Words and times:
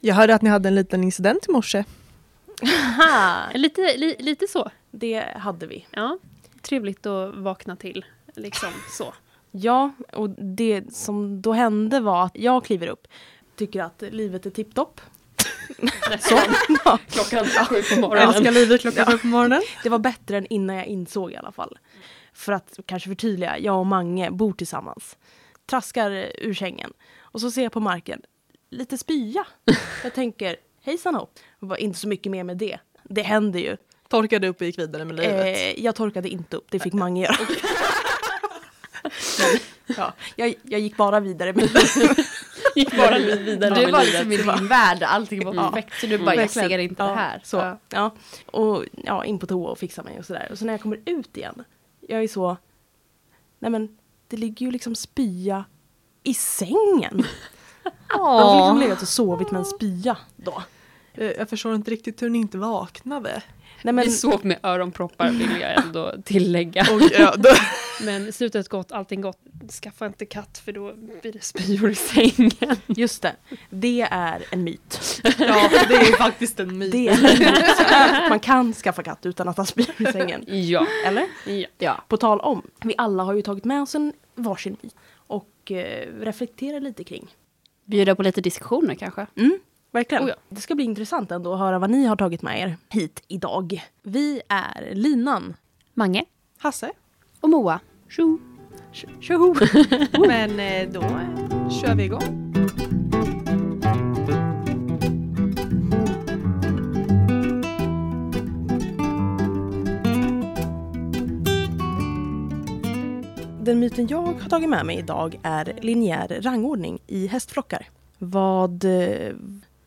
Jag 0.00 0.14
hörde 0.14 0.34
att 0.34 0.42
ni 0.42 0.50
hade 0.50 0.68
en 0.68 0.74
liten 0.74 1.04
incident 1.04 1.48
i 1.48 1.52
morse. 1.52 1.84
lite, 3.54 3.96
li, 3.96 4.16
lite 4.18 4.46
så. 4.46 4.70
Det 4.90 5.24
hade 5.36 5.66
vi. 5.66 5.86
Ja. 5.90 6.18
Trevligt 6.62 7.06
att 7.06 7.34
vakna 7.34 7.76
till. 7.76 8.04
Liksom 8.34 8.68
så. 8.90 9.14
Ja, 9.50 9.92
och 10.12 10.30
det 10.30 10.94
som 10.94 11.42
då 11.42 11.52
hände 11.52 12.00
var 12.00 12.24
att 12.24 12.36
jag 12.36 12.64
kliver 12.64 12.86
upp, 12.86 13.06
tycker 13.56 13.82
att 13.82 14.02
livet 14.10 14.46
är 14.46 14.50
tipptopp. 14.50 15.00
Så. 16.20 16.38
Ja. 16.84 16.98
Klockan 17.08 17.46
sju 17.46 17.82
på 17.82 18.00
morgonen. 18.00 18.28
Älskar 18.28 18.52
livet 18.52 18.80
klockan 18.80 19.06
sju 19.06 19.18
på 19.18 19.26
morgonen. 19.26 19.62
Det 19.82 19.88
var 19.88 19.98
bättre 19.98 20.36
än 20.36 20.46
innan 20.46 20.76
jag 20.76 20.86
insåg 20.86 21.32
i 21.32 21.36
alla 21.36 21.52
fall. 21.52 21.78
För 22.32 22.52
att 22.52 22.78
kanske 22.86 23.08
förtydliga, 23.08 23.58
jag 23.58 23.78
och 23.78 23.86
Mange 23.86 24.30
bor 24.30 24.52
tillsammans. 24.52 25.16
Traskar 25.66 26.10
ur 26.38 26.54
sängen. 26.54 26.92
Och 27.18 27.40
så 27.40 27.50
ser 27.50 27.62
jag 27.62 27.72
på 27.72 27.80
marken, 27.80 28.22
lite 28.70 28.98
spya. 28.98 29.46
Jag 30.02 30.14
tänker, 30.14 30.56
hejsan 30.82 31.14
hopp. 31.14 31.38
Var 31.58 31.76
inte 31.76 31.98
så 31.98 32.08
mycket 32.08 32.32
mer 32.32 32.44
med 32.44 32.56
det. 32.56 32.78
Det 33.04 33.22
händer 33.22 33.60
ju. 33.60 33.76
Torkade 34.08 34.48
upp 34.48 34.60
och 34.60 34.66
gick 34.66 34.78
vidare 34.78 35.04
med 35.04 35.16
livet. 35.16 35.56
Eh, 35.78 35.84
jag 35.84 35.94
torkade 35.94 36.28
inte 36.28 36.56
upp, 36.56 36.66
det 36.70 36.78
fick 36.78 36.92
Mange 36.92 37.22
göra. 37.22 37.36
Men, 39.38 39.58
ja, 39.96 40.12
jag, 40.36 40.54
jag 40.62 40.80
gick 40.80 40.96
bara 40.96 41.20
vidare 41.20 41.52
med 41.52 41.68
gick 42.76 42.96
bara 42.96 43.18
vidare 43.18 43.74
Du 43.84 43.90
var 43.92 44.04
liksom 44.04 44.32
i 44.32 44.36
din 44.36 44.66
värld, 44.68 45.02
allting 45.02 45.44
var 45.44 45.54
Ja. 45.54 45.70
perfekt. 45.70 46.00
Så 46.00 46.06
du 46.06 46.18
bara, 46.18 46.34
jag 46.34 46.42
Verkligen. 46.42 46.68
ser 46.68 46.78
inte 46.78 47.02
ja, 47.02 47.08
det 47.08 47.14
här. 47.14 47.40
Så, 47.44 47.56
Ja. 47.56 47.78
ja. 47.88 48.14
Och 48.46 48.84
ja, 49.04 49.24
in 49.24 49.38
på 49.38 49.46
toa 49.46 49.70
och 49.70 49.78
fixa 49.78 50.02
mig 50.02 50.18
och 50.18 50.24
sådär. 50.24 50.48
Och 50.50 50.58
så 50.58 50.64
när 50.64 50.72
jag 50.72 50.80
kommer 50.80 51.00
ut 51.06 51.36
igen, 51.36 51.64
jag 52.00 52.22
är 52.22 52.28
så, 52.28 52.56
nej 53.58 53.70
men 53.70 53.98
det 54.28 54.36
ligger 54.36 54.66
ju 54.66 54.72
liksom 54.72 54.94
spya 54.94 55.64
i 56.22 56.34
sängen. 56.34 57.24
Jag 58.08 58.18
har 58.18 58.56
liksom 58.56 58.80
legat 58.80 59.02
och 59.02 59.08
sovit 59.08 59.50
med 59.50 59.58
en 59.58 59.64
spya 59.64 60.16
då. 60.36 60.62
Eh, 61.14 61.26
Jag 61.30 61.48
förstår 61.48 61.74
inte 61.74 61.90
riktigt 61.90 62.22
hur 62.22 62.30
ni 62.30 62.38
inte 62.38 62.58
vaknade. 62.58 63.42
Nej 63.82 63.94
men, 63.94 64.04
Vi 64.04 64.10
sov 64.10 64.46
med 64.46 64.58
öronproppar 64.62 65.30
vill 65.30 65.60
jag 65.60 65.84
ändå 65.84 66.14
tillägga. 66.24 66.86
Och, 66.92 67.02
ja, 67.18 67.34
då, 67.36 67.48
Men 68.04 68.32
slutet 68.32 68.68
gott, 68.68 68.92
allting 68.92 69.20
gott. 69.20 69.38
Skaffa 69.82 70.06
inte 70.06 70.26
katt 70.26 70.62
för 70.64 70.72
då 70.72 70.92
blir 71.22 71.32
det 71.32 71.44
spyor 71.44 71.90
i 71.90 71.94
sängen. 71.94 72.76
just 72.86 73.22
det, 73.22 73.36
det 73.70 74.00
är 74.10 74.44
en 74.50 74.64
myt. 74.64 75.20
ja, 75.38 75.70
det 75.88 75.94
är 75.94 76.06
ju 76.06 76.12
faktiskt 76.16 76.60
en 76.60 76.78
myt. 76.78 76.92
Det 76.92 77.08
är 77.08 77.14
en 77.14 77.22
myt. 77.22 78.28
Man 78.28 78.40
kan 78.40 78.72
skaffa 78.74 79.02
katt 79.02 79.26
utan 79.26 79.48
att 79.48 79.56
ha 79.56 79.64
spyor 79.64 80.08
i 80.08 80.12
sängen. 80.12 80.44
Ja. 80.46 80.86
Eller? 81.06 81.26
ja. 81.46 81.66
Ja. 81.78 82.04
På 82.08 82.16
tal 82.16 82.40
om, 82.40 82.62
vi 82.84 82.94
alla 82.98 83.22
har 83.22 83.34
ju 83.34 83.42
tagit 83.42 83.64
med 83.64 83.82
oss 83.82 83.94
en 83.94 84.12
varsin 84.34 84.76
myt 84.82 84.94
och 85.16 85.72
eh, 85.72 86.08
reflekterar 86.20 86.80
lite 86.80 87.04
kring. 87.04 87.34
Bjuda 87.88 88.14
på 88.14 88.22
lite 88.22 88.40
diskussioner 88.40 88.94
kanske. 88.94 89.26
Mm, 89.36 89.58
verkligen. 89.92 90.24
Oh 90.24 90.28
ja. 90.28 90.34
Det 90.48 90.60
ska 90.60 90.74
bli 90.74 90.84
intressant 90.84 91.30
ändå 91.30 91.52
att 91.52 91.58
höra 91.58 91.78
vad 91.78 91.90
ni 91.90 92.04
har 92.06 92.16
tagit 92.16 92.42
med 92.42 92.60
er 92.60 92.76
hit 92.88 93.22
idag. 93.28 93.82
Vi 94.02 94.42
är 94.48 94.94
Linan. 94.94 95.56
Mange 95.94 96.24
Hasse. 96.58 96.90
och 97.40 97.48
Moa. 97.50 97.80
Tjo! 98.08 98.38
Tjoho! 99.20 99.54
Men 100.26 100.60
eh, 100.60 100.88
då 100.92 101.00
kör 101.70 101.94
vi 101.94 102.04
igång. 102.04 102.47
Den 113.68 113.78
myten 113.78 114.06
jag 114.08 114.22
har 114.22 114.48
tagit 114.48 114.68
med 114.68 114.86
mig 114.86 114.98
idag 114.98 115.40
är 115.42 115.78
linjär 115.80 116.40
rangordning 116.42 116.98
i 117.06 117.26
hästflockar. 117.26 117.88
Vad 118.18 118.84
eh, 118.84 119.34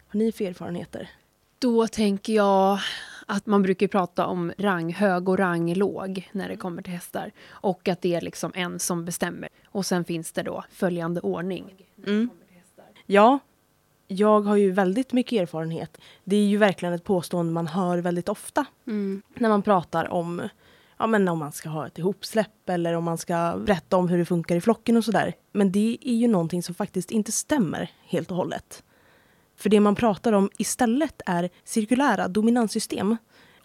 har 0.07 0.17
ni 0.17 0.31
för 0.31 0.45
erfarenheter? 0.45 1.09
Då 1.59 1.87
tänker 1.87 2.33
jag 2.33 2.79
att 3.25 3.45
man 3.45 3.63
brukar 3.63 3.87
prata 3.87 4.25
om 4.25 4.53
rang 4.57 4.93
hög 4.93 5.29
och 5.29 5.37
rang 5.37 5.73
låg 5.73 6.29
när 6.31 6.49
det 6.49 6.55
kommer 6.55 6.81
till 6.81 6.93
hästar. 6.93 7.31
Och 7.49 7.87
att 7.87 8.01
det 8.01 8.15
är 8.15 8.21
liksom 8.21 8.51
en 8.55 8.79
som 8.79 9.05
bestämmer. 9.05 9.49
Och 9.65 9.85
sen 9.85 10.05
finns 10.05 10.31
det 10.31 10.43
då 10.43 10.63
följande 10.71 11.21
ordning. 11.21 11.73
Mm. 12.05 12.29
Ja, 13.05 13.39
jag 14.07 14.41
har 14.41 14.55
ju 14.55 14.71
väldigt 14.71 15.13
mycket 15.13 15.41
erfarenhet. 15.41 15.97
Det 16.23 16.35
är 16.35 16.45
ju 16.45 16.57
verkligen 16.57 16.93
ett 16.93 17.03
påstående 17.03 17.53
man 17.53 17.67
hör 17.67 17.97
väldigt 17.97 18.29
ofta 18.29 18.65
Mm. 18.87 19.21
när 19.35 19.49
man 19.49 19.61
pratar 19.61 20.11
om 20.11 20.41
ja, 21.01 21.07
men 21.07 21.27
om 21.27 21.39
man 21.39 21.51
ska 21.51 21.69
ha 21.69 21.87
ett 21.87 21.97
ihopsläpp 21.97 22.69
eller 22.69 22.93
om 22.93 23.03
man 23.03 23.17
ska 23.17 23.57
berätta 23.65 23.97
om 23.97 24.07
hur 24.07 24.17
det 24.17 24.25
funkar 24.25 24.55
i 24.55 24.61
flocken 24.61 24.97
och 24.97 25.05
sådär. 25.05 25.33
Men 25.51 25.71
det 25.71 25.97
är 26.01 26.15
ju 26.15 26.27
någonting 26.27 26.63
som 26.63 26.75
faktiskt 26.75 27.11
inte 27.11 27.31
stämmer 27.31 27.91
helt 28.03 28.31
och 28.31 28.37
hållet. 28.37 28.83
För 29.55 29.69
det 29.69 29.79
man 29.79 29.95
pratar 29.95 30.33
om 30.33 30.49
istället 30.57 31.21
är 31.25 31.49
cirkulära 31.63 32.27
dominanssystem. 32.27 33.17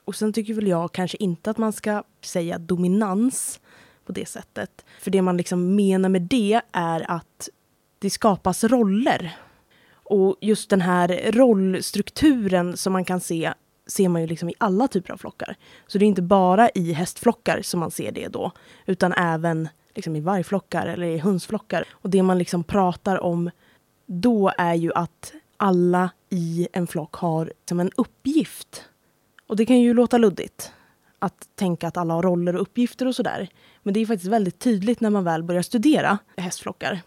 Och 0.05 0.17
sen 0.17 0.33
tycker 0.33 0.55
väl 0.55 0.67
jag 0.67 0.93
kanske 0.93 1.17
inte 1.17 1.51
att 1.51 1.59
man 1.59 1.73
ska 1.73 2.03
säga 2.25 2.59
dominans 2.59 3.61
på 4.07 4.13
det 4.13 4.27
sättet. 4.27 4.85
För 5.01 5.11
det 5.11 5.23
man 5.23 5.37
liksom 5.37 5.77
menar 5.77 6.09
med 6.09 6.23
det 6.23 6.61
är 6.73 7.11
att 7.11 7.49
det 7.99 8.11
skapas 8.11 8.65
roller. 8.65 9.37
Och 9.93 10.37
just 10.41 10.71
den 10.71 10.81
här 10.81 11.33
rollstrukturen 11.33 12.77
som 12.77 12.93
man 12.93 13.05
kan 13.05 13.21
se 13.21 13.53
ser 13.87 14.09
man 14.09 14.21
ju 14.21 14.27
liksom 14.27 14.49
i 14.49 14.55
alla 14.59 14.89
typer 14.89 15.13
av 15.13 15.17
flockar. 15.17 15.57
Så 15.87 15.99
det 15.99 16.05
är 16.05 16.07
inte 16.07 16.23
bara 16.23 16.71
i 16.75 16.93
hästflockar 16.93 17.63
som 17.63 17.81
man 17.81 17.91
ser 17.91 18.13
det 18.13 18.29
då, 18.29 18.53
utan 18.87 19.13
även 19.13 19.69
liksom 19.95 20.17
i 20.17 20.21
vargflockar 20.21 20.87
eller 20.87 21.07
i 21.07 21.19
hönsflockar. 21.19 21.85
Och 21.91 22.11
det 22.11 22.23
man 22.23 22.39
liksom 22.39 22.65
pratar 22.65 23.21
om 23.23 23.51
då 24.07 24.53
är 24.59 24.75
ju 24.75 24.93
att 24.95 25.33
alla 25.57 26.11
i 26.31 26.69
en 26.73 26.87
flock 26.87 27.15
har 27.15 27.53
som 27.69 27.81
en 27.81 27.91
uppgift. 27.97 28.85
Och 29.47 29.57
det 29.57 29.67
kan 29.67 29.81
ju 29.81 29.95
låta 29.95 30.19
luddigt 30.19 30.73
att 31.19 31.49
tänka 31.55 31.89
att 31.89 31.97
alla 31.97 32.15
har 32.15 32.23
roller 32.23 32.55
och 32.55 32.63
uppgifter 32.63 33.07
och 33.07 33.15
sådär. 33.15 33.49
Men 33.83 33.95
det 33.95 34.01
är 34.01 34.07
faktiskt 34.07 34.33
väldigt 34.33 34.59
tydligt 34.59 35.01
när 35.01 35.11
man 35.11 35.25
väl 35.25 35.43
börjar 35.43 35.63
studera 35.63 36.19
hästflockar. 36.37 37.01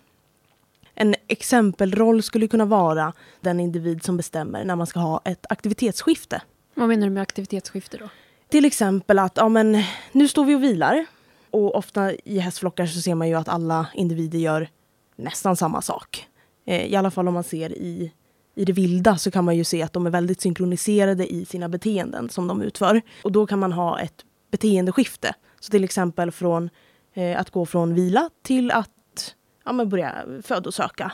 En 0.94 1.16
exempelroll 1.28 2.23
skulle 2.23 2.47
kunna 2.47 2.66
vara 2.66 3.13
den 3.41 3.59
individ 3.59 4.03
som 4.03 4.17
bestämmer 4.17 4.63
när 4.63 4.75
man 4.75 4.88
ska 4.88 5.00
ha 5.00 5.22
ett 5.25 5.46
aktivitetsskifte. 5.50 6.41
Vad 6.79 6.88
menar 6.88 7.07
du 7.07 7.13
med 7.13 7.23
aktivitetsskifte 7.23 7.97
då? 7.97 8.09
Till 8.50 8.66
exempel 8.66 9.19
att 9.19 9.38
ja, 9.38 9.50
men, 9.50 9.84
nu 10.12 10.28
står 10.28 10.45
vi 10.45 10.56
och 10.56 10.63
vilar. 10.63 11.06
Och 11.51 11.75
ofta 11.75 12.13
i 12.13 12.40
hästflockar 12.40 12.85
så 12.85 13.01
ser 13.01 13.16
man 13.16 13.28
ju 13.28 13.35
att 13.35 13.50
alla 13.50 13.88
individer 13.94 14.40
gör 14.40 14.69
nästan 15.16 15.56
samma 15.56 15.81
sak. 15.81 16.28
Eh, 16.66 16.85
I 16.85 16.95
alla 16.95 17.12
fall 17.12 17.28
om 17.28 17.34
man 17.34 17.44
ser 17.44 17.72
i, 17.72 18.13
i 18.56 18.66
det 18.66 18.73
vilda 18.73 19.17
så 19.17 19.31
kan 19.31 19.45
man 19.45 19.57
ju 19.57 19.63
se 19.63 19.84
att 19.84 19.94
de 19.94 20.06
är 20.06 20.09
väldigt 20.09 20.41
synkroniserade 20.41 21.34
i 21.34 21.45
sina 21.45 21.69
beteenden 21.69 22.29
som 22.29 22.47
de 22.47 22.62
utför. 22.62 23.01
Och 23.23 23.31
då 23.31 23.47
kan 23.47 23.59
man 23.59 23.73
ha 23.73 24.00
ett 24.00 24.25
beteendeskifte. 24.51 25.34
Så 25.59 25.72
till 25.72 25.84
exempel 25.84 26.31
från 26.31 26.69
eh, 27.13 27.40
att 27.40 27.50
gå 27.50 27.66
från 27.66 27.94
vila 27.94 28.29
till 28.44 28.72
att 28.72 29.35
ja, 29.66 29.72
men 29.72 29.90
börja 29.90 30.13
födosöka. 30.44 31.11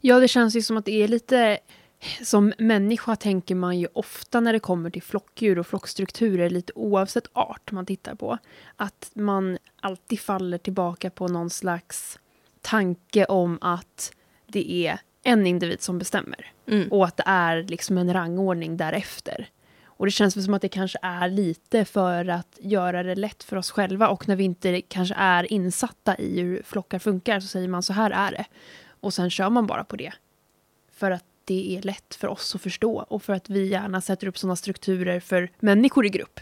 Ja, 0.00 0.20
det 0.20 0.28
känns 0.28 0.56
ju 0.56 0.62
som 0.62 0.76
att 0.76 0.84
det 0.84 1.02
är 1.02 1.08
lite... 1.08 1.58
Som 2.22 2.52
människa 2.58 3.16
tänker 3.16 3.54
man 3.54 3.78
ju 3.78 3.88
ofta 3.92 4.40
när 4.40 4.52
det 4.52 4.58
kommer 4.58 4.90
till 4.90 5.02
flockdjur 5.02 5.58
och 5.58 5.66
flockstrukturer, 5.66 6.50
lite 6.50 6.72
oavsett 6.74 7.26
art 7.32 7.72
man 7.72 7.86
tittar 7.86 8.14
på, 8.14 8.38
att 8.76 9.10
man 9.14 9.58
alltid 9.80 10.20
faller 10.20 10.58
tillbaka 10.58 11.10
på 11.10 11.28
någon 11.28 11.50
slags 11.50 12.18
tanke 12.60 13.24
om 13.24 13.58
att 13.60 14.12
det 14.46 14.72
är 14.72 14.98
en 15.22 15.46
individ 15.46 15.82
som 15.82 15.98
bestämmer. 15.98 16.52
Mm. 16.66 16.88
Och 16.88 17.04
att 17.04 17.16
det 17.16 17.24
är 17.26 17.62
liksom 17.62 17.98
en 17.98 18.12
rangordning 18.12 18.76
därefter. 18.76 19.48
Och 19.96 20.06
det 20.06 20.10
känns 20.10 20.36
väl 20.36 20.44
som 20.44 20.54
att 20.54 20.62
det 20.62 20.68
kanske 20.68 20.98
är 21.02 21.28
lite 21.28 21.84
för 21.84 22.28
att 22.28 22.58
göra 22.60 23.02
det 23.02 23.14
lätt 23.14 23.42
för 23.42 23.56
oss 23.56 23.70
själva 23.70 24.08
och 24.08 24.28
när 24.28 24.36
vi 24.36 24.44
inte 24.44 24.80
kanske 24.80 25.14
är 25.14 25.52
insatta 25.52 26.16
i 26.16 26.40
hur 26.40 26.62
flockar 26.62 26.98
funkar 26.98 27.40
så 27.40 27.46
säger 27.46 27.68
man 27.68 27.82
så 27.82 27.92
här 27.92 28.10
är 28.10 28.30
det. 28.30 28.44
Och 29.00 29.14
sen 29.14 29.30
kör 29.30 29.50
man 29.50 29.66
bara 29.66 29.84
på 29.84 29.96
det. 29.96 30.12
För 30.92 31.10
att 31.10 31.24
det 31.44 31.76
är 31.76 31.82
lätt 31.82 32.14
för 32.14 32.28
oss 32.28 32.54
att 32.54 32.60
förstå 32.60 33.04
och 33.08 33.22
för 33.22 33.32
att 33.32 33.50
vi 33.50 33.66
gärna 33.66 34.00
sätter 34.00 34.26
upp 34.26 34.38
sådana 34.38 34.56
strukturer 34.56 35.20
för 35.20 35.50
människor 35.60 36.06
i 36.06 36.08
grupp. 36.08 36.40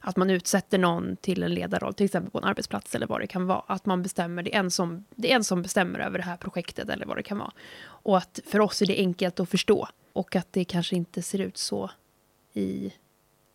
Att 0.00 0.16
man 0.16 0.30
utsätter 0.30 0.78
någon 0.78 1.16
till 1.16 1.42
en 1.42 1.54
ledarroll, 1.54 1.94
till 1.94 2.04
exempel 2.04 2.30
på 2.30 2.38
en 2.38 2.44
arbetsplats 2.44 2.94
eller 2.94 3.06
vad 3.06 3.20
det 3.20 3.26
kan 3.26 3.46
vara. 3.46 3.62
Att 3.66 3.86
man 3.86 4.02
bestämmer, 4.02 4.42
det 4.42 4.54
är 4.54 4.58
en 4.58 4.70
som, 4.70 5.04
det 5.14 5.32
är 5.32 5.36
en 5.36 5.44
som 5.44 5.62
bestämmer 5.62 5.98
över 5.98 6.18
det 6.18 6.24
här 6.24 6.36
projektet 6.36 6.88
eller 6.88 7.06
vad 7.06 7.16
det 7.16 7.22
kan 7.22 7.38
vara. 7.38 7.52
Och 7.82 8.18
att 8.18 8.40
för 8.46 8.60
oss 8.60 8.82
är 8.82 8.86
det 8.86 8.96
enkelt 8.96 9.40
att 9.40 9.48
förstå. 9.48 9.88
Och 10.12 10.36
att 10.36 10.52
det 10.52 10.64
kanske 10.64 10.96
inte 10.96 11.22
ser 11.22 11.38
ut 11.38 11.56
så 11.56 11.90
i, 12.52 12.92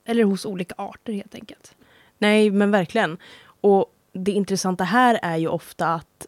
eller 0.05 0.23
hos 0.23 0.45
olika 0.45 0.75
arter 0.77 1.13
helt 1.13 1.35
enkelt. 1.35 1.75
Nej, 2.17 2.51
men 2.51 2.71
verkligen. 2.71 3.17
Och 3.45 3.95
det 4.13 4.31
intressanta 4.31 4.83
här 4.83 5.19
är 5.21 5.37
ju 5.37 5.47
ofta 5.47 5.93
att 5.93 6.27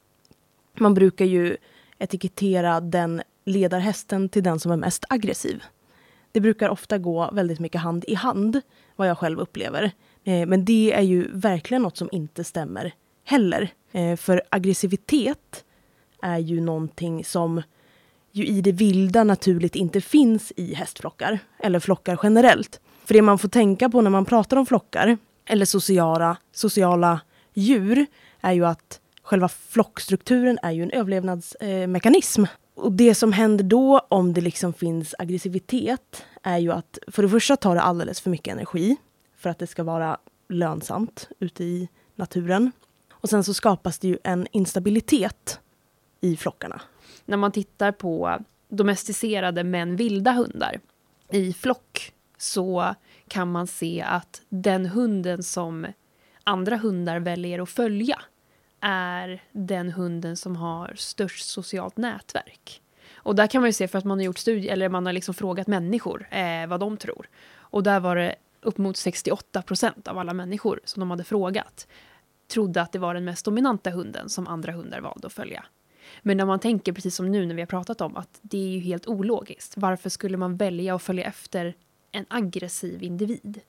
man 0.74 0.94
brukar 0.94 1.26
ju 1.26 1.58
etikettera 2.00 2.80
den 2.82 3.22
ledarhästen 3.48 4.30
till 4.30 4.44
den 4.44 4.60
som 4.60 4.72
är 4.72 4.78
mest 4.78 5.06
aggressiv. 5.10 5.64
Det 6.32 6.42
brukar 6.42 6.70
ofta 6.70 6.98
gå 6.98 7.30
väldigt 7.32 7.60
mycket 7.60 7.82
hand 7.82 8.06
i 8.08 8.14
hand, 8.14 8.62
vad 8.96 9.10
jag 9.10 9.18
själv 9.18 9.40
upplever. 9.40 9.92
Eh, 10.24 10.48
men 10.48 10.66
det 10.66 10.94
är 10.94 11.02
ju 11.02 11.28
verkligen 11.32 11.82
något 11.82 11.98
som 11.98 12.10
inte 12.12 12.44
stämmer 12.44 12.94
heller. 13.24 13.70
Eh, 13.92 14.16
för 14.16 14.42
aggressivitet 14.50 15.64
är 16.22 16.38
ju 16.38 16.62
någonting 16.62 17.26
som 17.26 17.62
ju 18.32 18.46
i 18.46 18.62
det 18.62 18.72
vilda 18.72 19.24
naturligt 19.24 19.76
inte 19.76 20.02
finns 20.02 20.54
i 20.56 20.74
hästflockar, 20.74 21.40
eller 21.60 21.80
flockar 21.80 22.20
generellt. 22.24 22.80
För 23.06 23.14
det 23.14 23.22
man 23.22 23.40
får 23.40 23.50
tänka 23.50 23.90
på 23.90 24.02
när 24.02 24.10
man 24.10 24.26
pratar 24.26 24.58
om 24.58 24.66
flockar, 24.66 25.18
eller 25.46 25.66
sociala, 25.66 26.38
sociala 26.52 27.22
djur, 27.54 28.06
är 28.42 28.54
ju 28.54 28.66
att 28.66 29.00
själva 29.22 29.48
flockstrukturen 29.48 30.60
är 30.62 30.72
ju 30.72 30.84
en 30.84 30.92
överlevnadsmekanism. 30.92 32.44
Och 32.78 32.92
det 32.92 33.16
som 33.16 33.32
händer 33.34 33.64
då 33.64 34.00
om 34.10 34.34
det 34.34 34.42
liksom 34.42 34.74
finns 34.74 35.16
aggressivitet 35.20 36.26
är 36.44 36.58
ju 36.58 36.72
att 36.72 36.98
för 37.08 37.24
det 37.24 37.30
första 37.30 37.56
tar 37.56 37.76
det 37.76 37.82
alldeles 37.82 38.22
för 38.22 38.30
mycket 38.30 38.54
energi 38.54 38.96
för 39.38 39.50
att 39.50 39.60
det 39.60 39.68
ska 39.68 39.84
vara 39.84 40.18
lönsamt 40.50 41.30
ute 41.40 41.64
i 41.64 41.90
naturen. 42.16 42.72
Och 43.12 43.30
sen 43.30 43.44
så 43.44 43.54
skapas 43.54 44.00
det 44.00 44.08
ju 44.08 44.18
en 44.24 44.48
instabilitet 44.52 45.60
i 46.22 46.38
flockarna. 46.38 46.82
När 47.26 47.38
man 47.38 47.52
tittar 47.52 47.92
på 47.92 48.40
domesticerade 48.70 49.64
men 49.64 49.96
vilda 49.96 50.32
hundar 50.32 50.80
i 51.30 51.54
flock 51.54 52.14
så 52.38 52.96
kan 53.28 53.52
man 53.52 53.68
se 53.68 54.02
att 54.02 54.42
den 54.50 54.86
hunden 54.86 55.44
som 55.44 55.88
andra 56.44 56.78
hundar 56.78 57.20
väljer 57.20 57.60
att 57.60 57.70
följa 57.70 58.22
är 58.82 59.44
den 59.52 59.92
hunden 59.92 60.38
som 60.38 60.56
har 60.56 60.94
störst 60.96 61.46
socialt 61.46 61.98
nätverk. 61.98 62.82
Och 63.16 63.36
där 63.36 63.48
kan 63.48 63.62
man 63.62 63.70
ju 63.70 63.74
se 63.74 63.88
för 63.88 63.98
att 63.98 64.06
man 64.06 64.18
har 64.18 64.26
gjort 64.26 64.38
studier, 64.38 64.74
eller 64.74 64.90
man 64.90 65.06
har 65.06 65.14
liksom 65.14 65.34
frågat 65.34 65.68
människor 65.68 66.28
eh, 66.32 66.68
vad 66.68 66.80
de 66.80 66.98
tror. 66.98 67.30
Och 67.58 67.84
där 67.84 68.00
var 68.00 68.16
det 68.16 68.36
upp 68.62 68.78
mot 68.78 68.98
68 68.98 69.62
procent 69.62 70.08
av 70.08 70.18
alla 70.18 70.34
människor 70.34 70.80
som 70.84 71.00
de 71.00 71.12
hade 71.12 71.24
frågat 71.24 71.88
trodde 72.48 72.82
att 72.82 72.92
det 72.92 73.00
var 73.00 73.14
den 73.14 73.26
mest 73.26 73.46
dominanta 73.46 73.90
hunden 73.90 74.30
som 74.30 74.48
andra 74.48 74.72
hundar 74.72 75.02
valde 75.02 75.28
att 75.28 75.34
följa. 75.34 75.66
Men 76.22 76.38
när 76.38 76.46
man 76.46 76.60
tänker, 76.60 76.94
precis 76.94 77.16
som 77.16 77.32
nu 77.32 77.46
när 77.46 77.56
vi 77.56 77.62
har 77.62 77.68
pratat 77.68 78.02
om, 78.02 78.16
att 78.18 78.40
det 78.42 78.58
är 78.58 78.68
ju 78.68 78.80
helt 78.80 79.08
ologiskt. 79.08 79.74
Varför 79.78 80.10
skulle 80.10 80.38
man 80.38 80.58
välja 80.58 80.96
att 80.96 81.04
följa 81.04 81.26
efter 81.26 81.76
en 82.12 82.26
aggressiv 82.30 83.04
individ? 83.04 83.60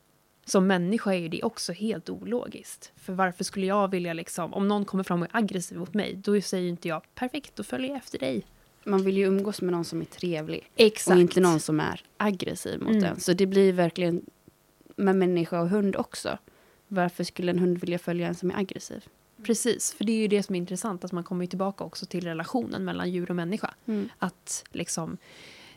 Som 0.48 0.66
människa 0.66 1.14
är 1.14 1.18
ju 1.18 1.28
det 1.28 1.42
också 1.42 1.72
helt 1.72 2.10
ologiskt. 2.10 2.92
För 2.96 3.12
varför 3.12 3.44
skulle 3.44 3.66
jag 3.66 3.88
vilja 3.90 4.12
liksom, 4.12 4.54
om 4.54 4.68
någon 4.68 4.84
kommer 4.84 5.04
fram 5.04 5.22
och 5.22 5.28
är 5.34 5.36
aggressiv 5.36 5.78
mot 5.78 5.94
mig, 5.94 6.14
då 6.16 6.40
säger 6.40 6.68
inte 6.68 6.88
jag 6.88 7.02
perfekt, 7.14 7.56
då 7.56 7.62
följer 7.62 7.88
jag 7.88 7.96
efter 7.96 8.18
dig. 8.18 8.46
Man 8.84 9.04
vill 9.04 9.16
ju 9.16 9.24
umgås 9.26 9.62
med 9.62 9.72
någon 9.72 9.84
som 9.84 10.00
är 10.00 10.04
trevlig. 10.04 10.70
Exakt. 10.76 11.14
Och 11.14 11.20
inte 11.20 11.40
någon 11.40 11.60
som 11.60 11.80
är 11.80 12.02
aggressiv 12.16 12.80
mot 12.80 12.90
Mm. 12.90 13.04
en. 13.04 13.20
Så 13.20 13.32
det 13.32 13.46
blir 13.46 13.72
verkligen 13.72 14.22
med 14.96 15.16
människa 15.16 15.60
och 15.60 15.68
hund 15.68 15.96
också. 15.96 16.38
Varför 16.88 17.24
skulle 17.24 17.52
en 17.52 17.58
hund 17.58 17.78
vilja 17.78 17.98
följa 17.98 18.28
en 18.28 18.34
som 18.34 18.50
är 18.50 18.56
aggressiv? 18.58 19.04
Precis, 19.42 19.92
för 19.94 20.04
det 20.04 20.12
är 20.12 20.16
ju 20.16 20.28
det 20.28 20.42
som 20.42 20.54
är 20.54 20.58
intressant, 20.58 21.04
att 21.04 21.12
man 21.12 21.24
kommer 21.24 21.44
ju 21.44 21.48
tillbaka 21.48 21.84
också 21.84 22.06
till 22.06 22.24
relationen 22.24 22.84
mellan 22.84 23.10
djur 23.10 23.30
och 23.30 23.36
människa. 23.36 23.74
Mm. 23.86 24.08
Att 24.18 24.64
liksom, 24.72 25.18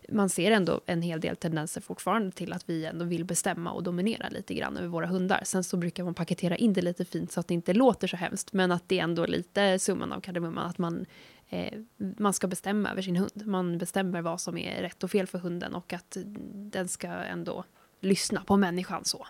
man 0.10 0.30
ser 0.30 0.52
ändå 0.52 0.82
en 0.86 1.02
hel 1.02 1.20
del 1.20 1.36
tendenser 1.36 1.82
fortfarande 1.82 2.32
till 2.32 2.54
att 2.54 2.70
vi 2.70 2.86
ändå 2.86 3.06
vill 3.06 3.26
bestämma 3.26 3.72
och 3.72 3.84
dominera 3.84 4.30
lite 4.30 4.54
grann 4.54 4.78
över 4.78 4.88
våra 4.88 5.08
hundar. 5.08 5.42
Sen 5.46 5.64
så 5.64 5.78
brukar 5.78 6.04
man 6.04 6.14
paketera 6.14 6.56
in 6.56 6.74
det 6.74 6.82
lite 6.82 7.06
fint 7.06 7.32
så 7.32 7.40
att 7.40 7.48
det 7.48 7.54
inte 7.54 7.74
låter 7.74 8.08
så 8.08 8.18
hemskt, 8.18 8.54
men 8.54 8.72
att 8.72 8.90
det 8.90 9.00
är 9.00 9.04
ändå 9.04 9.26
lite 9.26 9.80
summan 9.80 10.12
av 10.12 10.22
kardemumman, 10.22 10.70
att 10.70 10.78
man, 10.78 11.06
eh, 11.50 11.80
man 11.98 12.34
ska 12.34 12.48
bestämma 12.48 12.92
över 12.92 13.02
sin 13.02 13.16
hund. 13.16 13.46
Man 13.46 13.78
bestämmer 13.78 14.22
vad 14.22 14.42
som 14.42 14.58
är 14.58 14.82
rätt 14.82 15.04
och 15.04 15.12
fel 15.12 15.28
för 15.28 15.40
hunden 15.40 15.76
och 15.76 15.94
att 15.94 16.18
den 16.54 16.88
ska 16.88 17.08
ändå 17.08 17.64
lyssna 18.00 18.44
på 18.44 18.58
människan 18.58 19.06
så. 19.06 19.28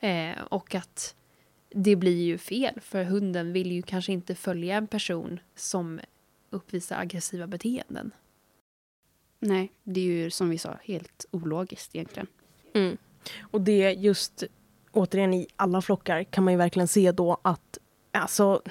Eh, 0.00 0.38
och 0.48 0.74
att 0.74 1.14
det 1.74 1.96
blir 1.96 2.22
ju 2.22 2.38
fel, 2.38 2.80
för 2.80 3.04
hunden 3.04 3.52
vill 3.52 3.72
ju 3.72 3.82
kanske 3.82 4.12
inte 4.12 4.34
följa 4.34 4.76
en 4.76 4.86
person 4.86 5.40
som 5.54 6.00
uppvisar 6.50 6.96
aggressiva 7.00 7.46
beteenden. 7.46 8.10
Nej, 9.40 9.72
det 9.84 10.00
är 10.00 10.04
ju 10.04 10.30
som 10.30 10.48
vi 10.50 10.58
sa 10.58 10.78
helt 10.84 11.26
ologiskt 11.30 11.94
egentligen. 11.94 12.26
Mm. 12.74 12.96
Och 13.40 13.60
det 13.60 13.92
just, 13.92 14.44
återigen 14.92 15.34
i 15.34 15.46
alla 15.56 15.82
flockar 15.82 16.24
kan 16.24 16.44
man 16.44 16.52
ju 16.52 16.58
verkligen 16.58 16.88
se 16.88 17.12
då 17.12 17.40
att 17.42 17.78
alltså, 18.12 18.62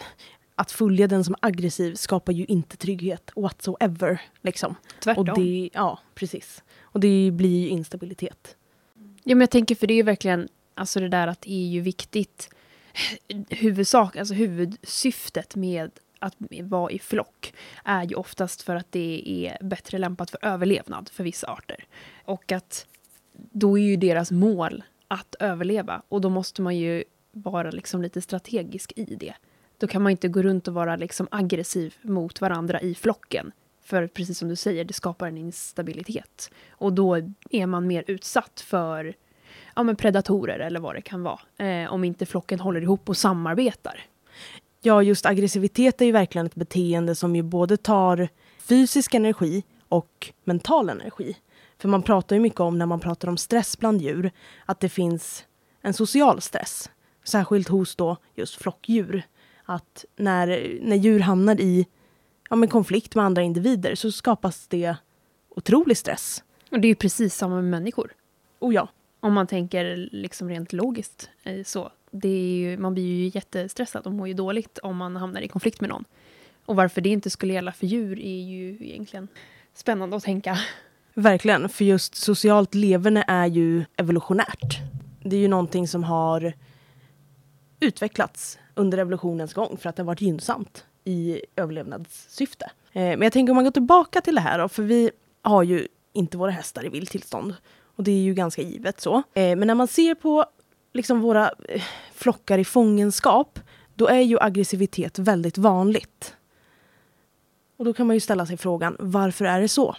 att 0.56 0.72
följa 0.72 1.08
den 1.08 1.24
som 1.24 1.34
är 1.34 1.48
aggressiv 1.48 1.96
skapar 1.96 2.34
ju 2.34 2.46
inte 2.46 2.78
trygghet 2.78 3.32
whatsoever. 3.36 4.22
Liksom. 4.42 4.76
Tvärtom. 5.04 5.30
Och 5.30 5.40
det, 5.40 5.70
ja, 5.74 6.00
precis. 6.16 6.64
Och 6.82 7.00
det 7.00 7.32
blir 7.32 7.60
ju 7.62 7.68
instabilitet. 7.68 8.56
Ja, 9.24 9.36
men 9.36 9.40
jag 9.40 9.52
tänker 9.52 9.76
för 9.76 9.88
det 9.88 9.94
är 9.94 9.96
ju 9.96 10.04
verkligen 10.04 10.50
alltså 10.74 11.00
det 11.00 11.10
där 11.10 11.28
att 11.28 11.42
det 11.42 11.54
är 11.54 11.68
ju 11.68 11.82
viktigt. 11.82 12.50
Huvudsak, 13.50 14.16
alltså 14.16 14.34
huvudsyftet 14.34 15.56
med 15.56 15.92
att 16.20 16.36
vara 16.64 16.92
i 16.92 17.00
flock 17.00 17.54
är 17.84 18.04
ju 18.04 18.16
oftast 18.16 18.62
för 18.62 18.76
att 18.76 18.92
det 18.92 19.24
är 19.26 19.66
bättre 19.66 19.98
lämpat 19.98 20.30
för 20.30 20.46
överlevnad 20.46 21.10
för 21.14 21.24
vissa 21.24 21.48
arter. 21.48 21.86
Och 22.26 22.52
att 22.52 22.88
då 23.34 23.80
är 23.80 23.84
ju 23.84 23.96
deras 23.96 24.32
mål 24.32 24.84
att 25.08 25.36
överleva 25.40 26.02
och 26.10 26.22
då 26.22 26.30
måste 26.30 26.62
man 26.62 26.78
ju 26.78 27.04
vara 27.32 27.72
liksom 27.72 28.02
lite 28.02 28.22
strategisk 28.22 28.94
i 28.96 29.16
det. 29.16 29.34
Då 29.78 29.88
kan 29.88 30.02
man 30.02 30.12
inte 30.12 30.28
gå 30.28 30.42
runt 30.42 30.68
och 30.68 30.74
vara 30.74 30.96
liksom 30.96 31.28
aggressiv 31.32 31.96
mot 32.02 32.42
varandra 32.42 32.82
i 32.82 32.96
flocken. 32.96 33.52
För 33.84 34.08
precis 34.08 34.38
som 34.38 34.50
du 34.50 34.56
säger, 34.56 34.86
det 34.86 34.94
skapar 34.94 35.28
en 35.28 35.38
instabilitet. 35.38 36.52
Och 36.70 36.94
då 36.94 37.16
är 37.52 37.66
man 37.66 37.88
mer 37.88 38.04
utsatt 38.08 38.62
för 38.62 39.14
ja, 39.76 39.84
men 39.84 39.96
predatorer 39.96 40.60
eller 40.60 40.80
vad 40.80 40.96
det 40.96 41.02
kan 41.02 41.24
vara. 41.24 41.40
Eh, 41.58 41.94
om 41.94 42.04
inte 42.04 42.26
flocken 42.26 42.60
håller 42.60 42.82
ihop 42.82 43.10
och 43.10 43.18
samarbetar. 43.18 44.06
Ja, 44.82 45.04
just 45.04 45.26
aggressivitet 45.26 46.02
är 46.02 46.06
ju 46.06 46.12
verkligen 46.12 46.46
ett 46.46 46.56
beteende 46.56 47.16
som 47.16 47.36
ju 47.36 47.44
både 47.44 47.78
tar 47.78 48.30
fysisk 48.60 49.14
energi 49.14 49.64
och 49.90 50.34
mental 50.44 50.90
energi. 50.90 51.38
För 51.78 51.90
man 51.90 52.04
pratar 52.04 52.36
ju 52.36 52.42
mycket 52.42 52.60
om 52.60 52.78
när 52.78 52.86
man 52.86 53.00
pratar 53.00 53.28
om 53.28 53.38
stress 53.38 53.80
bland 53.80 54.02
djur, 54.02 54.32
att 54.66 54.80
det 54.80 54.90
finns 54.90 55.46
en 55.82 55.94
social 55.94 56.42
stress. 56.42 56.90
Särskilt 57.24 57.68
hos 57.68 57.96
då 57.96 58.18
just 58.36 58.56
flockdjur. 58.56 59.24
Att 59.66 60.06
när, 60.16 60.78
när 60.82 60.96
djur 60.96 61.20
hamnar 61.20 61.62
i 61.62 61.88
ja, 62.50 62.56
men 62.56 62.70
konflikt 62.70 63.16
med 63.16 63.26
andra 63.26 63.42
individer 63.42 63.96
så 63.96 64.12
skapas 64.12 64.68
det 64.68 64.96
otrolig 65.50 65.98
stress. 65.98 66.44
Och 66.72 66.80
det 66.80 66.88
är 66.88 66.90
ju 66.90 66.96
precis 66.96 67.36
samma 67.36 67.56
med 67.56 67.64
människor. 67.64 68.12
Oh 68.60 68.74
ja. 68.74 68.88
Om 69.20 69.34
man 69.34 69.48
tänker 69.48 70.10
liksom 70.12 70.50
rent 70.50 70.74
logiskt. 70.74 71.30
Eh, 71.44 71.64
så. 71.64 71.92
Det 72.12 72.30
är 72.30 72.54
ju, 72.54 72.78
man 72.78 72.94
blir 72.94 73.04
ju 73.04 73.32
jättestressad 73.34 74.06
och 74.06 74.14
mår 74.14 74.28
ju 74.28 74.34
dåligt 74.34 74.78
om 74.78 74.98
man 74.98 75.16
hamnar 75.16 75.42
i 75.42 75.48
konflikt 75.48 75.82
med 75.82 75.90
någon. 75.90 76.06
Och 76.66 76.76
varför 76.76 77.02
det 77.02 77.10
inte 77.10 77.30
skulle 77.30 77.54
gälla 77.54 77.72
för 77.72 77.88
djur 77.88 78.20
är 78.20 78.42
ju 78.42 78.78
egentligen 78.82 79.28
spännande 79.74 80.18
att 80.18 80.24
tänka. 80.24 80.58
Verkligen, 81.14 81.70
för 81.70 81.86
just 81.86 82.16
socialt 82.16 82.76
leverne 82.76 83.24
är 83.28 83.46
ju 83.46 83.86
evolutionärt. 83.98 84.78
Det 85.24 85.36
är 85.36 85.40
ju 85.40 85.48
någonting 85.48 85.88
som 85.88 86.04
har 86.04 86.54
utvecklats 87.80 88.60
under 88.76 88.98
evolutionens 88.98 89.54
gång 89.54 89.78
för 89.78 89.90
att 89.90 89.96
det 89.96 90.02
har 90.02 90.08
varit 90.08 90.22
gynnsamt 90.22 90.86
i 91.04 91.42
överlevnadssyfte. 91.56 92.72
Eh, 92.94 93.02
men 93.02 93.22
jag 93.22 93.34
tänker 93.34 93.52
om 93.52 93.56
man 93.56 93.64
går 93.64 93.72
tillbaka 93.72 94.22
till 94.22 94.36
det 94.36 94.42
här 94.42 94.60
då, 94.60 94.70
för 94.70 94.84
vi 94.84 95.12
har 95.42 95.64
ju 95.64 95.88
inte 96.14 96.38
våra 96.38 96.52
hästar 96.52 96.86
i 96.86 96.90
vilt 96.90 97.12
tillstånd. 97.12 97.56
Och 97.96 98.04
det 98.04 98.12
är 98.12 98.22
ju 98.22 98.34
ganska 98.34 98.62
givet 98.62 99.02
så. 99.02 99.16
Eh, 99.16 99.56
men 99.56 99.60
när 99.60 99.76
man 99.76 99.88
ser 99.88 100.16
på 100.16 100.46
liksom 100.94 101.22
våra 101.22 101.52
eh, 101.70 101.84
flockar 102.14 102.58
i 102.58 102.66
fångenskap, 102.66 103.60
då 103.96 104.08
är 104.08 104.22
ju 104.22 104.40
aggressivitet 104.40 105.20
väldigt 105.20 105.58
vanligt. 105.58 106.36
Och 107.78 107.86
då 107.86 107.94
kan 107.94 108.08
man 108.08 108.16
ju 108.16 108.20
ställa 108.20 108.46
sig 108.46 108.58
frågan, 108.58 108.96
varför 109.00 109.46
är 109.46 109.62
det 109.62 109.68
så? 109.68 109.96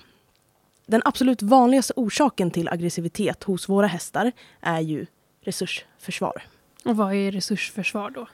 Den 0.87 1.03
absolut 1.05 1.43
vanligaste 1.43 1.93
orsaken 1.97 2.51
till 2.51 2.69
aggressivitet 2.69 3.45
hos 3.45 3.69
våra 3.69 3.87
hästar 3.87 4.33
är 4.61 4.81
ju 4.81 5.07
resursförsvar. 5.41 6.43
Och 6.85 6.97
vad 6.97 7.15
är 7.15 7.33
resursförsvar 7.33 8.11
då? 8.11 8.27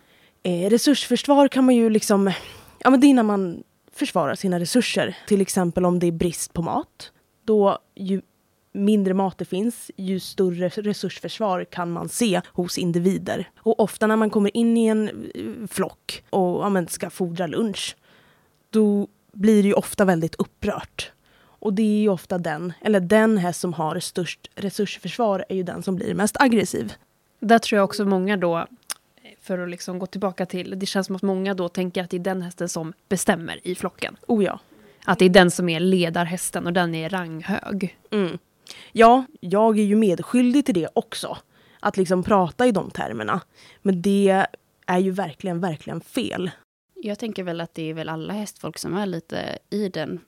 Eh, 0.43 0.71
resursförsvar 0.71 1.49
kan 1.49 1.65
man 1.65 1.75
ju 1.75 1.91
liksom... 1.91 2.33
Ja, 2.79 2.91
men 2.91 3.01
det 3.01 3.07
är 3.07 3.15
när 3.15 3.23
man 3.23 3.63
försvarar 3.93 4.35
sina 4.35 4.61
resurser. 4.61 5.17
Till 5.27 5.41
exempel 5.41 5.85
om 5.85 5.99
det 5.99 6.07
är 6.07 6.13
brist 6.13 6.53
på 6.53 6.63
mat. 6.63 7.13
Då 7.45 7.79
ju 7.95 8.23
mindre 8.85 9.15
mat 9.15 9.39
det 9.39 9.45
finns, 9.45 9.91
ju 9.97 10.21
större 10.21 10.69
resursförsvar 10.69 11.65
kan 11.65 11.93
man 11.93 12.09
se 12.09 12.41
hos 12.47 12.79
individer. 12.79 13.51
Och 13.59 13.81
ofta 13.81 14.07
när 14.07 14.17
man 14.17 14.31
kommer 14.31 14.57
in 14.57 14.77
i 14.77 14.87
en 14.87 15.09
eh, 15.09 15.69
flock 15.69 16.25
och 16.31 16.65
ja, 16.65 16.69
men 16.69 16.89
ska 16.89 17.11
fodra 17.11 17.47
lunch, 17.47 17.97
då 18.71 19.09
blir 19.33 19.63
det 19.63 19.69
ju 19.69 19.75
ofta 19.75 20.05
väldigt 20.05 20.35
upprört. 20.35 21.13
Och 21.67 21.73
det 21.73 21.83
är 21.83 22.01
ju 22.01 22.09
ofta 22.09 22.39
den, 22.39 22.73
eller 22.81 23.01
den 23.01 23.39
häst 23.39 23.61
som 23.61 23.73
har 23.73 24.01
störst 24.01 24.51
resursförsvar 24.55 25.45
är 25.49 25.55
ju 25.55 25.63
den 25.63 25.83
som 25.83 25.97
blir 25.97 26.15
mest 26.15 26.37
aggressiv. 26.41 26.93
Där 27.41 27.59
tror 27.59 27.77
jag 27.77 27.85
också 27.85 28.05
många 28.05 28.37
då, 28.37 28.67
för 29.41 29.59
att 29.59 29.71
liksom 29.71 29.99
gå 29.99 30.07
tillbaka 30.07 30.47
till, 30.47 30.79
det 30.79 30.87
känns 30.87 31.07
som 31.07 31.17
att 31.17 31.23
många 31.23 31.55
då 31.55 31.69
tänker 31.69 32.03
att 32.03 32.11
det 32.11 32.17
är 32.17 32.19
den 32.19 32.43
hästen 32.43 32.69
som 32.69 32.93
bestämmer 33.09 33.61
i 33.63 33.75
flocken. 33.75 34.17
Oh 34.27 34.45
ja. 34.45 34.61
Att 35.05 35.19
det 35.19 35.25
är 35.25 35.31
den 35.31 35.51
som 35.51 35.69
är 35.69 35.81
ledarhästen 35.81 36.67
och 36.67 36.73
den 36.73 36.95
är 36.95 37.09
ranghög. 37.09 37.99
Mm. 38.11 38.39
Ja, 38.93 39.25
jag 39.41 39.79
är 39.79 39.83
ju 39.85 39.97
medskyldig 39.97 40.65
till 40.67 40.75
det 40.75 40.89
också. 40.95 41.39
Att 41.81 41.97
liksom 41.97 42.23
prata 42.23 42.67
i 42.67 42.73
de 42.73 42.91
termerna. 42.91 43.41
Men 43.83 44.03
det 44.03 44.47
är 44.87 44.99
ju 44.99 45.11
verkligen, 45.11 45.61
verkligen 45.61 46.01
fel. 46.01 46.51
Jag 46.95 47.19
tänker 47.19 47.43
väl 47.43 47.61
att 47.61 47.75
det 47.75 47.91
är 47.91 47.95
väl 47.95 48.09
alla 48.09 48.33
hästfolk 48.33 48.79
som 48.79 48.95
är 48.97 49.07
lite 49.07 49.59
i 49.71 49.89
den 49.89 50.21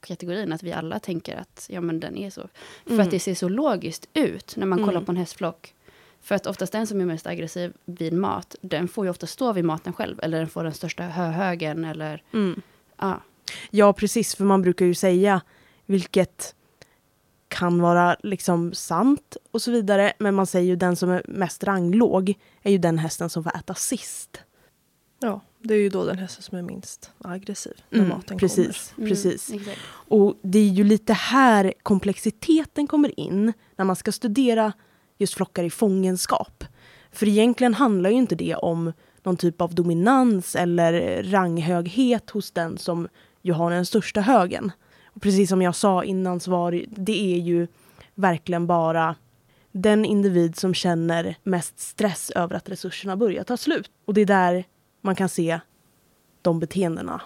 flockkategorin, 0.00 0.52
att 0.52 0.62
vi 0.62 0.72
alla 0.72 0.98
tänker 0.98 1.36
att 1.36 1.66
ja, 1.70 1.80
men 1.80 2.00
den 2.00 2.16
är 2.16 2.30
så. 2.30 2.48
För 2.84 2.90
Mm. 2.92 3.04
att 3.06 3.10
det 3.10 3.20
ser 3.20 3.34
så 3.34 3.48
logiskt 3.48 4.08
ut 4.14 4.56
när 4.56 4.66
man 4.66 4.78
kollar 4.78 4.92
Mm. 4.92 5.04
på 5.04 5.12
en 5.12 5.16
hästflock. 5.16 5.74
För 6.20 6.34
att 6.34 6.46
oftast 6.46 6.72
den 6.72 6.86
som 6.86 7.00
är 7.00 7.04
mest 7.04 7.26
aggressiv 7.26 7.72
vid 7.84 8.12
mat, 8.12 8.56
den 8.60 8.88
får 8.88 9.04
ju 9.06 9.10
ofta 9.10 9.26
stå 9.26 9.52
vid 9.52 9.64
maten 9.64 9.92
själv. 9.92 10.20
Eller 10.22 10.38
den 10.38 10.48
får 10.48 10.64
den 10.64 10.72
största 10.72 11.02
höhögen 11.02 11.84
eller 11.84 12.22
Mm. 12.32 12.62
ja. 12.98 13.20
Ja, 13.70 13.92
precis. 13.92 14.34
För 14.34 14.44
man 14.44 14.62
brukar 14.62 14.86
ju 14.86 14.94
säga, 14.94 15.40
vilket 15.86 16.54
kan 17.52 17.80
vara 17.80 18.16
liksom 18.22 18.74
sant 18.74 19.36
och 19.50 19.62
så 19.62 19.70
vidare. 19.70 20.12
Men 20.18 20.34
man 20.34 20.46
säger 20.46 20.66
ju 20.66 20.76
den 20.76 20.96
som 20.96 21.10
är 21.10 21.22
mest 21.28 21.64
ranglåg 21.64 22.34
är 22.62 22.70
ju 22.70 22.78
den 22.78 22.98
hästen 22.98 23.30
som 23.30 23.44
får 23.44 23.56
äta 23.56 23.74
sist. 23.74 24.40
Ja, 25.20 25.40
det 25.58 25.74
är 25.74 25.78
ju 25.78 25.88
då 25.88 26.04
den 26.04 26.18
hästen 26.18 26.42
som 26.42 26.58
är 26.58 26.62
minst 26.62 27.10
aggressiv 27.24 27.72
när 27.90 27.98
Mm, 27.98 28.08
maten 28.10 28.38
precis, 28.38 28.94
Mm, 28.98 29.08
precis. 29.10 29.50
exakt. 29.52 29.78
Och 30.08 30.36
det 30.42 30.58
är 30.58 30.68
ju 30.68 30.84
lite 30.84 31.12
här 31.12 31.72
komplexiteten 31.82 32.86
kommer 32.86 33.20
in 33.20 33.52
när 33.76 33.84
man 33.84 33.96
ska 33.96 34.12
studera 34.12 34.72
just 35.18 35.34
flockar 35.34 35.64
i 35.64 35.70
fångenskap. 35.70 36.64
För 37.12 37.28
egentligen 37.28 37.74
handlar 37.74 38.10
ju 38.10 38.16
inte 38.16 38.34
det 38.34 38.54
om 38.54 38.92
någon 39.22 39.36
typ 39.36 39.60
av 39.60 39.74
dominans 39.74 40.56
eller 40.56 41.22
ranghöghet 41.22 42.30
hos 42.30 42.50
den 42.50 42.78
som 42.78 43.08
ju 43.42 43.52
har 43.52 43.70
den 43.70 43.86
största 43.86 44.20
högen. 44.20 44.72
Och 45.14 45.22
precis 45.22 45.48
som 45.48 45.62
jag 45.62 45.74
sa 45.74 46.04
innan 46.04 46.40
så 46.40 46.50
var 46.50 46.84
det, 46.88 47.34
är 47.34 47.38
ju 47.38 47.66
verkligen 48.14 48.66
bara 48.66 49.14
den 49.72 50.04
individ 50.04 50.56
som 50.56 50.74
känner 50.74 51.36
mest 51.42 51.80
stress 51.80 52.30
över 52.30 52.56
att 52.56 52.68
resurserna 52.68 53.16
börjar 53.16 53.44
ta 53.44 53.56
slut. 53.56 53.90
Och 54.04 54.14
det 54.14 54.20
är 54.20 54.26
där 54.26 54.64
man 55.00 55.14
kan 55.14 55.28
se 55.28 55.60
de 56.42 56.60
beteendena. 56.60 57.20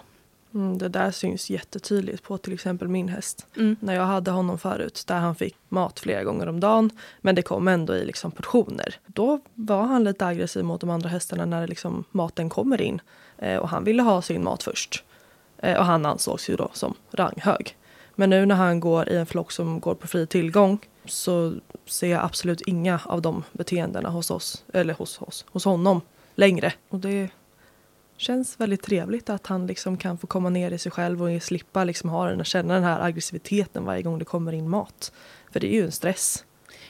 Mm, 0.53 0.77
det 0.77 0.89
där 0.89 1.11
syns 1.11 1.49
jättetydligt 1.49 2.23
på 2.23 2.37
till 2.37 2.53
exempel 2.53 2.87
min 2.87 3.07
häst. 3.07 3.45
Mm. 3.57 3.75
När 3.79 3.93
jag 3.93 4.05
hade 4.05 4.31
honom 4.31 4.57
förut, 4.57 5.03
där 5.07 5.19
han 5.19 5.35
fick 5.35 5.55
mat 5.69 5.99
flera 5.99 6.23
gånger 6.23 6.47
om 6.47 6.59
dagen, 6.59 6.89
men 7.21 7.35
det 7.35 7.41
kom 7.41 7.67
ändå 7.67 7.95
i 7.95 8.05
liksom 8.05 8.31
portioner. 8.31 8.95
Då 9.05 9.39
var 9.53 9.83
han 9.83 10.03
lite 10.03 10.25
aggressiv 10.25 10.63
mot 10.63 10.81
de 10.81 10.89
andra 10.89 11.09
hästarna 11.09 11.45
när 11.45 11.67
liksom 11.67 12.03
maten 12.11 12.49
kommer 12.49 12.81
in. 12.81 13.01
Eh, 13.37 13.57
och 13.57 13.69
han 13.69 13.83
ville 13.83 14.01
ha 14.01 14.21
sin 14.21 14.43
mat 14.43 14.63
först. 14.63 15.03
Eh, 15.57 15.77
och 15.77 15.85
han 15.85 16.05
ansågs 16.05 16.49
ju 16.49 16.55
då 16.55 16.69
som 16.73 16.93
ranghög. 17.11 17.75
Men 18.15 18.29
nu 18.29 18.45
när 18.45 18.55
han 18.55 18.79
går 18.79 19.09
i 19.09 19.17
en 19.17 19.25
flock 19.25 19.51
som 19.51 19.79
går 19.79 19.95
på 19.95 20.07
fri 20.07 20.27
tillgång 20.27 20.79
så 21.05 21.53
ser 21.85 22.07
jag 22.07 22.23
absolut 22.23 22.61
inga 22.61 22.99
av 23.05 23.21
de 23.21 23.43
beteendena 23.51 24.09
hos 24.09 24.31
oss, 24.31 24.63
eller 24.73 24.93
hos 24.93 25.21
oss, 25.21 25.45
hos 25.49 25.65
honom 25.65 26.01
längre. 26.35 26.73
Och 26.89 26.99
det 26.99 27.29
känns 28.17 28.59
väldigt 28.59 28.83
trevligt 28.83 29.29
att 29.29 29.47
han 29.47 29.67
liksom 29.67 29.97
kan 29.97 30.17
få 30.17 30.27
komma 30.27 30.49
ner 30.49 30.71
i 30.71 30.77
sig 30.77 30.91
själv 30.91 31.23
och 31.23 31.43
slippa 31.43 31.83
liksom 31.83 32.09
ha 32.09 32.29
den, 32.29 32.43
känna 32.43 32.73
den 32.73 32.83
här 32.83 33.01
aggressiviteten 33.01 33.85
varje 33.85 34.01
gång 34.01 34.19
det 34.19 34.25
kommer 34.25 34.53
in 34.53 34.69
mat. 34.69 35.11
För 35.51 35.59
det 35.59 35.67
är 35.67 35.73
ju 35.73 35.85
en 35.85 35.91
stress. 35.91 36.43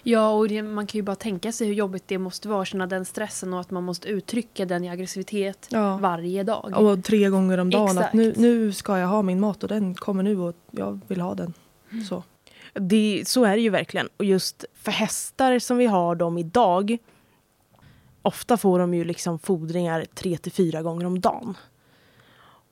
Ja, 0.10 0.30
och 0.30 0.48
det, 0.48 0.64
man 0.64 0.88
kan 0.88 1.00
ju 1.00 1.04
bara 1.04 1.16
tänka 1.16 1.52
sig 1.52 1.68
hur 1.68 1.74
jobbigt 1.74 2.04
det 2.08 2.18
måste 2.18 2.48
vara 2.50 2.62
att 2.62 2.68
känna 2.68 2.88
den 2.88 3.06
stressen 3.06 3.54
och 3.54 3.60
att 3.60 3.72
man 3.72 3.84
måste 3.84 4.08
uttrycka 4.08 4.66
den 4.66 4.84
i 4.84 4.90
aggressivitet 4.90 5.68
Ja. 5.72 5.98
varje 5.98 6.44
dag. 6.44 6.74
Och 6.78 7.04
tre 7.04 7.30
gånger 7.30 7.58
om 7.58 7.70
dagen 7.70 7.98
att 7.98 8.14
nu, 8.14 8.24
Exakt. 8.24 8.40
nu 8.40 8.74
ska 8.74 8.98
jag 8.98 9.08
ha 9.08 9.22
min 9.22 9.40
mat 9.40 9.64
och 9.64 9.70
den 9.70 9.96
kommer 9.96 10.24
nu 10.24 10.40
och 10.40 10.56
jag 10.72 11.00
vill 11.08 11.22
ha 11.22 11.36
den. 11.36 11.54
Så. 12.10 12.24
Det, 12.74 13.24
så 13.28 13.44
är 13.44 13.56
det 13.56 13.62
ju 13.62 13.70
verkligen. 13.70 14.10
Och 14.18 14.26
just 14.26 14.66
för 14.74 14.92
hästar 14.92 15.60
som 15.60 15.78
vi 15.78 15.86
har 15.86 16.16
dem 16.16 16.38
idag 16.38 16.98
ofta 18.22 18.58
får 18.58 18.80
de 18.80 18.94
ju 18.94 19.04
liksom 19.04 19.40
fodringar 19.40 20.06
tre 20.14 20.38
till 20.38 20.52
fyra 20.52 20.82
gånger 20.82 21.06
om 21.06 21.20
dagen. 21.20 21.58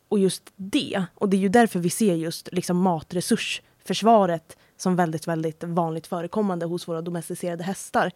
Och 0.08 0.20
just 0.20 0.44
det, 0.56 1.04
och 1.16 1.30
det 1.30 1.38
är 1.38 1.42
ju 1.42 1.50
därför 1.50 1.80
vi 1.80 1.90
ser 1.90 2.16
just 2.16 2.50
liksom 2.52 2.78
matresursförsvaret 2.78 4.58
som 4.78 4.96
väldigt, 4.96 5.28
väldigt 5.28 5.64
vanligt 5.64 6.08
förekommande 6.08 6.66
hos 6.66 6.88
våra 6.88 7.02
domesticerade 7.02 7.64
hästar. 7.64 8.12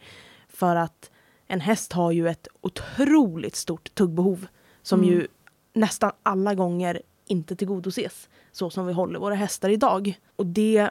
För 0.50 0.75
att 0.75 1.12
en 1.48 1.62
häst 1.62 1.94
har 1.94 2.12
ju 2.12 2.30
ett 2.30 2.48
otroligt 2.62 3.56
stort 3.56 3.96
tuggbehov 3.96 4.48
som 4.82 5.00
Mm. 5.00 5.12
ju 5.12 5.28
nästan 5.74 6.12
alla 6.24 6.56
gånger 6.56 7.01
inte 7.25 7.56
tillgodoses 7.56 8.30
så 8.51 8.70
som 8.70 8.88
vi 8.88 8.94
håller 8.94 9.20
våra 9.20 9.36
hästar 9.36 9.70
idag. 9.70 10.20
Och 10.36 10.46
det 10.46 10.89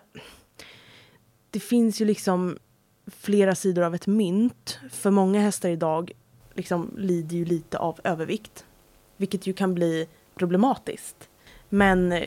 det 1.51 1.61
finns 1.61 2.01
ju 2.01 2.05
liksom 2.05 2.59
flera 3.07 3.55
sidor 3.55 3.83
av 3.83 3.95
ett 3.95 4.07
mynt. 4.07 4.79
För 4.91 5.11
många 5.11 5.41
hästar 5.41 5.69
idag 5.69 6.13
liksom 6.55 6.95
lider 6.97 7.37
ju 7.37 7.45
lite 7.45 7.79
av 7.79 8.01
övervikt. 8.05 8.65
Vilket 9.17 9.47
ju 9.47 9.53
kan 9.53 9.75
bli 9.75 10.09
problematiskt. 10.35 11.29
Men 11.69 12.25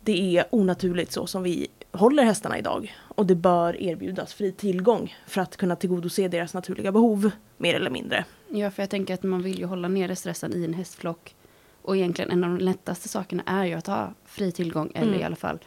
det 0.00 0.36
är 0.36 0.44
onaturligt 0.50 1.12
så 1.12 1.26
som 1.26 1.42
vi 1.42 1.68
håller 1.92 2.22
hästarna 2.24 2.58
idag. 2.58 2.94
Och 2.98 3.26
det 3.26 3.34
bör 3.34 3.82
erbjudas 3.82 4.34
fri 4.34 4.52
tillgång 4.52 5.14
för 5.26 5.40
att 5.40 5.56
kunna 5.56 5.76
tillgodose 5.76 6.28
deras 6.28 6.54
naturliga 6.54 6.92
behov, 6.92 7.30
mer 7.56 7.74
eller 7.74 7.90
mindre. 7.90 8.24
Ja, 8.48 8.70
för 8.70 8.82
jag 8.82 8.90
tänker 8.90 9.14
att 9.14 9.22
man 9.22 9.42
vill 9.42 9.58
ju 9.58 9.64
hålla 9.64 9.88
nere 9.88 10.16
stressen 10.16 10.52
i 10.56 10.64
en 10.64 10.74
hästflock. 10.74 11.34
Och 11.82 11.96
egentligen 11.96 12.30
en 12.30 12.44
av 12.44 12.50
de 12.50 12.64
lättaste 12.64 13.08
sakerna 13.08 13.42
är 13.46 13.64
ju 13.64 13.74
att 13.74 13.86
ha 13.86 14.14
fri 14.24 14.52
tillgång, 14.52 14.92
eller 14.94 15.08
Mm. 15.08 15.20
i 15.20 15.24
alla 15.24 15.36
fall 15.36 15.58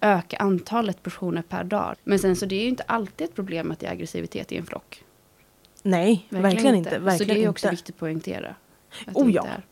öka 0.00 0.36
antalet 0.36 1.02
portioner 1.02 1.42
per 1.42 1.64
dag. 1.64 1.94
Men 2.04 2.18
sen 2.18 2.36
så 2.36 2.46
det 2.46 2.54
är 2.56 2.62
ju 2.62 2.68
inte 2.68 2.82
alltid 2.82 3.24
ett 3.28 3.34
problem 3.34 3.70
att 3.70 3.78
det 3.80 3.86
är 3.86 3.90
aggressivitet 3.92 4.52
i 4.52 4.56
en 4.56 4.66
flock. 4.66 5.04
Nej, 5.82 6.26
verkligen, 6.28 6.74
inte. 6.74 6.98
Verkligen 6.98 7.18
så 7.18 7.24
det 7.24 7.32
är 7.40 7.42
ju 7.42 7.48
också 7.48 7.66
inte. 7.66 7.74
viktigt 7.74 7.94
att 7.94 8.00
poängtera. 8.00 8.54
Att 9.06 9.16
Oh 9.16 9.26
det 9.26 9.32
ja. 9.32 9.46
är. 9.46 9.62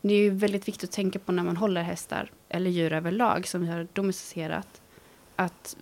Det 0.00 0.14
är 0.14 0.18
ju 0.18 0.30
väldigt 0.30 0.68
viktigt 0.68 0.88
att 0.90 0.94
tänka 0.94 1.18
på 1.18 1.32
när 1.32 1.42
man 1.42 1.56
håller 1.56 1.82
hästar, 1.82 2.30
eller 2.48 2.70
djur 2.70 2.92
överlag, 2.92 3.46
som 3.46 3.60
vi 3.60 3.66
har 3.68 3.86
domesticerat. 3.92 4.80
Att 5.38 5.76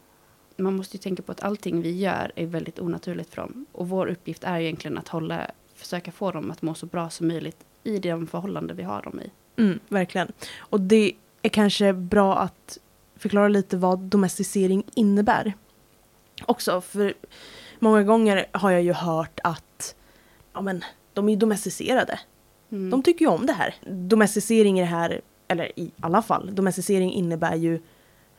man 0.57 0.77
måste 0.77 0.97
ju 0.97 1.01
tänka 1.03 1.23
på 1.23 1.33
att 1.33 1.43
allting 1.43 1.83
vi 1.83 1.99
gör 1.99 2.33
är 2.35 2.47
väldigt 2.47 2.81
onaturligt 2.81 3.31
för 3.31 3.43
dem. 3.43 3.67
Och 3.73 3.89
vår 3.89 4.07
uppgift 4.07 4.45
är 4.45 4.61
egentligen 4.61 4.99
att 4.99 5.09
hålla, 5.09 5.51
försöka 5.75 6.13
få 6.13 6.33
dem 6.33 6.51
att 6.51 6.63
må 6.63 6.75
så 6.75 6.87
bra 6.87 7.11
som 7.11 7.29
möjligt 7.29 7.57
i 7.85 7.99
de 7.99 8.27
förhållanden 8.27 8.77
vi 8.77 8.83
har 8.83 9.03
dem 9.03 9.21
i. 9.21 9.31
Mm, 9.63 9.81
verkligen. 9.89 10.33
Och 10.59 10.81
det 10.81 11.13
är 11.43 11.49
kanske 11.49 11.93
bra 11.93 12.39
att 12.39 12.79
förklara 13.17 13.49
lite 13.49 13.77
vad 13.77 13.99
domesticering 13.99 14.85
innebär. 14.95 15.55
Också, 16.47 16.81
för 16.81 17.15
många 17.79 18.03
gånger 18.03 18.47
har 18.53 18.71
jag 18.71 18.83
ju 18.83 18.93
hört 18.93 19.41
att 19.45 19.95
ja, 20.53 20.61
men, 20.61 20.85
de 21.13 21.29
är 21.29 21.33
ju 21.33 21.39
domesticerade. 21.39 22.21
Mm. 22.71 22.91
De 22.91 23.03
tycker 23.03 23.25
ju 23.25 23.31
om 23.31 23.47
det 23.47 23.53
här. 23.53 23.75
Domesticering 23.87 24.79
är 24.79 24.83
det 24.83 24.91
här, 24.91 25.21
eller 25.49 25.79
i 25.79 25.91
alla 26.01 26.23
fall, 26.23 26.55
domesticering 26.55 27.13
innebär 27.13 27.55
ju 27.55 27.81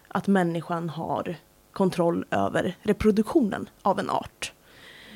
att 0.07 0.27
människan 0.27 0.89
har 0.89 1.35
kontroll 1.71 2.25
över 2.31 2.75
reproduktionen 2.81 3.69
av 3.81 3.99
en 3.99 4.09
art. 4.09 4.53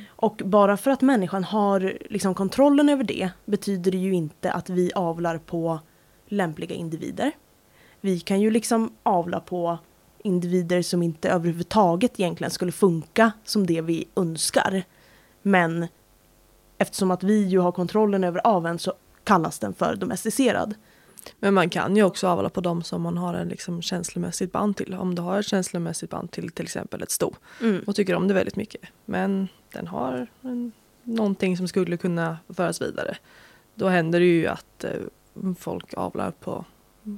Och 0.08 0.42
bara 0.46 0.78
för 0.78 0.92
att 0.92 1.02
människan 1.02 1.44
har 1.44 1.98
liksom 2.10 2.36
kontrollen 2.36 2.90
över 2.90 3.04
det 3.04 3.30
betyder 3.46 3.92
det 3.92 3.98
ju 3.98 4.14
inte 4.14 4.52
att 4.52 4.70
vi 4.70 4.92
avlar 4.96 5.38
på 5.38 5.80
lämpliga 6.28 6.76
individer. 6.76 7.32
Vi 8.02 8.20
kan 8.20 8.42
ju 8.42 8.52
liksom 8.52 8.92
avla 9.04 9.40
på 9.40 9.78
individer 10.24 10.82
som 10.82 11.04
inte 11.04 11.30
överhuvudtaget 11.30 12.20
egentligen 12.20 12.52
skulle 12.52 12.72
funka 12.72 13.32
som 13.44 13.68
det 13.68 13.82
vi 13.82 14.08
önskar. 14.16 14.84
Men 15.42 15.88
eftersom 16.78 17.12
att 17.12 17.24
vi 17.24 17.44
ju 17.48 17.60
har 17.60 17.72
kontrollen 17.72 18.24
över 18.24 18.48
aveln 18.48 18.80
så 18.80 18.94
kallas 19.24 19.60
den 19.60 19.74
för 19.74 19.96
domesticerad. 19.96 20.76
Men 21.40 21.54
man 21.54 21.70
kan 21.70 21.96
ju 21.96 22.04
också 22.04 22.28
avla 22.28 22.50
på 22.50 22.62
dem 22.62 22.84
som 22.84 23.01
man 23.01 23.18
har 23.18 23.34
en 23.34 23.48
liksom 23.48 23.82
känslomässigt 23.82 24.51
band 24.51 24.78
till. 24.78 24.94
Om 24.94 25.16
du 25.16 25.22
har 25.22 25.40
ett 25.40 25.46
känslomässigt 25.48 26.10
band 26.10 26.32
till 26.32 26.50
till 26.51 26.66
exempel 26.66 27.04
ett 27.04 27.12
sto 27.12 27.36
Mm. 27.62 27.84
och 27.88 27.96
tycker 27.96 28.16
om 28.16 28.28
det 28.28 28.34
väldigt 28.34 28.56
mycket. 28.56 28.82
Men 29.06 29.48
den 29.74 29.88
har 29.88 30.28
en, 30.42 30.72
någonting 31.04 31.58
som 31.58 31.68
skulle 31.68 31.98
kunna 31.98 32.38
föras 32.50 32.82
vidare. 32.82 33.18
Då 33.75 33.88
händer 33.88 34.20
det 34.20 34.25
ju 34.25 34.48
att 34.48 34.84
eh, 34.84 34.92
folk 35.58 35.94
avlar 35.94 36.32
på, 36.32 36.66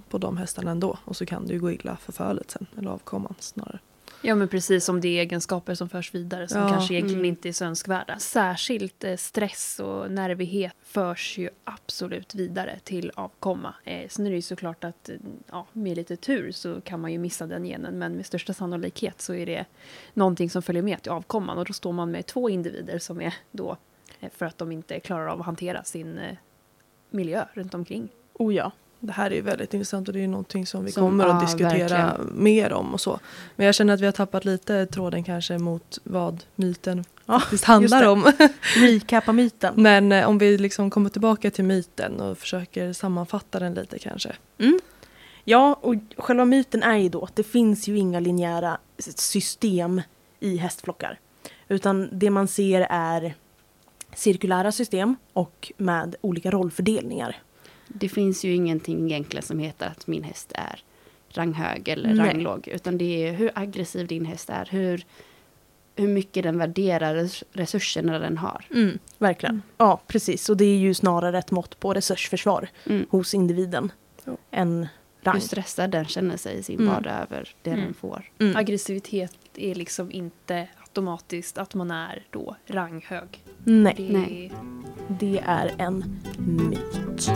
på 0.09 0.17
de 0.17 0.37
hästarna 0.37 0.71
ändå. 0.71 0.97
Och 1.05 1.15
så 1.15 1.25
kan 1.25 1.47
det 1.47 1.53
ju 1.53 1.59
gå 1.59 1.71
illa 1.71 1.97
för 1.97 2.11
fölet 2.11 2.51
sen, 2.51 2.65
eller 2.77 2.89
avkomman 2.89 3.35
snarare. 3.39 3.79
Ja, 4.25 4.35
men 4.35 4.47
precis 4.47 4.85
som 4.85 5.01
det 5.01 5.07
är 5.07 5.21
egenskaper 5.21 5.75
som 5.75 5.89
förs 5.89 6.15
vidare 6.15 6.47
som 6.47 6.61
Ja. 6.61 6.69
kanske 6.69 6.93
egentligen 6.93 7.19
Mm. 7.19 7.29
inte 7.29 7.49
är 7.49 7.53
så 7.53 7.65
önskvärda. 7.65 8.19
Särskilt 8.19 9.03
eh, 9.03 9.15
stress 9.15 9.79
och 9.79 10.11
nervighet 10.11 10.73
förs 10.83 11.37
ju 11.37 11.49
absolut 11.63 12.35
vidare 12.35 12.79
till 12.83 13.11
avkomma. 13.15 13.75
Eh, 13.83 14.07
sen 14.09 14.25
är 14.25 14.29
det 14.29 14.35
ju 14.35 14.41
såklart 14.41 14.83
att 14.83 15.09
eh, 15.09 15.15
ja, 15.51 15.65
med 15.73 15.97
lite 15.97 16.15
tur 16.15 16.51
så 16.51 16.81
kan 16.81 16.99
man 17.01 17.11
ju 17.11 17.17
missa 17.17 17.47
den 17.47 17.63
genen 17.63 17.99
men 17.99 18.13
med 18.15 18.25
största 18.25 18.53
sannolikhet 18.53 19.21
så 19.21 19.33
är 19.33 19.45
det 19.45 19.65
någonting 20.13 20.49
som 20.49 20.61
följer 20.61 20.83
med 20.83 21.01
till 21.01 21.11
avkomman 21.11 21.57
och 21.57 21.65
då 21.65 21.73
står 21.73 21.91
man 21.91 22.11
med 22.11 22.25
två 22.25 22.49
individer 22.49 22.99
som 22.99 23.21
är 23.21 23.33
då 23.51 23.77
eh, 24.19 24.29
för 24.35 24.45
att 24.45 24.57
de 24.57 24.71
inte 24.71 24.99
klarar 24.99 25.27
av 25.27 25.39
att 25.39 25.45
hantera 25.45 25.83
sin 25.83 26.17
eh, 26.17 26.35
miljö 27.09 27.45
runt 27.53 27.73
omkring. 27.73 28.09
Oh 28.33 28.55
ja. 28.55 28.71
Det 29.05 29.13
här 29.13 29.31
är 29.31 29.35
ju 29.35 29.41
väldigt 29.41 29.73
intressant 29.73 30.07
och 30.07 30.13
det 30.13 30.23
är 30.23 30.27
någonting 30.27 30.65
som 30.65 30.85
vi 30.85 30.91
Som- 30.91 31.03
kommer 31.03 31.25
att 31.25 31.29
ja, 31.29 31.39
diskutera 31.41 31.77
verkligen. 32.07 32.43
mer 32.43 32.73
om 32.73 32.93
och 32.93 33.01
så. 33.01 33.19
Men 33.55 33.65
jag 33.65 33.75
känner 33.75 33.93
att 33.93 34.01
vi 34.01 34.05
har 34.05 34.11
tappat 34.11 34.45
lite 34.45 34.85
tråden 34.85 35.23
kanske 35.23 35.57
mot 35.57 35.99
vad 36.03 36.43
myten 36.55 37.03
Ja, 37.25 37.39
faktiskt 37.39 37.63
handlar 37.63 38.07
om. 38.07 38.31
Recapa 38.75 39.31
myten. 39.33 39.73
Men 39.77 40.11
eh, 40.11 40.29
om 40.29 40.37
vi 40.37 40.57
liksom 40.57 40.89
kommer 40.89 41.09
tillbaka 41.09 41.51
till 41.51 41.63
myten 41.65 42.21
och 42.21 42.37
försöker 42.37 42.93
sammanfatta 42.93 43.59
den 43.59 43.73
lite 43.73 43.99
kanske. 43.99 44.35
Ja, 45.43 45.79
och 45.81 45.95
själva 46.17 46.45
myten 46.45 46.83
är 46.83 46.97
ju 46.97 47.09
då 47.09 47.23
att 47.23 47.35
det 47.35 47.43
finns 47.43 47.87
ju 47.87 47.97
inga 47.97 48.19
linjära 48.19 48.77
system 49.15 50.01
i 50.39 50.57
hästflockar. 50.57 51.19
Utan 51.67 52.09
det 52.11 52.29
man 52.29 52.47
ser 52.47 52.87
är 52.89 53.33
cirkulära 54.15 54.71
system 54.71 55.15
och 55.33 55.71
med 55.77 56.15
olika 56.21 56.51
rollfördelningar. 56.51 57.37
Det 57.93 58.09
finns 58.09 58.43
ju 58.45 58.55
ingenting 58.55 59.05
egentligen 59.11 59.43
som 59.43 59.59
heter 59.59 59.87
att 59.87 60.07
min 60.07 60.23
häst 60.23 60.51
är 60.55 60.79
ranghög 61.29 61.87
eller 61.89 62.13
Nej. 62.13 62.27
ranglåg. 62.27 62.67
Utan 62.67 62.97
det 62.97 63.27
är 63.27 63.33
hur 63.33 63.51
aggressiv 63.55 64.07
din 64.07 64.25
häst 64.25 64.49
är. 64.49 64.67
Hur, 64.71 65.05
hur 65.95 66.07
mycket 66.07 66.43
den 66.43 66.57
värderar 66.57 67.15
res- 67.15 67.43
resurserna 67.53 68.19
den 68.19 68.37
har. 68.37 68.65
Mm, 68.71 68.99
verkligen. 69.17 69.61
Ja, 69.77 70.01
precis. 70.07 70.49
Och 70.49 70.57
det 70.57 70.65
är 70.65 70.77
ju 70.77 70.93
snarare 70.93 71.37
ett 71.39 71.51
mått 71.51 71.79
på 71.79 71.93
resursförsvar 71.93 72.69
Mm. 72.85 73.05
hos 73.09 73.33
individen 73.33 73.91
Ja. 74.25 74.37
än 74.51 74.87
rang. 75.23 75.33
Hur 75.35 75.41
stressad 75.41 75.91
den 75.91 76.05
känner 76.05 76.37
sig 76.37 76.57
i 76.59 76.63
sin 76.63 76.79
Mm. 76.79 76.93
vardag 76.93 77.13
över 77.13 77.49
det 77.61 77.69
Mm. 77.71 77.83
den 77.85 77.93
får. 77.93 78.31
Mm. 78.39 78.55
Aggressivitet 78.55 79.37
är 79.55 79.75
liksom 79.75 80.11
inte 80.11 80.67
automatiskt 80.81 81.57
att 81.57 81.73
man 81.73 81.91
är 81.91 82.23
då 82.31 82.55
ranghög. 82.67 83.43
Nej, 83.63 83.95
Det 83.97 84.13
Nej. 84.17 84.51
det 85.19 85.41
är 85.45 85.71
en 85.77 86.19
myt. 86.37 87.31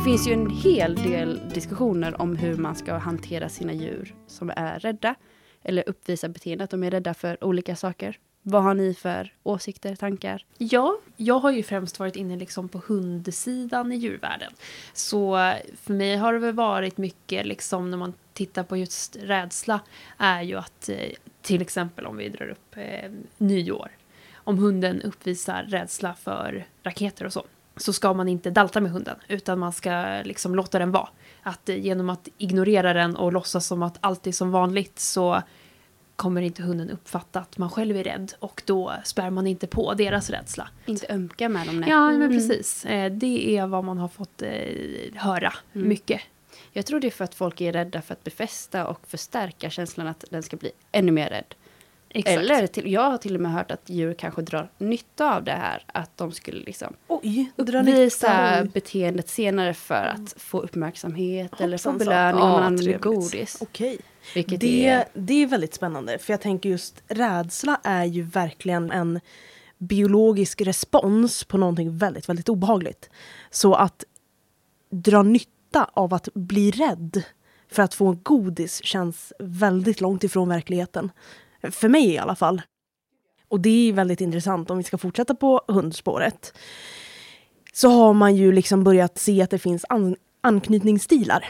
Det 0.00 0.04
finns 0.04 0.28
ju 0.28 0.32
en 0.32 0.50
hel 0.50 0.94
del 0.94 1.40
diskussioner 1.54 2.20
om 2.20 2.36
hur 2.36 2.56
man 2.56 2.74
ska 2.74 2.96
hantera 2.96 3.48
sina 3.48 3.72
djur 3.72 4.14
som 4.26 4.52
är 4.56 4.78
rädda. 4.78 5.14
Eller 5.62 5.88
uppvisar 5.88 6.28
beteende 6.28 6.64
att 6.64 6.70
de 6.70 6.84
är 6.84 6.90
rädda 6.90 7.14
för 7.14 7.44
olika 7.44 7.76
saker. 7.76 8.18
Vad 8.42 8.62
har 8.62 8.74
ni 8.74 8.94
för 8.94 9.34
åsikter, 9.42 9.96
tankar? 9.96 10.44
Ja, 10.58 10.98
jag 11.16 11.38
har 11.38 11.50
ju 11.50 11.62
främst 11.62 11.98
varit 11.98 12.16
inne 12.16 12.36
liksom 12.36 12.68
på 12.68 12.82
hundsidan 12.86 13.92
i 13.92 13.96
djurvärlden. 13.96 14.52
Så 14.92 15.54
för 15.82 15.94
mig 15.94 16.16
har 16.16 16.32
det 16.32 16.38
väl 16.38 16.54
varit 16.54 16.98
mycket 16.98 17.46
liksom 17.46 17.90
när 17.90 17.98
man 17.98 18.14
tittar 18.32 18.62
på 18.62 18.76
just 18.76 19.16
rädsla 19.16 19.80
är 20.18 20.42
ju 20.42 20.56
att 20.56 20.88
eh, 20.88 20.96
till 21.42 21.62
exempel 21.62 22.06
om 22.06 22.16
vi 22.16 22.28
drar 22.28 22.48
upp 22.48 22.76
eh, 22.76 23.10
nyår. 23.38 23.90
Om 24.34 24.58
hunden 24.58 25.02
uppvisar 25.02 25.62
rädsla 25.62 26.14
för 26.14 26.66
raketer 26.82 27.24
och 27.24 27.32
så 27.32 27.44
så 27.80 27.92
ska 27.92 28.14
man 28.14 28.28
inte 28.28 28.50
dalta 28.50 28.80
med 28.80 28.92
hunden 28.92 29.16
utan 29.28 29.58
man 29.58 29.72
ska 29.72 30.20
liksom 30.24 30.54
låta 30.54 30.78
den 30.78 30.90
vara. 30.92 31.08
Att 31.42 31.68
eh, 31.68 31.76
genom 31.76 32.10
att 32.10 32.28
ignorera 32.38 32.92
den 32.92 33.16
och 33.16 33.32
låtsas 33.32 33.66
som 33.66 33.82
att 33.82 33.96
allt 34.00 34.26
är 34.26 34.32
som 34.32 34.50
vanligt 34.50 34.98
så 34.98 35.42
kommer 36.16 36.42
inte 36.42 36.62
hunden 36.62 36.90
uppfatta 36.90 37.40
att 37.40 37.58
man 37.58 37.70
själv 37.70 37.96
är 37.96 38.04
rädd 38.04 38.32
och 38.38 38.62
då 38.66 38.92
spär 39.04 39.30
man 39.30 39.46
inte 39.46 39.66
på 39.66 39.94
deras 39.94 40.30
rädsla. 40.30 40.68
Inte 40.86 41.06
ömka 41.14 41.48
med 41.48 41.66
dem, 41.66 41.80
nej. 41.80 41.90
Ja, 41.90 42.06
men 42.06 42.16
Mm. 42.22 42.28
precis. 42.30 42.84
Eh, 42.84 43.12
Det 43.12 43.56
är 43.58 43.66
vad 43.66 43.84
man 43.84 43.98
har 43.98 44.08
fått 44.08 44.42
eh, 44.42 44.50
höra 45.14 45.52
Mm. 45.74 45.88
mycket. 45.88 46.20
Jag 46.72 46.86
tror 46.86 47.00
det 47.00 47.06
är 47.06 47.10
för 47.10 47.24
att 47.24 47.34
folk 47.34 47.60
är 47.60 47.72
rädda 47.72 48.02
för 48.02 48.12
att 48.12 48.24
befästa 48.24 48.86
och 48.86 49.00
förstärka 49.06 49.70
känslan 49.70 50.06
att 50.06 50.24
den 50.30 50.42
ska 50.42 50.56
bli 50.56 50.70
ännu 50.92 51.12
mer 51.12 51.28
rädd. 51.30 51.54
Exakt. 52.14 52.38
Eller 52.38 52.66
till, 52.66 52.92
jag 52.92 53.10
har 53.10 53.18
till 53.18 53.34
och 53.34 53.40
med 53.40 53.52
hört 53.52 53.70
att 53.70 53.90
djur 53.90 54.14
kanske 54.14 54.42
drar 54.42 54.70
nytta 54.78 55.36
av 55.36 55.44
det 55.44 55.52
här. 55.52 55.84
Att 55.86 56.16
de 56.16 56.32
skulle 56.32 56.60
liksom 56.60 56.94
Oj, 57.08 57.52
uppvisa 57.56 58.64
beteendet 58.74 59.28
senare 59.28 59.74
för 59.74 59.94
att 59.94 60.34
få 60.36 60.60
uppmärksamhet 60.60 61.60
eller 61.60 61.78
få 61.78 61.90
Hoppsan, 61.90 61.98
belöning 61.98 62.42
om 62.42 62.50
man 62.50 62.62
använder 62.62 62.98
godis. 62.98 63.58
Okej. 63.60 63.98
Vilket 64.34 64.60
Det, 64.60 64.86
är... 64.86 65.04
det 65.14 65.34
är 65.34 65.46
väldigt 65.46 65.74
spännande, 65.74 66.18
för 66.18 66.32
jag 66.32 66.40
tänker 66.40 66.68
just 66.68 67.02
rädsla 67.08 67.80
är 67.84 68.04
ju 68.04 68.22
verkligen 68.22 68.90
en 68.90 69.20
biologisk 69.78 70.60
respons 70.60 71.44
på 71.44 71.58
någonting 71.58 71.96
väldigt, 71.98 72.28
väldigt 72.28 72.48
obehagligt. 72.48 73.10
Så 73.50 73.74
att 73.74 74.04
dra 74.90 75.22
nytta 75.22 75.90
av 75.92 76.14
att 76.14 76.28
bli 76.34 76.70
rädd 76.70 77.22
för 77.70 77.82
att 77.82 77.94
få 77.94 78.06
en 78.06 78.20
godis 78.22 78.84
känns 78.84 79.32
väldigt 79.38 80.00
långt 80.00 80.24
ifrån 80.24 80.48
verkligheten. 80.48 81.10
För 81.62 81.88
mig 81.88 82.10
i 82.10 82.18
alla 82.18 82.34
fall. 82.34 82.62
Och 83.48 83.60
det 83.60 83.88
är 83.88 83.92
väldigt 83.92 84.20
intressant 84.20 84.70
om 84.70 84.78
vi 84.78 84.84
ska 84.84 84.98
fortsätta 84.98 85.34
på 85.34 85.60
hundspåret. 85.68 86.52
Så 87.72 87.88
har 87.88 88.14
man 88.14 88.36
ju 88.36 88.52
liksom 88.52 88.84
börjat 88.84 89.18
se 89.18 89.42
att 89.42 89.50
det 89.50 89.58
finns 89.58 89.84
an- 89.88 90.16
anknytningsstilar. 90.40 91.44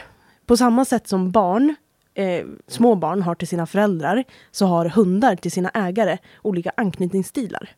På 0.45 0.57
samma 0.57 0.85
sätt 0.85 1.07
som 1.07 1.31
barn, 1.31 1.75
eh, 2.13 2.45
små 2.67 2.95
barn 2.95 3.21
har 3.21 3.35
till 3.35 3.47
sina 3.47 3.65
föräldrar 3.65 4.23
så 4.51 4.65
har 4.65 4.85
hundar 4.85 5.35
till 5.35 5.51
sina 5.51 5.69
ägare 5.69 6.17
olika 6.41 6.71
anknytningsstilar. 6.77 7.69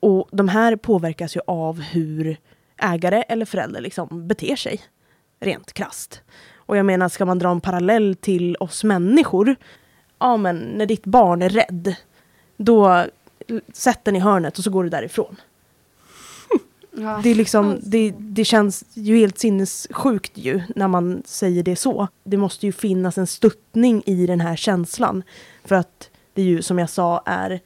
Och 0.00 0.28
de 0.32 0.48
här 0.48 0.76
påverkas 0.76 1.36
ju 1.36 1.40
av 1.46 1.80
hur 1.80 2.36
ägare 2.76 3.22
eller 3.22 3.44
förälder 3.44 3.80
liksom 3.80 4.28
beter 4.28 4.56
sig. 4.56 4.80
Rent 5.40 5.72
krasst. 5.72 6.22
Och 6.56 6.76
jag 6.76 6.86
menar, 6.86 7.08
ska 7.08 7.24
man 7.24 7.38
dra 7.38 7.50
en 7.50 7.60
parallell 7.60 8.16
till 8.16 8.56
oss 8.60 8.84
människor. 8.84 9.56
Ja 10.24 10.36
men 10.36 10.56
när 10.56 10.86
ditt 10.86 11.04
barn 11.04 11.42
är 11.42 11.48
rädd. 11.48 11.94
Då 12.56 13.06
sätter 13.72 14.12
ni 14.12 14.18
hörnet 14.18 14.58
och 14.58 14.64
så 14.64 14.70
går 14.70 14.84
du 14.84 14.90
därifrån. 14.90 15.36
Ja. 16.96 17.20
Det, 17.22 17.28
är 17.28 17.34
liksom, 17.34 17.78
det, 17.82 18.14
det 18.18 18.44
känns 18.44 18.84
ju 18.94 19.16
helt 19.16 19.38
sinnessjukt 19.38 20.32
ju 20.34 20.62
när 20.76 20.88
man 20.88 21.22
säger 21.26 21.62
det 21.62 21.76
så. 21.76 22.08
Det 22.24 22.36
måste 22.36 22.66
ju 22.66 22.72
finnas 22.72 23.18
en 23.18 23.26
stöttning 23.26 24.02
i 24.06 24.26
den 24.26 24.40
här 24.40 24.56
känslan. 24.56 25.22
För 25.64 25.74
att 25.74 26.10
det 26.34 26.42
ju 26.42 26.62
som 26.62 26.78
jag 26.78 26.90
sa 26.90 27.22
är 27.26 27.60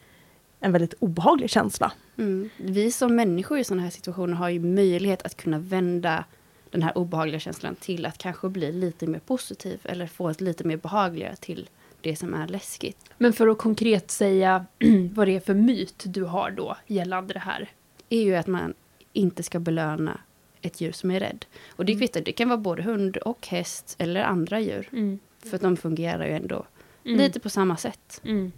en 0.61 0.73
väldigt 0.73 0.94
obehaglig 0.99 1.51
känsla. 1.51 1.92
Mm. 2.16 2.51
Vi 2.57 2.92
som 2.92 3.16
människor 3.16 3.59
i 3.59 3.64
sådana 3.64 3.83
här 3.83 3.90
situationer 3.90 4.35
har 4.35 4.49
ju 4.49 4.61
möjlighet 4.61 5.23
att 5.23 5.37
kunna 5.37 5.59
vända 5.59 6.25
den 6.71 6.83
här 6.83 6.99
obehagliga 6.99 7.40
känslan 7.40 7.75
till 7.75 8.07
att 8.07 8.18
kanske 8.18 8.49
bli 8.49 8.73
lite 8.73 9.07
mer 9.07 9.21
positiv 9.21 9.81
eller 9.85 10.07
få 10.07 10.29
ett 10.29 10.40
lite 10.40 10.64
mer 10.64 10.77
behagligare 10.77 11.37
till 11.37 11.68
det 12.01 12.17
som 12.17 12.35
är 12.35 12.49
läskigt. 12.49 12.99
Men 13.19 13.33
för 13.33 13.49
att 13.49 13.59
konkret 13.59 14.11
säga 14.11 14.67
vad 15.15 15.29
det 15.29 15.37
är 15.37 15.41
för 15.41 15.55
myt 15.55 16.03
du 16.07 16.25
har 16.25 16.51
då 16.51 16.77
gällande 16.87 17.35
det 17.35 17.41
här. 17.41 17.71
är 18.09 18.23
ju 18.23 18.37
att 18.37 18.47
man 18.47 18.75
inte 19.13 19.43
ska 19.43 19.59
belöna 19.59 20.21
ett 20.63 20.81
djur 20.81 20.93
som 20.93 21.11
är 21.11 21.21
rädd. 21.21 21.47
Och 21.69 21.85
det 21.85 21.95
kvittar, 21.95 22.21
det 22.21 22.33
kan 22.33 22.49
vara 22.49 22.59
både 22.59 22.83
hund 22.83 23.17
och 23.17 23.47
häst 23.47 23.97
eller 23.99 24.23
andra 24.23 24.61
djur. 24.61 25.19
För 25.51 25.57
att 25.57 25.63
de 25.63 25.77
fungerar 25.77 26.27
ju 26.27 26.33
ändå 26.33 26.67
Mm. 27.05 27.19
lite 27.19 27.41
på 27.41 27.51
samma 27.51 27.77
sätt. 27.77 28.21
Mm. 28.25 28.53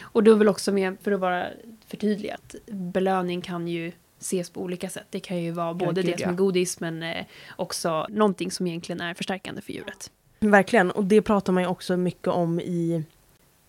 Och 0.00 0.22
då 0.22 0.32
är 0.32 0.36
väl 0.36 0.48
också 0.48 0.72
med, 0.72 0.96
för 1.02 1.12
att 1.12 1.20
vara 1.20 1.48
förtydlig, 1.86 2.30
att 2.30 2.54
belöning 2.66 3.40
kan 3.40 3.68
ju 3.68 3.92
ses 4.18 4.50
på 4.50 4.60
olika 4.62 4.90
sätt. 4.90 5.06
Det 5.10 5.20
kan 5.20 5.42
ju 5.42 5.50
vara 5.50 5.74
både 5.74 6.02
gud, 6.02 6.12
det 6.12 6.18
som 6.18 6.28
ja. 6.28 6.32
är 6.32 6.36
godis 6.36 6.80
men 6.80 7.02
eh, 7.02 7.24
också 7.56 8.06
någonting 8.08 8.50
som 8.50 8.66
egentligen 8.66 9.00
är 9.00 9.14
förstärkande 9.14 9.62
för 9.62 9.72
djuret. 9.72 10.10
Verkligen, 10.40 10.90
och 10.90 11.04
det 11.04 11.22
pratar 11.22 11.52
man 11.52 11.62
ju 11.62 11.68
också 11.68 11.96
mycket 11.96 12.28
om 12.28 12.60
i 12.60 13.04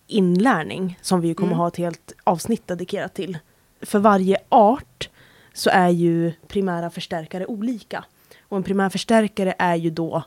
inlärning 0.06 0.98
som 1.02 1.20
vi 1.20 1.34
kommer 1.34 1.52
Mm. 1.52 1.58
ha 1.58 1.68
ett 1.68 1.76
helt 1.76 2.12
avsnitt 2.24 2.66
dedikerat 2.66 3.14
till. 3.14 3.38
För 3.82 3.98
varje 3.98 4.36
art 4.48 5.08
så 5.52 5.70
är 5.70 5.88
ju 5.88 6.32
primära 6.48 6.90
förstärkare 6.90 7.46
olika. 7.46 8.04
Och 8.48 8.56
en 8.56 8.62
primär 8.62 8.88
förstärkare 8.90 9.54
är 9.58 9.74
ju 9.76 9.90
då 9.90 10.22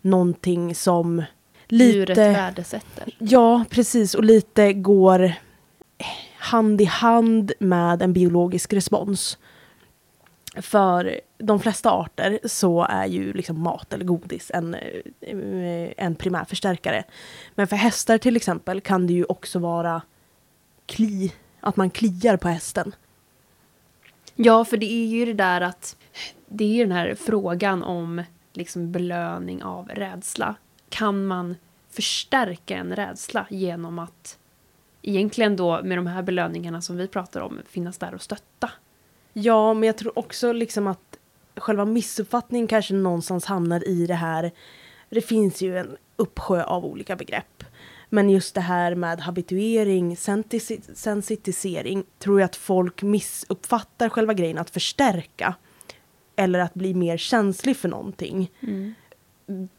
någonting 0.00 0.74
som 0.74 1.22
Djuret 1.68 2.08
lite... 2.08 2.32
värdesätter. 2.32 3.14
Ja, 3.18 3.64
precis. 3.70 4.14
Och 4.14 4.24
lite 4.24 4.72
går 4.72 5.32
hand 6.38 6.80
i 6.80 6.84
hand 6.84 7.52
med 7.58 8.02
en 8.02 8.12
biologisk 8.12 8.72
respons. 8.72 9.38
För 10.56 11.20
de 11.38 11.60
flesta 11.60 11.90
arter 11.90 12.38
så 12.44 12.82
är 12.82 13.06
ju 13.06 13.32
liksom 13.32 13.62
mat 13.62 13.92
eller 13.92 14.04
godis 14.04 14.50
en, 14.54 14.74
eh, 14.74 15.92
en 15.96 16.14
primär 16.14 16.44
förstärkare. 16.44 17.04
Men 17.54 17.66
för 17.66 17.76
hästar 17.76 18.18
till 18.18 18.36
exempel 18.36 18.80
kan 18.80 19.06
det 19.06 19.12
ju 19.12 19.24
också 19.24 19.58
vara 19.58 20.02
kli, 20.86 21.32
att 21.60 21.76
man 21.76 21.90
kliar 21.90 22.36
på 22.36 22.48
hästen. 22.48 22.94
Ja, 24.34 24.64
för 24.64 24.76
det 24.76 24.92
är 24.92 25.06
ju 25.06 25.24
det 25.24 25.32
där 25.32 25.60
att 25.60 25.96
det 26.46 26.64
är 26.64 26.68
ju 26.68 26.84
den 26.84 26.92
här 26.92 27.14
frågan 27.14 27.82
om 27.82 28.22
liksom 28.52 28.92
belöning 28.92 29.62
av 29.62 29.88
rädsla. 29.88 30.54
Kan 30.88 31.26
man 31.26 31.56
förstärka 31.90 32.76
en 32.76 32.96
rädsla 32.96 33.46
genom 33.50 33.98
att 33.98 34.38
egentligen 35.02 35.56
då 35.56 35.82
med 35.82 35.98
de 35.98 36.06
här 36.06 36.22
belöningarna 36.22 36.80
som 36.80 36.96
vi 36.96 37.08
pratar 37.08 37.40
om 37.40 37.60
finnas 37.68 37.98
där 37.98 38.14
och 38.14 38.22
stötta? 38.22 38.70
Ja, 39.32 39.74
men 39.74 39.86
jag 39.86 39.96
tror 39.96 40.18
också 40.18 40.52
liksom 40.52 40.86
att 40.86 41.18
själva 41.56 41.84
missuppfattningen 41.84 42.66
kanske 42.66 42.94
någonstans 42.94 43.44
hamnar 43.44 43.88
i 43.88 44.06
det 44.06 44.14
här. 44.14 44.50
Det 45.10 45.20
finns 45.20 45.62
ju 45.62 45.78
en 45.78 45.96
uppsjö 46.16 46.64
av 46.64 46.84
olika 46.84 47.16
begrepp. 47.16 47.64
Men 48.08 48.30
just 48.30 48.54
det 48.54 48.60
här 48.60 48.94
med 48.94 49.20
habituering, 49.20 50.16
sensitisering, 50.94 52.04
tror 52.18 52.40
jag 52.40 52.44
att 52.44 52.56
folk 52.56 53.02
missuppfattar 53.02 54.08
själva 54.08 54.34
grejen 54.34 54.58
att 54.58 54.70
förstärka. 54.70 55.54
Eller 56.36 56.58
att 56.58 56.74
bli 56.74 56.94
mer 56.94 57.16
känslig 57.16 57.76
för 57.76 57.88
någonting. 57.88 58.50
Mm. 58.60 58.94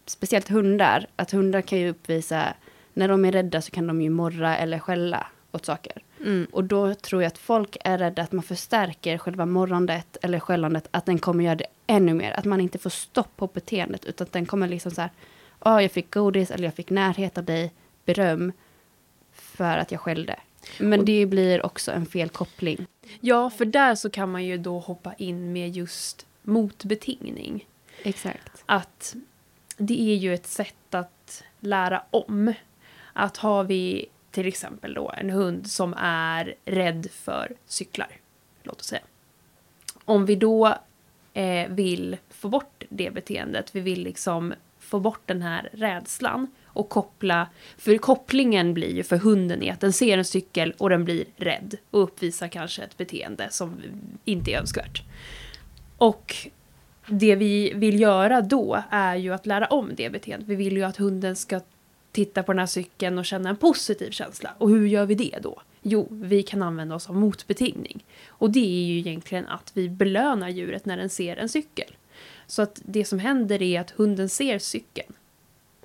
Speciellt 0.06 0.50
hundar. 0.50 1.08
Att 1.16 1.32
hundar 1.32 1.62
kan 1.62 1.80
ju 1.80 1.90
uppvisa, 1.90 2.54
när 2.94 3.08
de 3.08 3.26
är 3.26 3.32
rädda 3.32 3.62
så 3.62 3.72
kan 3.72 3.88
de 3.88 4.02
ju 4.02 4.10
morra 4.10 4.58
eller 4.58 4.80
skälla. 4.80 5.28
åt 5.52 5.66
saker. 5.66 6.04
Mm. 6.20 6.48
Och 6.52 6.64
då 6.64 6.96
tror 6.96 7.22
jag 7.22 7.28
att 7.28 7.38
folk 7.38 7.78
är 7.84 7.98
rädda 7.98 8.22
att 8.22 8.32
man 8.32 8.44
förstärker 8.44 9.18
själva 9.18 9.46
morrondet 9.46 10.18
eller 10.22 10.40
skällandet, 10.40 10.88
att 10.92 11.06
den 11.06 11.20
kommer 11.20 11.44
göra 11.44 11.56
det 11.56 11.68
ännu 11.88 12.14
mer. 12.14 12.32
Att 12.32 12.46
man 12.46 12.62
inte 12.62 12.78
får 12.78 12.90
stopp 12.90 13.38
på 13.38 13.48
beteendet, 13.48 14.06
utan 14.06 14.28
att 14.28 14.34
den 14.34 14.46
kommer 14.46 14.68
liksom 14.68 14.92
så 14.92 15.02
här, 15.02 15.10
ja, 15.64 15.82
jag 15.82 15.92
fick 15.92 16.14
godis 16.14 16.52
eller 16.52 16.64
jag 16.64 16.74
fick 16.74 16.90
närhet 16.90 17.38
av 17.38 17.44
dig, 17.44 17.74
beröm, 18.06 18.52
för 19.32 19.78
att 19.78 19.92
jag 19.92 20.02
skällde. 20.02 20.40
Men 20.80 21.06
det 21.06 21.26
blir 21.26 21.66
också 21.66 21.92
en 21.92 22.06
fel 22.06 22.30
koppling. 22.30 22.88
Ja, 23.20 23.50
för 23.50 23.66
där 23.66 23.96
så 23.96 24.10
kan 24.10 24.32
man 24.32 24.46
ju 24.46 24.58
då 24.58 24.80
hoppa 24.80 25.14
in 25.14 25.54
med 25.54 25.70
just 25.70 26.26
motbetingning. 26.42 27.68
Exakt. 28.04 28.64
Att 28.66 29.16
det 29.78 30.02
är 30.02 30.16
ju 30.16 30.34
ett 30.34 30.48
sätt 30.48 30.96
att 30.96 31.44
lära 31.60 32.04
om. 32.12 32.54
Att 33.14 33.38
har 33.38 33.64
vi 33.64 34.06
till 34.32 34.48
exempel 34.48 34.94
då 34.94 35.12
en 35.18 35.30
hund 35.30 35.68
som 35.68 35.94
är 35.98 36.56
rädd 36.66 37.08
för 37.12 37.52
cyklar, 37.66 38.10
låt 38.64 38.80
oss 38.80 38.88
säga. 38.88 39.02
Om 40.06 40.26
vi 40.26 40.36
då 40.36 40.76
eh, 41.34 41.70
vill 41.70 42.18
få 42.30 42.50
bort 42.50 42.84
det 42.90 43.14
beteendet, 43.14 43.76
vi 43.76 43.80
vill 43.80 44.04
liksom 44.04 44.54
få 44.80 45.00
bort 45.00 45.22
den 45.26 45.42
här 45.42 45.70
rädslan 45.74 46.48
och 46.66 46.90
koppla, 46.90 47.50
för 47.78 47.98
kopplingen 47.98 48.74
blir 48.74 48.96
ju 48.96 49.04
för 49.04 49.18
hunden 49.18 49.64
är 49.64 49.74
att 49.74 49.80
den 49.80 49.94
ser 49.94 50.18
en 50.18 50.26
cykel 50.26 50.74
och 50.78 50.90
den 50.90 51.06
blir 51.06 51.26
rädd 51.36 51.76
och 51.92 52.04
uppvisar 52.04 52.48
kanske 52.48 52.84
ett 52.84 52.98
beteende 52.98 53.48
som 53.52 53.82
inte 54.26 54.52
är 54.52 54.60
önskvärt. 54.60 55.04
Och 55.98 56.36
det 57.08 57.36
vi 57.36 57.74
vill 57.74 58.00
göra 58.00 58.42
då 58.42 58.84
är 58.90 59.16
ju 59.16 59.34
att 59.34 59.46
lära 59.46 59.66
om 59.66 59.92
det 59.96 60.10
beteendet. 60.10 60.50
Vi 60.50 60.56
vill 60.56 60.78
ju 60.78 60.84
att 60.84 60.98
hunden 60.98 61.36
ska 61.36 61.60
titta 62.12 62.44
på 62.44 62.52
den 62.52 62.60
här 62.60 62.66
cykeln 62.66 63.18
och 63.18 63.26
känna 63.26 63.50
en 63.50 63.58
positiv 63.58 64.12
känsla. 64.12 64.54
Och 64.58 64.70
hur 64.70 64.88
gör 64.88 65.06
vi 65.06 65.16
det 65.16 65.40
då? 65.42 65.62
Jo, 65.82 66.08
vi 66.12 66.44
kan 66.44 66.62
använda 66.62 66.96
oss 66.96 67.10
av 67.10 67.16
motbetingning. 67.16 68.06
Och 68.28 68.52
det 68.52 68.60
är 68.60 68.86
ju 68.86 68.98
egentligen 68.98 69.48
att 69.48 69.72
vi 69.74 69.90
belönar 69.90 70.50
djuret 70.50 70.86
när 70.86 70.98
den 70.98 71.10
ser 71.10 71.38
en 71.38 71.50
cykel. 71.50 71.96
Så 72.48 72.62
att 72.62 72.82
det 72.86 73.06
som 73.06 73.20
händer 73.20 73.62
är 73.62 73.82
att 73.82 73.92
hunden 73.92 74.30
ser 74.30 74.60
cykeln. 74.60 75.14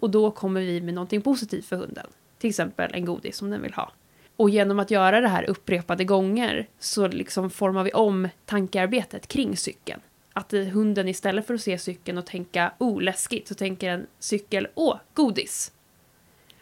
Och 0.00 0.10
då 0.10 0.30
kommer 0.30 0.60
vi 0.60 0.80
med 0.80 0.94
någonting 0.94 1.22
positivt 1.22 1.64
för 1.64 1.76
hunden. 1.76 2.06
Till 2.38 2.50
exempel 2.50 2.90
en 2.94 3.04
godis 3.04 3.36
som 3.36 3.50
den 3.50 3.62
vill 3.62 3.74
ha. 3.74 3.92
Och 4.36 4.50
genom 4.50 4.78
att 4.78 4.90
göra 4.90 5.20
det 5.20 5.28
här 5.28 5.50
upprepade 5.50 6.04
gånger 6.04 6.66
så 6.78 7.08
liksom 7.08 7.50
formar 7.50 7.84
vi 7.84 7.92
om 7.92 8.28
tankearbetet 8.44 9.26
kring 9.26 9.56
cykeln. 9.56 10.00
Att 10.32 10.52
hunden 10.52 11.08
istället 11.08 11.46
för 11.46 11.54
att 11.54 11.60
se 11.60 11.78
cykeln 11.78 12.18
och 12.18 12.26
tänka 12.26 12.72
oh 12.78 13.02
läskigt 13.02 13.48
så 13.48 13.54
tänker 13.54 13.90
den 13.90 14.06
cykel 14.18 14.68
åh 14.74 14.96
godis. 15.14 15.72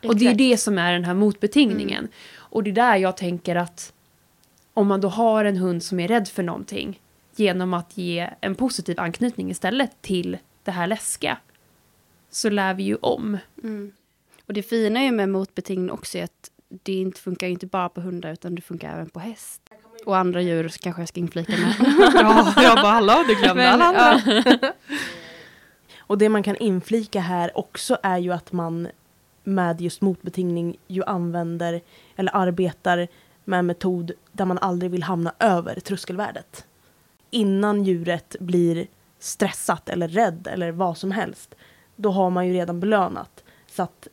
Och 0.05 0.17
det 0.17 0.25
är 0.25 0.29
Exakt. 0.29 0.39
det 0.39 0.57
som 0.57 0.79
är 0.79 0.93
den 0.93 1.05
här 1.05 1.15
motbetingningen. 1.15 2.09
Och 2.37 2.63
det 2.63 2.71
är 2.71 2.75
där 2.75 2.97
jag 2.97 3.17
tänker 3.17 3.57
att 3.57 3.93
om 4.75 4.87
man 4.87 5.01
då 5.01 5.09
har 5.09 5.45
en 5.45 5.57
hund 5.57 5.83
som 5.83 6.01
är 6.01 6.09
rädd 6.09 6.29
för 6.29 6.43
någonting 6.43 7.01
genom 7.37 7.75
att 7.75 7.97
ge 7.97 8.31
en 8.41 8.55
positiv 8.55 9.01
anknytning 9.01 9.51
istället 9.51 10.03
till 10.03 10.39
det 10.65 10.71
här 10.71 10.87
läskiga 10.87 11.39
så 12.31 12.51
lär 12.51 12.75
vi 12.75 12.83
ju 12.83 12.97
om. 12.97 13.39
Mm. 13.63 13.93
Och 14.47 14.55
det 14.55 14.63
fina 14.63 15.05
ju 15.05 15.13
med 15.13 15.29
motbetingning 15.29 15.91
också 15.91 16.19
är 16.19 16.25
att 16.25 16.51
det 16.83 16.93
inte 16.93 17.21
funkar 17.21 17.47
inte 17.47 17.67
bara 17.67 17.89
på 17.89 18.01
hundar 18.01 18.33
utan 18.33 18.55
det 18.55 18.63
funkar 18.63 18.93
även 18.93 19.11
på 19.11 19.21
häst. 19.21 19.63
Och 20.07 20.17
andra 20.17 20.41
djur 20.41 20.69
kanske 20.69 21.03
jag 21.03 21.09
ska 21.09 21.21
inflika 21.21 21.53
med. 21.53 21.75
Ja, 22.15 22.53
jag 22.57 22.77
bara 22.77 22.93
hallå, 22.93 23.25
du 23.29 23.35
glömde 23.35 23.71
alla 23.71 23.85
andra. 23.85 24.23
Och 25.99 26.19
det 26.19 26.29
man 26.29 26.43
kan 26.43 26.57
inflika 26.57 27.21
här 27.21 27.59
också 27.59 27.99
är 28.03 28.19
ju 28.19 28.33
att 28.33 28.53
man 28.53 28.89
med 29.45 29.81
just 29.81 30.01
motbetingning 30.01 30.77
ju 30.87 31.05
använder 31.05 31.81
eller 32.17 32.37
arbetar 32.37 33.09
med 33.45 33.59
en 33.59 33.67
metod 33.67 34.13
där 34.33 34.45
man 34.45 34.59
aldrig 34.59 34.91
vill 34.91 35.03
hamna 35.03 35.35
över 35.39 35.81
tröskelvärdet. 35.81 36.67
Innan 37.31 37.85
djuret 37.85 38.37
blir 38.41 38.87
stressat 39.19 39.89
eller 39.89 40.09
rädd 40.09 40.49
eller 40.53 40.73
vad 40.73 40.99
som 40.99 41.11
helst, 41.11 41.55
då 41.97 42.11
har 42.11 42.31
man 42.31 42.47
ju 42.47 42.53
redan 42.53 42.81
belönat 42.81 43.45
så 43.67 43.83
att 43.83 44.09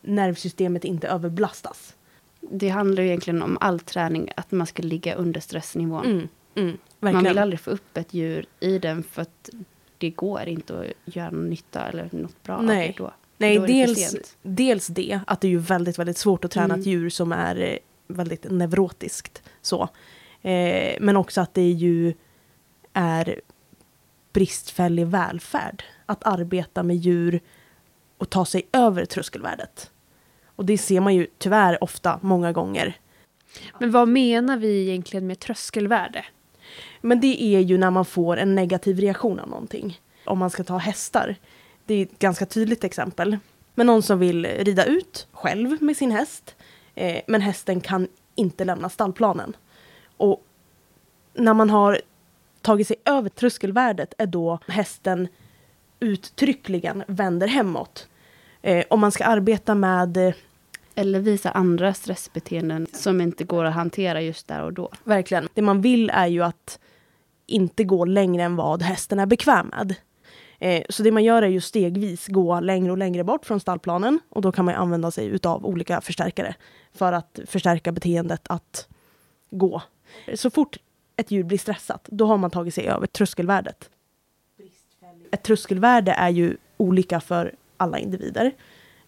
nervsystemet 0.00 0.84
inte 0.84 1.08
överbelastas. 1.08 1.94
Det 2.40 2.68
handlar 2.68 3.02
ju 3.02 3.08
egentligen 3.08 3.42
om 3.42 3.58
all 3.60 3.80
träning, 3.80 4.30
att 4.36 4.50
man 4.50 4.66
ska 4.66 4.82
ligga 4.82 5.14
under 5.14 5.40
stressnivån. 5.40 6.04
Mm, 6.06 6.28
mm, 6.54 6.78
man 7.00 7.24
vill 7.24 7.38
aldrig 7.38 7.60
få 7.60 7.70
upp 7.70 7.96
ett 7.96 8.14
djur 8.14 8.46
i 8.60 8.78
den 8.78 9.02
för 9.02 9.22
att 9.22 9.50
det 9.98 10.10
går 10.10 10.42
inte 10.44 10.80
att 10.80 11.14
göra 11.14 11.30
någon 11.30 11.50
nytta 11.50 11.88
eller 11.88 12.08
något 12.12 12.42
bra 12.42 12.60
Nej. 12.60 12.88
av 12.88 12.92
det 12.92 13.02
då. 13.02 13.12
Nej, 13.38 13.58
det 13.58 13.66
dels, 13.66 14.10
sent. 14.10 14.36
dels 14.42 14.86
det, 14.86 15.20
att 15.26 15.40
det 15.40 15.46
är 15.46 15.50
ju 15.50 15.58
väldigt, 15.58 15.98
väldigt 15.98 16.18
svårt 16.18 16.44
att 16.44 16.50
träna 16.50 16.64
Mm. 16.74 16.80
ett 16.80 16.86
djur 16.86 17.10
som 17.10 17.32
är 17.32 17.56
eh, 17.60 17.76
väldigt 18.08 18.50
neurotiskt. 18.50 19.42
Så. 19.62 19.82
Eh, 20.42 20.96
men 21.00 21.16
också 21.16 21.40
att 21.40 21.54
det 21.54 21.70
ju 21.70 22.14
är 22.92 23.40
bristfällig 24.32 25.06
välfärd 25.06 25.82
att 26.06 26.26
arbeta 26.26 26.82
med 26.82 26.96
djur 26.96 27.40
och 28.18 28.30
ta 28.30 28.44
sig 28.44 28.62
över 28.72 29.04
tröskelvärdet. 29.04 29.90
Och 30.46 30.64
det 30.64 30.78
ser 30.78 31.00
man 31.00 31.14
ju 31.14 31.26
tyvärr 31.38 31.84
ofta, 31.84 32.18
många 32.22 32.52
gånger. 32.52 32.96
Men 33.80 33.90
vad 33.90 34.08
menar 34.08 34.56
vi 34.56 34.82
egentligen 34.88 35.26
med 35.26 35.38
tröskelvärde? 35.40 36.24
Men 37.00 37.20
det 37.20 37.42
är 37.42 37.60
ju 37.60 37.78
när 37.78 37.90
man 37.90 38.04
får 38.04 38.36
en 38.36 38.54
negativ 38.54 39.00
reaktion 39.00 39.38
av 39.40 39.48
någonting. 39.48 40.00
Om 40.24 40.38
man 40.38 40.50
ska 40.50 40.64
ta 40.64 40.76
hästar. 40.78 41.36
Det 41.88 41.94
är 41.94 42.02
ett 42.02 42.18
ganska 42.18 42.46
tydligt 42.46 42.84
exempel. 42.84 43.38
Men 43.74 43.86
någon 43.86 44.02
som 44.02 44.18
vill 44.18 44.46
rida 44.46 44.84
ut 44.84 45.28
själv 45.32 45.82
med 45.82 45.96
sin 45.96 46.10
häst. 46.10 46.54
Eh, 46.94 47.20
men 47.26 47.40
hästen 47.40 47.80
kan 47.80 48.08
inte 48.34 48.64
lämna 48.64 48.88
stallplanen. 48.88 49.56
Och 50.16 50.44
när 51.34 51.54
man 51.54 51.70
har 51.70 52.00
tagit 52.60 52.86
sig 52.86 52.96
över 53.04 53.28
tröskelvärdet 53.28 54.14
är 54.18 54.26
då 54.26 54.58
hästen 54.68 55.28
uttryckligen 56.00 57.04
vänder 57.06 57.46
hemåt. 57.46 58.08
Eh, 58.62 58.84
om 58.90 59.00
man 59.00 59.12
ska 59.12 59.24
arbeta 59.24 59.74
med 59.74 60.16
eh, 60.16 60.34
Eller 60.94 61.20
visa 61.20 61.50
andra 61.50 61.94
stressbeteenden 61.94 62.86
som 62.92 63.20
inte 63.20 63.44
går 63.44 63.64
att 63.64 63.74
hantera 63.74 64.20
just 64.20 64.48
där 64.48 64.62
och 64.62 64.72
då. 64.72 64.90
Verkligen. 65.04 65.48
Det 65.54 65.62
man 65.62 65.80
vill 65.80 66.10
är 66.10 66.26
ju 66.26 66.42
att 66.42 66.78
inte 67.46 67.84
gå 67.84 68.04
längre 68.04 68.42
än 68.42 68.56
vad 68.56 68.82
hästen 68.82 69.18
är 69.18 69.26
bekväm 69.26 69.66
med. 69.66 69.96
Eh, 70.58 70.82
så 70.88 71.02
det 71.02 71.12
man 71.12 71.24
gör 71.24 71.42
är 71.42 71.48
ju 71.48 71.60
stegvis 71.60 72.26
gå 72.26 72.60
längre 72.60 72.92
och 72.92 72.98
längre 72.98 73.24
bort 73.24 73.46
från 73.46 73.60
stallplanen 73.60 74.20
och 74.28 74.42
då 74.42 74.52
kan 74.52 74.64
man 74.64 74.74
använda 74.74 75.10
sig 75.10 75.26
utav 75.26 75.66
olika 75.66 76.00
förstärkare 76.00 76.54
för 76.92 77.12
att 77.12 77.38
förstärka 77.46 77.92
beteendet 77.92 78.42
att 78.44 78.88
gå. 79.50 79.82
Så 80.34 80.50
fort 80.50 80.76
ett 81.16 81.30
djur 81.30 81.42
blir 81.42 81.58
stressat, 81.58 82.08
då 82.10 82.26
har 82.26 82.36
man 82.36 82.50
tagit 82.50 82.74
sig 82.74 82.86
över 82.86 83.06
tröskelvärdet. 83.06 83.90
Ett 85.30 85.42
tröskelvärde 85.42 86.12
är 86.12 86.28
ju 86.28 86.56
olika 86.76 87.20
för 87.20 87.54
alla 87.76 87.98
individer. 87.98 88.52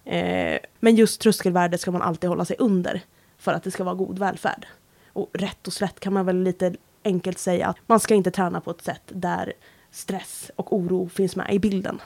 Eh, 0.04 0.58
men 0.80 0.96
just 0.96 1.20
tröskelvärdet 1.20 1.80
ska 1.80 1.90
man 1.90 2.02
alltid 2.02 2.30
hålla 2.30 2.44
sig 2.44 2.56
under 2.58 3.00
för 3.38 3.52
att 3.52 3.62
det 3.62 3.70
ska 3.70 3.84
vara 3.84 3.94
god 3.94 4.18
välfärd. 4.18 4.66
Och 5.12 5.30
rätt 5.32 5.66
och 5.66 5.72
slätt 5.72 6.00
kan 6.00 6.12
man 6.12 6.26
väl 6.26 6.42
lite 6.42 6.74
enkelt 7.04 7.38
säga 7.38 7.66
att 7.66 7.76
man 7.86 8.00
ska 8.00 8.14
inte 8.14 8.30
träna 8.30 8.60
på 8.60 8.70
ett 8.70 8.82
sätt 8.82 9.02
där 9.06 9.52
stress 9.90 10.50
och 10.56 10.72
oro 10.72 11.08
finns 11.08 11.36
med 11.36 11.54
i 11.54 11.58
bilden. 11.58 12.00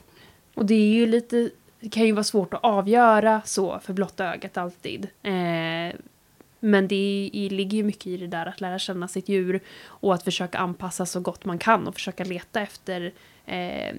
Och 0.55 0.67
det 0.67 0.75
är 0.75 0.95
ju 0.95 1.07
lite, 1.07 1.51
det 1.81 1.89
kan 1.89 2.07
ju 2.07 2.13
vara 2.13 2.25
svårt 2.25 2.55
att 2.55 2.65
avgöra 2.65 3.43
så 3.45 3.79
för 3.79 3.93
blotta 3.93 4.35
ögat 4.35 4.57
alltid. 4.57 5.09
Eh, 5.23 5.97
men 6.61 6.89
det 6.89 7.31
är, 7.33 7.51
ligger 7.51 7.77
ju 7.77 7.85
mycket 7.85 8.07
i 8.07 8.17
det 8.17 8.27
där 8.27 8.47
att 8.47 8.61
lära 8.61 8.79
känna 8.79 9.09
sitt 9.09 9.29
djur 9.29 9.61
och 9.85 10.15
att 10.15 10.23
försöka 10.23 10.59
anpassa 10.59 11.07
så 11.07 11.21
gott 11.21 11.45
man 11.45 11.59
kan 11.59 11.89
och 11.89 11.95
försöka 11.95 12.25
leta 12.25 12.61
efter 12.61 13.13
eh, 13.47 13.97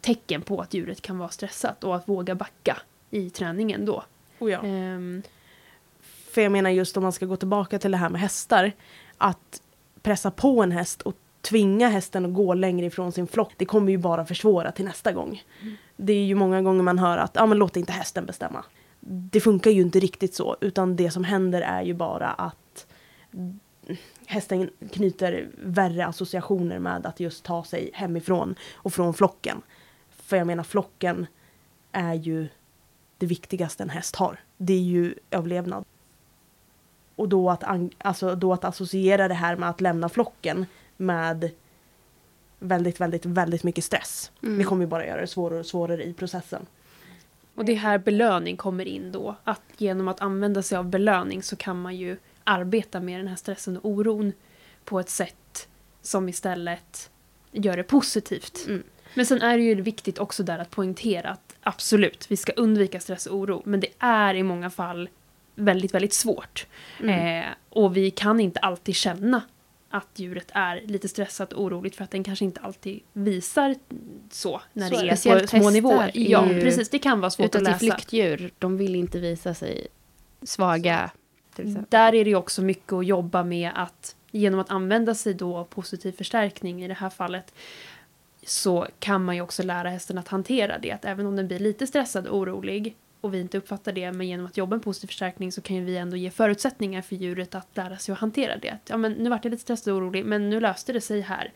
tecken 0.00 0.42
på 0.42 0.60
att 0.60 0.74
djuret 0.74 1.02
kan 1.02 1.18
vara 1.18 1.28
stressat 1.28 1.84
och 1.84 1.96
att 1.96 2.08
våga 2.08 2.34
backa 2.34 2.76
i 3.10 3.30
träningen 3.30 3.84
då. 3.84 4.04
Oh 4.38 4.50
ja. 4.50 4.62
Ehm, 4.64 5.22
För 6.30 6.40
jag 6.40 6.52
menar 6.52 6.70
just 6.70 6.96
om 6.96 7.02
man 7.02 7.12
ska 7.12 7.26
gå 7.26 7.36
tillbaka 7.36 7.78
till 7.78 7.90
det 7.90 7.96
här 7.96 8.08
med 8.08 8.20
hästar. 8.20 8.72
Att 9.18 9.62
pressa 10.02 10.30
på 10.30 10.62
en 10.62 10.72
häst 10.72 11.02
och 11.02 11.16
tvinga 11.40 11.88
hästen 11.88 12.24
att 12.24 12.34
gå 12.34 12.54
längre 12.54 12.86
ifrån 12.86 13.12
sin 13.12 13.26
flock. 13.26 13.52
Det 13.56 13.64
kommer 13.64 13.92
ju 13.92 13.98
bara 13.98 14.24
försvåra 14.24 14.72
till 14.72 14.84
nästa 14.84 15.12
gång. 15.12 15.42
Det 15.96 16.12
är 16.12 16.24
ju 16.24 16.34
många 16.34 16.62
gånger 16.62 16.82
man 16.82 16.98
hör 16.98 17.18
att 17.18 17.30
ja, 17.34 17.46
men 17.46 17.58
låt 17.58 17.76
inte 17.76 17.92
hästen 17.92 18.26
bestämma. 18.26 18.64
Det 19.00 19.40
funkar 19.40 19.70
ju 19.70 19.82
inte 19.82 20.00
riktigt 20.00 20.34
så. 20.34 20.56
Utan 20.60 20.96
det 20.96 21.10
som 21.10 21.24
händer 21.24 21.60
är 21.60 21.82
ju 21.82 21.94
bara 21.94 22.28
att 22.28 22.86
hästen 24.26 24.70
knyter 24.92 25.48
värre 25.58 26.06
associationer 26.06 26.78
med 26.78 27.06
att 27.06 27.20
just 27.20 27.44
ta 27.44 27.64
sig 27.64 27.90
hemifrån 27.94 28.54
och 28.74 28.92
från 28.92 29.14
flocken. 29.14 29.62
För 30.10 30.36
jag 30.36 30.46
menar 30.46 30.62
flocken 30.62 31.26
är 31.92 32.14
ju 32.14 32.48
det 33.18 33.26
viktigaste 33.26 33.82
en 33.82 33.90
häst 33.90 34.16
har. 34.16 34.40
Det 34.56 34.72
är 34.72 34.82
ju 34.82 35.14
överlevnad. 35.30 35.84
Och 37.16 37.28
då 37.28 37.50
att, 37.50 37.64
alltså, 37.98 38.34
då 38.34 38.52
att 38.52 38.64
associera 38.64 39.28
det 39.28 39.34
här 39.34 39.56
med 39.56 39.68
att 39.70 39.80
lämna 39.80 40.08
flocken 40.08 40.66
med 40.98 41.50
väldigt, 42.58 43.00
väldigt, 43.00 43.26
väldigt 43.26 43.64
mycket 43.64 43.84
stress. 43.84 44.30
Mm. 44.42 44.58
Det 44.58 44.64
kommer 44.64 44.86
bara 44.86 45.06
göra 45.06 45.20
det 45.20 45.26
svårare 45.26 45.60
och 45.60 45.66
svårare 45.66 46.04
i 46.04 46.12
processen. 46.12 46.66
Och 47.54 47.64
det 47.64 47.72
är 47.72 47.76
här 47.76 47.98
belöning 47.98 48.56
kommer 48.56 48.84
in 48.88 49.12
då. 49.12 49.36
Att 49.44 49.62
genom 49.76 50.08
att 50.08 50.20
använda 50.20 50.62
sig 50.62 50.78
av 50.78 50.84
belöning 50.84 51.42
så 51.42 51.56
kan 51.56 51.80
man 51.80 51.96
ju 51.96 52.16
arbeta 52.44 53.00
med 53.00 53.20
den 53.20 53.28
här 53.28 53.36
stressen 53.36 53.76
och 53.76 53.90
oron 53.90 54.32
på 54.84 55.00
ett 55.00 55.10
sätt 55.10 55.68
som 56.02 56.28
istället 56.28 57.10
gör 57.52 57.76
det 57.76 57.82
positivt. 57.82 58.64
Mm. 58.66 58.82
Men 59.14 59.26
sen 59.26 59.42
är 59.42 59.56
det 59.56 59.62
ju 59.62 59.74
viktigt 59.74 60.18
också 60.18 60.42
där 60.42 60.58
att 60.58 60.70
poängtera 60.70 61.30
att 61.30 61.56
absolut, 61.62 62.30
vi 62.30 62.36
ska 62.36 62.52
undvika 62.52 63.00
stress 63.00 63.26
och 63.26 63.36
oro. 63.36 63.62
Men 63.64 63.80
det 63.80 63.88
är 63.98 64.34
i 64.34 64.42
många 64.42 64.70
fall 64.70 65.08
väldigt, 65.54 65.94
väldigt 65.94 66.12
svårt. 66.12 66.66
Mm. 67.00 67.42
Eh, 67.42 67.48
och 67.70 67.96
vi 67.96 68.10
kan 68.10 68.40
inte 68.40 68.60
alltid 68.60 68.94
känna 68.94 69.42
att 69.90 70.08
djuret 70.14 70.50
är 70.54 70.80
lite 70.84 71.08
stressat 71.08 71.52
och 71.52 71.64
oroligt 71.64 71.96
för 71.96 72.04
att 72.04 72.10
den 72.10 72.24
kanske 72.24 72.44
inte 72.44 72.60
alltid 72.60 73.00
visar 73.12 73.74
så 74.30 74.60
när 74.72 74.88
Så 74.88 74.94
det 74.94 75.00
är. 75.00 75.06
Speciellt 75.06 75.50
på 75.50 75.58
små 75.58 75.70
nivåer. 75.70 76.10
Ja, 76.14 76.48
precis. 76.48 76.88
Det 76.88 76.98
kan 76.98 77.20
vara 77.20 77.30
svårt 77.30 77.54
att 77.54 77.62
läsa. 77.62 77.78
flyktdjur, 77.78 78.50
de 78.58 78.76
vill 78.76 78.94
inte 78.94 79.18
visa 79.18 79.54
sig 79.54 79.86
svaga. 80.42 81.10
Exempel. 81.50 81.84
Där 81.88 82.14
är 82.14 82.24
det 82.24 82.34
också 82.34 82.62
mycket 82.62 82.92
att 82.92 83.06
jobba 83.06 83.44
med 83.44 83.70
att 83.74 84.16
genom 84.30 84.60
att 84.60 84.70
använda 84.70 85.14
sig 85.14 85.34
då 85.34 85.56
av 85.56 85.64
positiv 85.64 86.12
förstärkning 86.12 86.84
i 86.84 86.88
det 86.88 86.94
här 86.94 87.10
fallet 87.10 87.54
så 88.42 88.86
kan 88.98 89.24
man 89.24 89.36
ju 89.36 89.42
också 89.42 89.62
lära 89.62 89.88
hästen 89.88 90.18
att 90.18 90.28
hantera 90.28 90.78
det. 90.78 90.92
Att 90.92 91.04
även 91.04 91.26
om 91.26 91.36
den 91.36 91.48
blir 91.48 91.58
lite 91.58 91.86
stressad 91.86 92.26
och 92.26 92.38
orolig 92.38 92.96
och 93.20 93.34
vi 93.34 93.40
inte 93.40 93.58
uppfattar 93.58 93.92
det, 93.92 94.12
men 94.12 94.28
genom 94.28 94.46
att 94.46 94.56
jobba 94.56 94.76
en 94.76 94.80
positiv 94.80 95.06
förstärkning 95.06 95.52
så 95.52 95.60
kan 95.60 95.76
ju 95.76 95.84
vi 95.84 95.96
ändå 95.96 96.16
ge 96.16 96.30
förutsättningar 96.30 97.02
för 97.02 97.16
djuret 97.16 97.54
att 97.54 97.76
lära 97.76 97.96
sig 97.96 98.12
att 98.12 98.18
hantera 98.18 98.56
det. 98.56 98.78
Ja, 98.86 98.96
men 98.96 99.12
nu 99.12 99.30
vart 99.30 99.44
jag 99.44 99.50
lite 99.50 99.62
stressad 99.62 99.92
och 99.92 99.98
orolig, 99.98 100.24
men 100.24 100.50
nu 100.50 100.60
löste 100.60 100.92
det 100.92 101.00
sig 101.00 101.20
här. 101.20 101.52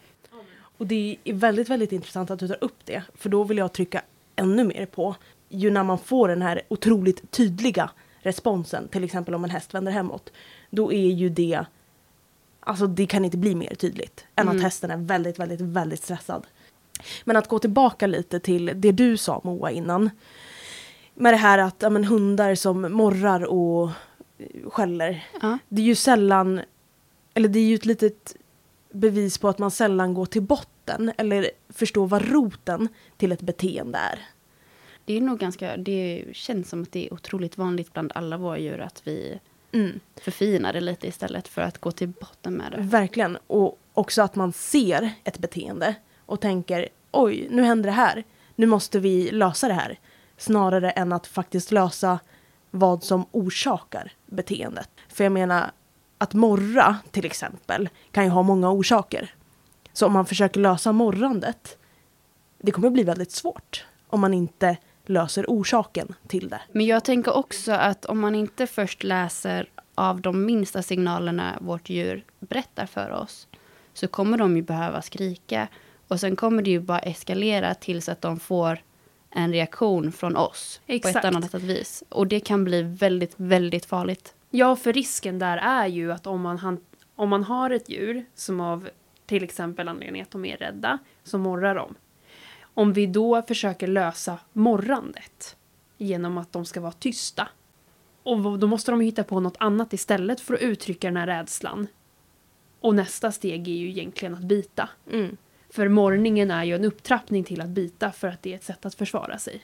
Och 0.78 0.86
det 0.86 1.16
är 1.24 1.34
väldigt, 1.34 1.68
väldigt 1.68 1.92
intressant 1.92 2.30
att 2.30 2.38
du 2.38 2.48
tar 2.48 2.64
upp 2.64 2.78
det. 2.84 3.02
För 3.14 3.28
då 3.28 3.44
vill 3.44 3.58
jag 3.58 3.72
trycka 3.72 4.02
ännu 4.36 4.64
mer 4.64 4.86
på 4.86 5.16
ju 5.48 5.70
när 5.70 5.84
man 5.84 5.98
får 5.98 6.28
den 6.28 6.42
här 6.42 6.62
otroligt 6.68 7.30
tydliga 7.30 7.90
responsen, 8.18 8.88
till 8.88 9.04
exempel 9.04 9.34
om 9.34 9.44
en 9.44 9.50
häst 9.50 9.74
vänder 9.74 9.92
hemåt, 9.92 10.32
då 10.70 10.92
är 10.92 11.06
ju 11.06 11.28
det, 11.28 11.64
alltså 12.60 12.86
det 12.86 13.06
kan 13.06 13.24
inte 13.24 13.36
bli 13.36 13.54
mer 13.54 13.74
tydligt 13.74 14.24
än 14.36 14.48
Mm. 14.48 14.56
att 14.56 14.62
hästen 14.62 14.90
är 14.90 14.96
väldigt, 14.96 15.38
väldigt, 15.38 15.60
väldigt 15.60 16.02
stressad. 16.02 16.46
Men 17.24 17.36
att 17.36 17.48
gå 17.48 17.58
tillbaka 17.58 18.06
lite 18.06 18.40
till 18.40 18.72
det 18.74 18.92
du 18.92 19.16
sa 19.16 19.40
Moa 19.44 19.70
innan, 19.70 20.10
med 21.14 21.32
det 21.32 21.36
här 21.36 21.58
att 21.58 21.76
ja, 21.78 21.90
men, 21.90 22.04
hundar 22.04 22.54
som 22.54 22.92
morrar 22.92 23.44
och 23.44 23.90
skäller, 24.66 25.26
Ja. 25.42 25.58
det 25.68 25.82
är 25.82 25.86
ju 25.86 25.94
sällan, 25.94 26.60
eller 27.34 27.48
det 27.48 27.58
är 27.58 27.64
ju 27.64 27.74
ett 27.74 27.84
litet 27.86 28.36
bevis 28.90 29.38
på 29.38 29.48
att 29.48 29.58
man 29.58 29.70
sällan 29.70 30.14
går 30.14 30.26
till 30.26 30.42
botten 30.42 31.12
eller 31.16 31.50
förstår 31.68 32.06
vad 32.06 32.32
roten 32.32 32.88
till 33.16 33.32
ett 33.32 33.40
beteende 33.40 33.98
är. 33.98 34.18
Det 35.04 35.16
är 35.16 35.20
nog 35.20 35.38
ganska, 35.38 35.76
det 35.76 36.24
känns 36.32 36.68
som 36.68 36.82
att 36.82 36.92
det 36.92 37.06
är 37.06 37.14
otroligt 37.14 37.58
vanligt 37.58 37.92
bland 37.92 38.12
alla 38.14 38.36
våra 38.36 38.58
djur 38.58 38.80
att 38.80 39.02
vi 39.04 39.38
förfinar 40.16 40.72
det 40.72 40.80
lite 40.80 41.06
istället 41.08 41.48
för 41.48 41.62
att 41.62 41.78
gå 41.78 41.90
till 41.92 42.08
botten 42.08 42.54
med 42.54 42.72
det. 42.72 42.78
Verkligen. 42.80 43.38
Och 43.46 43.78
också 43.92 44.22
att 44.22 44.34
man 44.34 44.52
ser 44.52 45.10
ett 45.24 45.38
beteende 45.38 45.94
och 46.26 46.40
tänker 46.40 46.88
oj, 47.10 47.46
nu 47.50 47.62
händer 47.62 47.86
det 47.86 47.94
här. 47.96 48.24
Nu 48.56 48.66
måste 48.66 48.98
vi 48.98 49.30
lösa 49.30 49.68
det 49.68 49.74
här. 49.74 49.98
Snarare 50.42 50.90
än 50.90 51.12
att 51.12 51.26
faktiskt 51.26 51.72
lösa 51.72 52.18
vad 52.70 53.02
som 53.02 53.26
orsakar 53.30 54.12
beteendet. 54.26 54.88
För 55.08 55.24
jag 55.24 55.32
menar, 55.32 55.70
att 56.18 56.34
morra 56.34 56.96
till 57.10 57.26
exempel 57.26 57.88
kan 58.10 58.24
ju 58.24 58.30
ha 58.30 58.42
många 58.42 58.70
orsaker. 58.70 59.34
Så 59.92 60.06
om 60.06 60.12
man 60.12 60.26
försöker 60.26 60.60
lösa 60.60 60.92
morrandet, 60.92 61.78
det 62.58 62.72
kommer 62.72 62.90
bli 62.90 63.02
väldigt 63.02 63.32
svårt 63.32 63.86
om 64.08 64.20
man 64.20 64.34
inte 64.34 64.76
löser 65.06 65.44
orsaken 65.48 66.14
till 66.26 66.48
det. 66.48 66.60
Men 66.72 66.86
jag 66.86 67.04
tänker 67.04 67.36
också 67.36 67.72
att 67.72 68.04
om 68.04 68.20
man 68.20 68.34
inte 68.34 68.66
först 68.66 69.02
läser 69.02 69.68
av 69.94 70.20
de 70.20 70.44
minsta 70.44 70.82
signalerna 70.82 71.58
vårt 71.60 71.90
djur 71.90 72.24
berättar 72.40 72.86
för 72.86 73.10
oss 73.10 73.48
så 73.94 74.08
kommer 74.08 74.38
de 74.38 74.56
ju 74.56 74.62
behöva 74.62 75.02
skrika 75.02 75.68
och 76.08 76.20
sen 76.20 76.36
kommer 76.36 76.62
det 76.62 76.70
ju 76.70 76.80
bara 76.80 76.98
eskalera 76.98 77.74
tills 77.74 78.08
att 78.08 78.20
de 78.20 78.40
får 78.40 78.82
en 79.32 79.52
reaktion 79.52 80.12
från 80.12 80.36
oss 80.36 80.80
på 80.86 80.92
Exakt. 80.92 81.16
ett 81.16 81.24
annat 81.24 81.54
vis. 81.54 82.04
Och 82.08 82.26
det 82.26 82.40
kan 82.40 82.64
bli 82.64 82.82
väldigt, 82.82 83.34
väldigt 83.36 83.84
farligt. 83.84 84.34
Ja, 84.50 84.76
för 84.76 84.92
risken 84.92 85.38
där 85.38 85.56
är 85.56 85.86
ju 85.86 86.12
att 86.12 86.26
om 86.26 86.40
man, 86.40 86.80
om 87.16 87.28
man 87.28 87.44
har 87.44 87.70
ett 87.70 87.88
djur 87.88 88.24
som 88.34 88.60
av 88.60 88.88
till 89.26 89.44
exempel 89.44 89.88
anledning 89.88 90.22
att 90.22 90.30
de 90.30 90.44
är 90.44 90.56
rädda, 90.56 90.98
så 91.24 91.38
morrar 91.38 91.74
de. 91.74 91.94
Om 92.74 92.92
vi 92.92 93.06
då 93.06 93.42
försöker 93.42 93.86
lösa 93.86 94.38
morrandet 94.52 95.56
genom 95.98 96.38
att 96.38 96.52
de 96.52 96.64
ska 96.64 96.80
vara 96.80 96.92
tysta 96.92 97.48
och 98.22 98.58
då 98.58 98.66
måste 98.66 98.90
de 98.90 99.00
hitta 99.00 99.24
på 99.24 99.40
något 99.40 99.56
annat 99.58 99.92
istället 99.92 100.40
för 100.40 100.54
att 100.54 100.60
uttrycka 100.60 101.06
den 101.06 101.16
här 101.16 101.26
rädslan. 101.26 101.86
Och 102.80 102.94
nästa 102.94 103.32
steg 103.32 103.68
är 103.68 103.72
ju 103.72 103.88
egentligen 103.88 104.34
att 104.34 104.40
bita. 104.40 104.88
För 105.72 105.88
morrningen 105.88 106.50
är 106.50 106.64
ju 106.64 106.74
en 106.74 106.84
upptrappning 106.84 107.44
till 107.44 107.60
att 107.60 107.68
bita 107.68 108.12
för 108.12 108.28
att 108.28 108.42
det 108.42 108.52
är 108.52 108.54
ett 108.56 108.64
sätt 108.64 108.86
att 108.86 108.94
försvara 108.94 109.38
sig. 109.38 109.62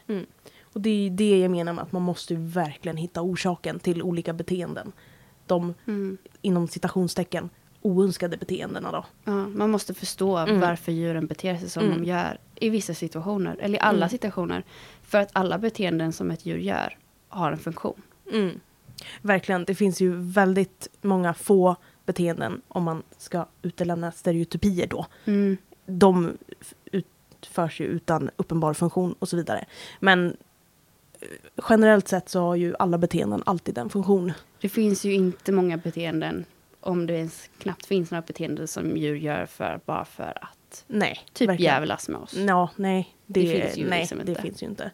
Och 0.62 0.80
det 0.80 0.90
är 1.06 1.10
det 1.10 1.38
jag 1.40 1.50
menar 1.50 1.72
med 1.72 1.82
att 1.84 1.92
man 1.92 2.02
måste 2.02 2.34
ju 2.34 2.40
verkligen 2.40 2.96
hitta 2.96 3.22
orsaken 3.22 3.78
till 3.78 4.02
olika 4.02 4.32
beteenden. 4.32 4.92
De, 5.46 5.74
inom 6.42 6.68
citationstecken, 6.68 7.50
oönskade 7.82 8.36
beteendena 8.36 8.92
då. 8.92 9.04
Ja, 9.24 9.32
man 9.48 9.70
måste 9.70 9.94
förstå 9.94 10.36
Mm. 10.36 10.60
varför 10.60 10.92
djuren 10.92 11.26
beter 11.26 11.56
sig 11.56 11.70
som 11.70 11.84
Mm. 11.84 11.98
de 12.02 12.08
gör 12.08 12.38
i 12.54 12.68
vissa 12.70 12.94
situationer, 12.94 13.56
eller 13.60 13.78
i 13.78 13.80
alla 13.80 13.96
Mm. 13.98 14.08
situationer. 14.08 14.64
För 15.02 15.18
att 15.18 15.30
alla 15.32 15.58
beteenden 15.58 16.12
som 16.12 16.30
ett 16.30 16.46
djur 16.46 16.58
gör 16.58 16.98
har 17.28 17.52
en 17.52 17.58
funktion. 17.58 18.02
Mm. 18.32 18.60
Verkligen, 19.22 19.64
det 19.64 19.74
finns 19.74 20.00
ju 20.00 20.12
väldigt 20.16 20.88
många 21.02 21.34
få 21.34 21.76
beteenden 22.06 22.60
om 22.68 22.82
man 22.82 23.02
ska 23.18 23.46
utelämna 23.62 24.12
stereotypier 24.12 24.86
då. 24.86 25.06
De 25.90 26.38
utförs 26.92 27.80
ju 27.80 27.84
utan 27.84 28.30
uppenbar 28.36 28.74
funktion 28.74 29.12
och 29.18 29.28
så 29.28 29.36
vidare. 29.36 29.64
Men 30.00 30.36
eh, 31.20 31.28
generellt 31.70 32.08
sett 32.08 32.28
så 32.28 32.40
har 32.40 32.54
ju 32.54 32.74
alla 32.78 32.98
beteenden 32.98 33.42
alltid 33.46 33.78
en 33.78 33.90
funktion. 33.90 34.32
Det 34.60 34.68
finns 34.68 35.04
ju 35.04 35.14
inte 35.14 35.52
många 35.52 35.76
beteenden, 35.76 36.44
om 36.80 37.06
det 37.06 37.14
ens 37.14 37.50
knappt 37.58 37.86
finns 37.86 38.10
några 38.10 38.22
beteenden 38.22 38.68
som 38.68 38.96
djur 38.96 39.16
gör 39.16 39.46
för, 39.46 39.80
bara 39.84 40.04
för 40.04 40.38
att 40.44 40.84
Nej. 40.86 41.20
typ 41.32 41.48
verkligen. 41.48 41.72
jävlas 41.74 42.08
med 42.08 42.20
oss. 42.20 42.34
Ja, 42.36 42.70
nej. 42.76 43.14
Det, 43.26 43.40
Det 43.42 43.60
finns 43.62 43.76
ju 43.78 43.88
nej, 43.88 44.00
liksom 44.00 44.18
det 44.24 44.28
inte. 44.28 44.42
finns 44.42 44.62
ju 44.62 44.66
inte. 44.66 44.90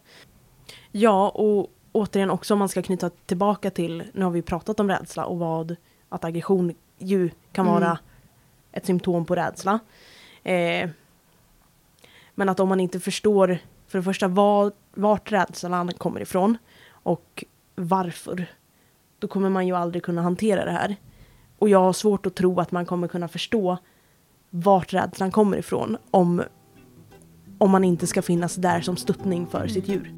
Ja, 0.91 1.29
och 1.29 1.71
återigen 1.93 2.31
också 2.31 2.55
om 2.55 2.59
man 2.59 2.69
ska 2.69 2.83
knyta 2.83 3.11
tillbaka 3.11 3.71
till, 3.71 4.03
nu 4.13 4.25
har 4.25 4.31
vi 4.31 4.43
pratat 4.43 4.81
om 4.81 4.89
rädsla 4.89 5.25
och 5.25 5.39
vad 5.39 5.77
att 6.09 6.25
aggression 6.25 6.75
ju 6.99 7.31
kan 7.53 7.67
Mm. 7.69 7.81
vara 7.81 7.99
ett 8.73 8.87
symptom 8.87 9.25
på 9.25 9.35
rädsla. 9.35 9.79
Eh, 10.45 10.91
men 12.35 12.49
att 12.49 12.61
om 12.61 12.69
man 12.69 12.81
inte 12.81 13.01
förstår 13.01 13.59
för 13.87 13.99
det 13.99 14.05
första 14.05 14.29
var, 14.29 14.73
vart 14.95 15.33
rädslan 15.33 15.93
kommer 15.93 16.21
ifrån 16.21 16.59
och 16.91 17.45
varför, 17.75 18.47
då 19.19 19.29
kommer 19.29 19.49
man 19.49 19.67
ju 19.67 19.77
aldrig 19.77 20.03
kunna 20.03 20.23
hantera 20.23 20.65
det 20.65 20.71
här. 20.71 20.97
Och 21.59 21.69
jag 21.69 21.79
har 21.79 21.93
svårt 21.93 22.27
att 22.27 22.35
tro 22.35 22.61
att 22.61 22.73
man 22.73 22.87
kommer 22.87 23.09
kunna 23.09 23.29
förstå 23.29 23.79
vart 24.51 24.93
rädslan 24.93 25.31
kommer 25.31 25.57
ifrån 25.57 25.97
om, 26.11 26.43
om 27.59 27.71
man 27.71 27.85
inte 27.85 28.07
ska 28.07 28.23
finnas 28.23 28.55
där 28.55 28.81
som 28.81 28.97
stöttning 28.97 29.47
för 29.47 29.69
sitt 29.69 29.89
djur. 29.89 30.13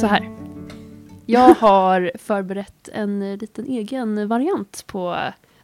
Så 0.00 0.06
här. 0.06 0.30
Jag 1.26 1.54
har 1.54 2.12
förberett 2.18 2.88
en 2.92 3.22
eh, 3.22 3.36
liten 3.36 3.66
egen 3.66 4.28
variant 4.28 4.84
på 4.86 5.16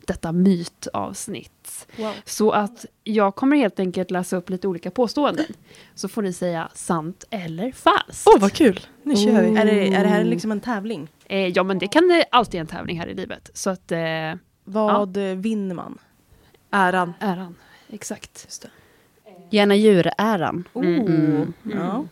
detta 0.06 0.32
mytavsnitt. 0.32 1.86
Wow. 1.98 2.12
Så 2.24 2.50
att 2.50 2.86
jag 3.04 3.34
kommer 3.34 3.56
helt 3.56 3.80
enkelt 3.80 4.10
läsa 4.10 4.36
upp 4.36 4.50
lite 4.50 4.68
olika 4.68 4.90
påståenden. 4.90 5.46
Så 5.94 6.08
får 6.08 6.22
ni 6.22 6.32
säga 6.32 6.68
sant 6.74 7.24
eller 7.30 7.72
falskt. 7.72 8.28
Åh, 8.34 8.40
vad 8.40 8.52
kul! 8.52 8.80
Nu 9.02 9.16
kör 9.16 9.42
vi. 9.42 9.48
Oh. 9.48 9.60
Är, 9.60 9.64
det, 9.64 9.94
är 9.94 10.02
det 10.02 10.08
här 10.08 10.24
liksom 10.24 10.52
en 10.52 10.60
tävling? 10.60 11.08
Eh, 11.26 11.48
ja, 11.48 11.62
men 11.62 11.78
det 11.78 11.88
kan 11.88 12.08
det 12.08 12.24
alltid 12.30 12.60
en 12.60 12.66
tävling 12.66 13.00
här 13.00 13.06
i 13.06 13.14
livet. 13.14 13.50
Så 13.54 13.70
att 13.70 13.92
eh, 13.92 13.98
Vad 14.64 15.16
eh, 15.16 15.36
vinner 15.36 15.74
man? 15.74 15.98
Äran. 16.70 17.14
äran. 17.20 17.54
Exakt. 17.88 18.42
Just 18.44 18.62
det. 18.62 18.68
Gärna 19.50 19.74
djuräran. 19.74 20.68
Oh, 20.72 20.84
Mm. 20.86 21.52
Ja. 21.62 22.04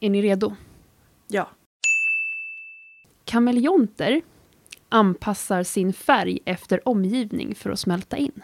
Är 0.00 0.10
ni 0.10 0.22
redo? 0.22 0.54
Ja. 1.30 1.48
Kameleonter 3.24 4.22
anpassar 4.88 5.62
sin 5.62 5.92
färg 5.92 6.38
efter 6.44 6.88
omgivning 6.88 7.54
för 7.54 7.70
att 7.70 7.78
smälta 7.80 8.16
in. 8.16 8.42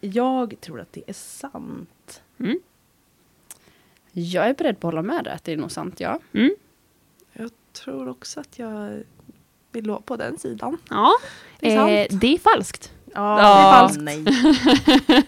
Jag 0.00 0.60
tror 0.60 0.80
att 0.80 0.92
det 0.92 1.02
är 1.06 1.12
sant. 1.12 2.22
Jag 4.12 4.48
är 4.48 4.54
beredd 4.54 4.80
på 4.80 4.88
att 4.88 4.94
hålla 4.94 5.02
med 5.02 5.24
dig 5.24 5.32
att 5.32 5.44
det 5.44 5.52
är 5.52 5.56
nog 5.56 5.70
sant, 5.72 6.00
ja. 6.00 6.20
Jag 7.32 7.50
tror 7.72 8.08
också 8.08 8.40
att 8.40 8.58
jag 8.58 9.02
Vi 9.72 9.82
låg 9.82 10.06
på 10.06 10.16
den 10.16 10.38
sidan. 10.38 10.78
Ja, 10.90 11.12
Det 11.60 11.74
är 11.74 11.88
eh, 12.02 12.06
sant. 12.08 12.20
det 12.20 12.34
är 12.34 12.38
falskt. 12.38 12.92
Ja, 13.14 13.40
Ja. 13.40 13.44
det 13.44 13.68
är 13.68 13.72
falskt. 13.72 14.00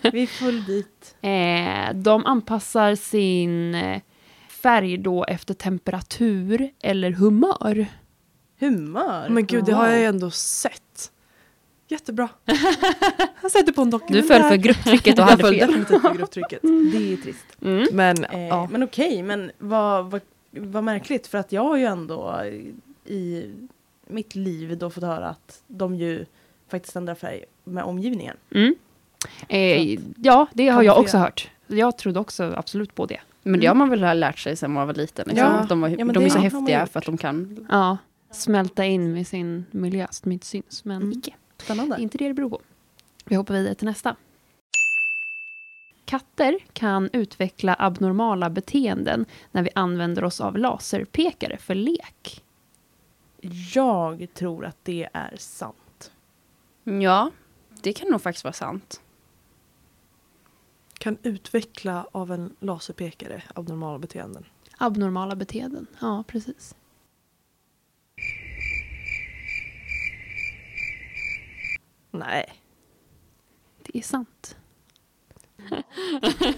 Nej. 0.02 0.10
Vi 0.12 0.26
föll 0.26 0.64
dit. 0.64 1.16
Eh, 1.20 1.94
de 1.94 2.26
anpassar 2.26 2.94
sin 2.94 3.74
eh, 3.74 4.00
färg 4.62 4.96
då 4.98 5.24
efter 5.24 5.54
temperatur 5.54 6.70
eller 6.80 7.10
humör. 7.10 7.86
Humör. 8.58 9.28
Men 9.28 9.46
gud, 9.46 9.64
det 9.64 9.72
har 9.72 9.88
jag 9.88 9.98
ju 9.98 10.04
ändå 10.04 10.30
sett. 10.30 11.12
Jättebra. 11.88 12.28
Jag 13.42 13.50
sätter 13.50 13.72
på 13.72 13.82
en 13.82 13.90
dokumentär. 13.90 14.22
Du 14.22 14.28
föll 14.28 14.42
för 14.42 14.56
grupptrycket 14.56 15.18
och 15.18 15.22
Jag 15.22 15.26
hade 15.30 15.42
föll 15.42 15.54
fel. 15.54 15.68
definitivt 15.68 16.00
för 16.02 16.14
grupptrycket. 16.14 16.62
Det 16.62 17.12
är 17.12 17.16
trist. 17.16 17.46
Mm. 17.62 17.86
Men 17.92 18.24
Eh, 18.24 18.46
ja. 18.46 18.68
Men 18.72 18.82
okej, 18.82 19.22
men 19.22 19.50
vad, 19.58 20.10
vad, 20.10 20.20
vad 20.50 20.84
märkligt 20.84 21.26
för 21.26 21.38
att 21.38 21.52
jag 21.52 21.62
har 21.62 21.76
ju 21.76 21.84
ändå 21.84 22.42
i 23.04 23.44
mitt 24.06 24.34
liv 24.34 24.78
då 24.78 24.90
fått 24.90 25.04
höra 25.04 25.28
att 25.28 25.62
de 25.66 25.94
ju 25.94 26.24
faktiskt 26.68 26.96
ändrar 26.96 27.14
färg 27.14 27.44
med 27.64 27.84
omgivningen. 27.84 28.36
Mm. 28.54 28.74
Eh, 29.48 29.98
ja, 30.16 30.46
det 30.54 30.68
har 30.68 30.82
jag 30.82 30.98
också 30.98 31.18
hört. 31.18 31.50
Jag 31.66 31.98
trodde 31.98 32.20
också 32.20 32.54
absolut 32.56 32.94
på 32.94 33.06
det. 33.06 33.20
Men 33.42 33.60
det 33.60 33.66
har 33.66 33.74
man 33.74 33.90
väl 33.90 34.02
ha 34.04 34.12
lärt 34.14 34.38
sig 34.38 34.56
sen 34.56 34.72
man 34.72 34.86
var 34.86 34.94
liten. 34.94 35.24
Liksom. 35.28 35.46
Ja. 35.46 35.66
De, 35.68 35.80
var, 35.80 35.88
Ja, 35.88 36.04
de 36.04 36.24
är 36.24 36.28
så 36.28 36.38
häftiga 36.38 36.86
för 36.86 36.98
att 36.98 37.06
de 37.06 37.16
kan. 37.18 37.66
Ja, 37.70 37.98
smälta 38.30 38.84
in 38.84 39.12
med 39.12 39.26
sin 39.26 39.64
miljö 39.70 40.06
som 40.10 40.32
inte 40.32 40.46
syns. 40.46 40.84
Men 40.84 40.96
Mm. 40.96 41.12
icke. 41.18 41.34
Spännande. 41.58 41.96
Det 41.96 42.00
är 42.00 42.02
inte 42.02 42.18
det 42.18 42.28
det 42.28 42.34
beror 42.34 42.50
på. 42.50 42.60
Vi 43.24 43.36
hoppar 43.36 43.54
vidare 43.54 43.74
till 43.74 43.86
nästa. 43.86 44.16
Katter 46.04 46.58
kan 46.72 47.10
utveckla 47.12 47.76
abnormala 47.78 48.50
beteenden 48.50 49.26
när 49.52 49.62
vi 49.62 49.70
använder 49.74 50.24
oss 50.24 50.40
av 50.40 50.58
laserpekare 50.58 51.56
för 51.56 51.74
lek. 51.74 52.44
Jag 53.74 54.26
tror 54.34 54.64
att 54.64 54.76
det 54.82 55.08
är 55.12 55.34
sant. 55.38 56.12
Ja, 56.84 57.30
det 57.82 57.92
kan 57.92 58.08
nog 58.10 58.22
faktiskt 58.22 58.44
vara 58.44 58.52
sant. 58.52 59.00
Kan 61.00 61.18
utveckla 61.22 62.06
av 62.12 62.32
en 62.32 62.56
laserpekare 62.60 63.42
abnormala 63.54 63.98
beteenden. 63.98 64.44
Abnormala 64.78 65.36
beteenden, 65.36 65.86
ja 66.00 66.24
precis. 66.26 66.74
Nej. 72.10 72.52
Det 73.82 73.98
är 73.98 74.02
sant. 74.02 74.56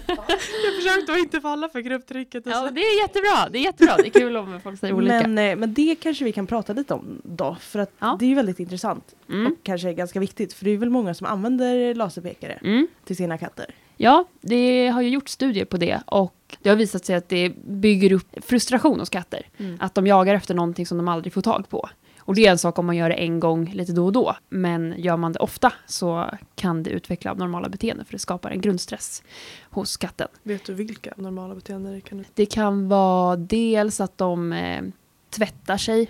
Jag 0.07 0.75
försökte 0.75 1.11
att 1.13 1.19
inte 1.19 1.41
falla 1.41 1.69
för 1.69 1.79
grupptrycket. 1.79 2.43
Ja, 2.45 2.71
det 2.71 2.81
är 2.81 3.01
jättebra. 3.01 3.49
Det 3.51 3.57
är 3.59 3.63
jättebra. 3.63 3.95
Det 3.97 4.07
är 4.07 4.11
kul 4.19 4.37
om 4.37 4.59
folk 4.63 4.79
säger 4.79 4.93
olika. 4.93 5.27
Men, 5.27 5.37
eh, 5.51 5.55
men 5.55 5.73
det 5.73 5.95
kanske 5.95 6.25
vi 6.25 6.31
kan 6.31 6.47
prata 6.47 6.73
lite 6.73 6.93
om 6.93 7.21
då, 7.23 7.55
för 7.59 7.79
att 7.79 7.91
Ja. 7.99 8.15
det 8.19 8.25
är 8.25 8.29
ju 8.29 8.35
väldigt 8.35 8.59
intressant 8.59 9.15
Mm. 9.29 9.47
och 9.51 9.57
kanske 9.63 9.93
ganska 9.93 10.19
viktigt, 10.19 10.53
för 10.53 10.65
det 10.65 10.71
är 10.71 10.77
väl 10.77 10.89
många 10.89 11.13
som 11.13 11.27
använder 11.27 11.95
laserpekare 11.95 12.53
Mm. 12.63 12.87
till 13.05 13.15
sina 13.15 13.37
katter. 13.37 13.75
Ja, 13.97 14.25
det 14.41 14.87
har 14.87 15.01
ju 15.01 15.09
gjort 15.09 15.29
studier 15.29 15.65
på 15.65 15.77
det 15.77 16.01
och 16.05 16.57
det 16.61 16.69
har 16.69 16.75
visat 16.75 17.05
sig 17.05 17.15
att 17.15 17.29
det 17.29 17.49
bygger 17.65 18.13
upp 18.13 18.45
frustration 18.45 18.99
hos 18.99 19.09
katter. 19.09 19.47
Mm. 19.57 19.77
Att 19.79 19.95
de 19.95 20.07
jagar 20.07 20.35
efter 20.35 20.53
någonting 20.53 20.85
som 20.85 20.97
de 20.97 21.07
aldrig 21.07 21.33
får 21.33 21.41
tag 21.41 21.69
på. 21.69 21.89
Och 22.25 22.35
det 22.35 22.45
är 22.45 22.51
en 22.51 22.57
sak 22.57 22.79
om 22.79 22.85
man 22.85 22.95
gör 22.95 23.09
det 23.09 23.15
en 23.15 23.39
gång 23.39 23.71
lite 23.73 23.91
då 23.91 24.05
och 24.05 24.11
då. 24.11 24.35
Men 24.49 24.93
gör 24.97 25.17
man 25.17 25.33
det 25.33 25.39
ofta 25.39 25.73
så 25.85 26.29
kan 26.55 26.83
det 26.83 26.89
utveckla 26.89 27.31
abnormala 27.31 27.69
beteenden 27.69 28.05
för 28.05 28.11
det 28.11 28.19
skapar 28.19 28.51
en 28.51 28.61
grundstress 28.61 29.23
hos 29.69 29.97
katten. 29.97 30.27
Vet 30.43 30.65
du 30.65 30.73
vilka 30.73 31.13
normala 31.17 31.55
beteenden 31.55 31.93
det 31.93 32.01
kan 32.01 32.25
Det 32.33 32.45
kan 32.45 32.87
vara 32.89 33.35
dels 33.35 34.01
att 34.01 34.17
de 34.17 34.53
eh, 34.53 34.83
tvättar 35.29 35.77
sig 35.77 36.09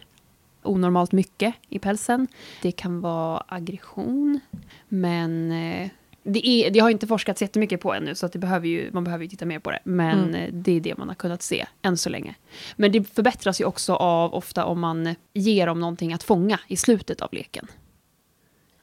onormalt 0.63 1.11
mycket 1.11 1.55
i 1.69 1.79
pälsen. 1.79 2.27
Det 2.61 2.71
kan 2.71 3.01
vara 3.01 3.43
aggression. 3.47 4.39
Men 4.87 5.51
eh, 5.51 5.89
det, 6.23 6.47
är, 6.47 6.71
det 6.71 6.79
har 6.79 6.89
inte 6.89 7.07
forskats 7.07 7.41
jättemycket 7.41 7.81
på 7.81 7.93
ännu 7.93 8.15
så 8.15 8.25
att 8.25 8.33
det 8.33 8.39
behöver 8.39 8.67
ju, 8.67 8.89
man 8.93 9.03
behöver 9.03 9.23
ju 9.23 9.29
titta 9.29 9.45
mer 9.45 9.59
på 9.59 9.71
det. 9.71 9.79
Men 9.83 10.19
Mm. 10.19 10.35
eh, 10.35 10.49
det 10.53 10.71
är 10.71 10.79
det 10.81 10.97
man 10.97 11.07
har 11.07 11.15
kunnat 11.15 11.41
se 11.41 11.65
än 11.81 11.97
så 11.97 12.09
länge. 12.09 12.35
Men 12.75 12.91
det 12.91 13.03
förbättras 13.15 13.61
ju 13.61 13.65
också 13.65 13.93
av 13.95 14.33
ofta 14.33 14.65
om 14.65 14.79
man 14.79 15.15
ger 15.33 15.67
dem 15.67 15.79
någonting 15.79 16.13
att 16.13 16.23
fånga 16.23 16.59
i 16.67 16.75
slutet 16.77 17.21
av 17.21 17.29
leken. 17.31 17.67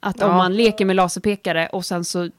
Att 0.00 0.22
om 0.22 0.30
Ja. 0.30 0.36
man 0.36 0.56
leker 0.56 0.84
med 0.84 0.96
laserpekare 0.96 1.66
och 1.68 1.84
sen 1.86 2.04
så 2.04 2.30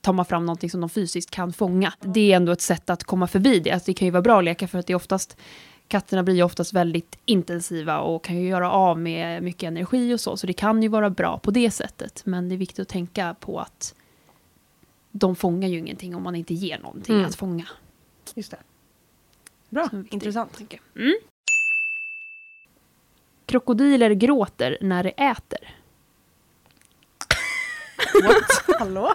tar 0.00 0.12
man 0.12 0.24
fram 0.24 0.46
någonting 0.46 0.70
som 0.70 0.80
de 0.80 0.90
fysiskt 0.90 1.30
kan 1.30 1.52
fånga. 1.52 1.92
Det 2.00 2.32
är 2.32 2.36
ändå 2.36 2.52
ett 2.52 2.60
sätt 2.60 2.90
att 2.90 3.04
komma 3.04 3.26
förbi 3.26 3.58
det. 3.60 3.70
Alltså 3.70 3.86
det 3.86 3.94
kan 3.94 4.06
ju 4.06 4.12
vara 4.12 4.22
bra 4.22 4.38
att 4.38 4.44
leka 4.44 4.68
för 4.68 4.78
att 4.78 4.86
det 4.86 4.92
är 4.92 4.94
oftast 4.96 5.36
Katterna 5.88 6.22
blir 6.22 6.34
ju 6.34 6.42
oftast 6.42 6.72
väldigt 6.72 7.18
intensiva 7.24 7.98
och 8.00 8.24
kan 8.24 8.36
ju 8.36 8.48
göra 8.48 8.70
av 8.70 8.98
med 8.98 9.42
mycket 9.42 9.62
energi 9.66 10.14
och 10.14 10.20
så. 10.20 10.36
Så 10.36 10.46
det 10.46 10.52
kan 10.52 10.82
ju 10.82 10.88
vara 10.88 11.10
bra 11.10 11.38
på 11.38 11.50
det 11.50 11.70
sättet. 11.70 12.22
Men 12.26 12.48
det 12.48 12.54
är 12.54 12.56
viktigt 12.56 12.78
att 12.78 12.88
tänka 12.88 13.34
på 13.40 13.58
att 13.60 13.94
de 15.12 15.36
fångar 15.36 15.68
ju 15.68 15.78
ingenting 15.78 16.14
om 16.16 16.22
man 16.22 16.34
inte 16.34 16.54
ger 16.54 16.78
någonting 16.78 17.14
Mm. 17.14 17.26
att 17.28 17.34
fånga. 17.34 17.68
Just 18.34 18.50
det. 18.50 18.56
Bra, 19.68 19.88
intressant. 20.10 20.56
tänker 20.56 20.80
jag. 20.94 21.02
Mm. 21.02 21.14
Krokodiler 23.46 24.10
gråter 24.10 24.78
när 24.80 25.02
de 25.04 25.08
äter. 25.10 25.74
What? 28.22 28.78
Hallå? 28.78 29.14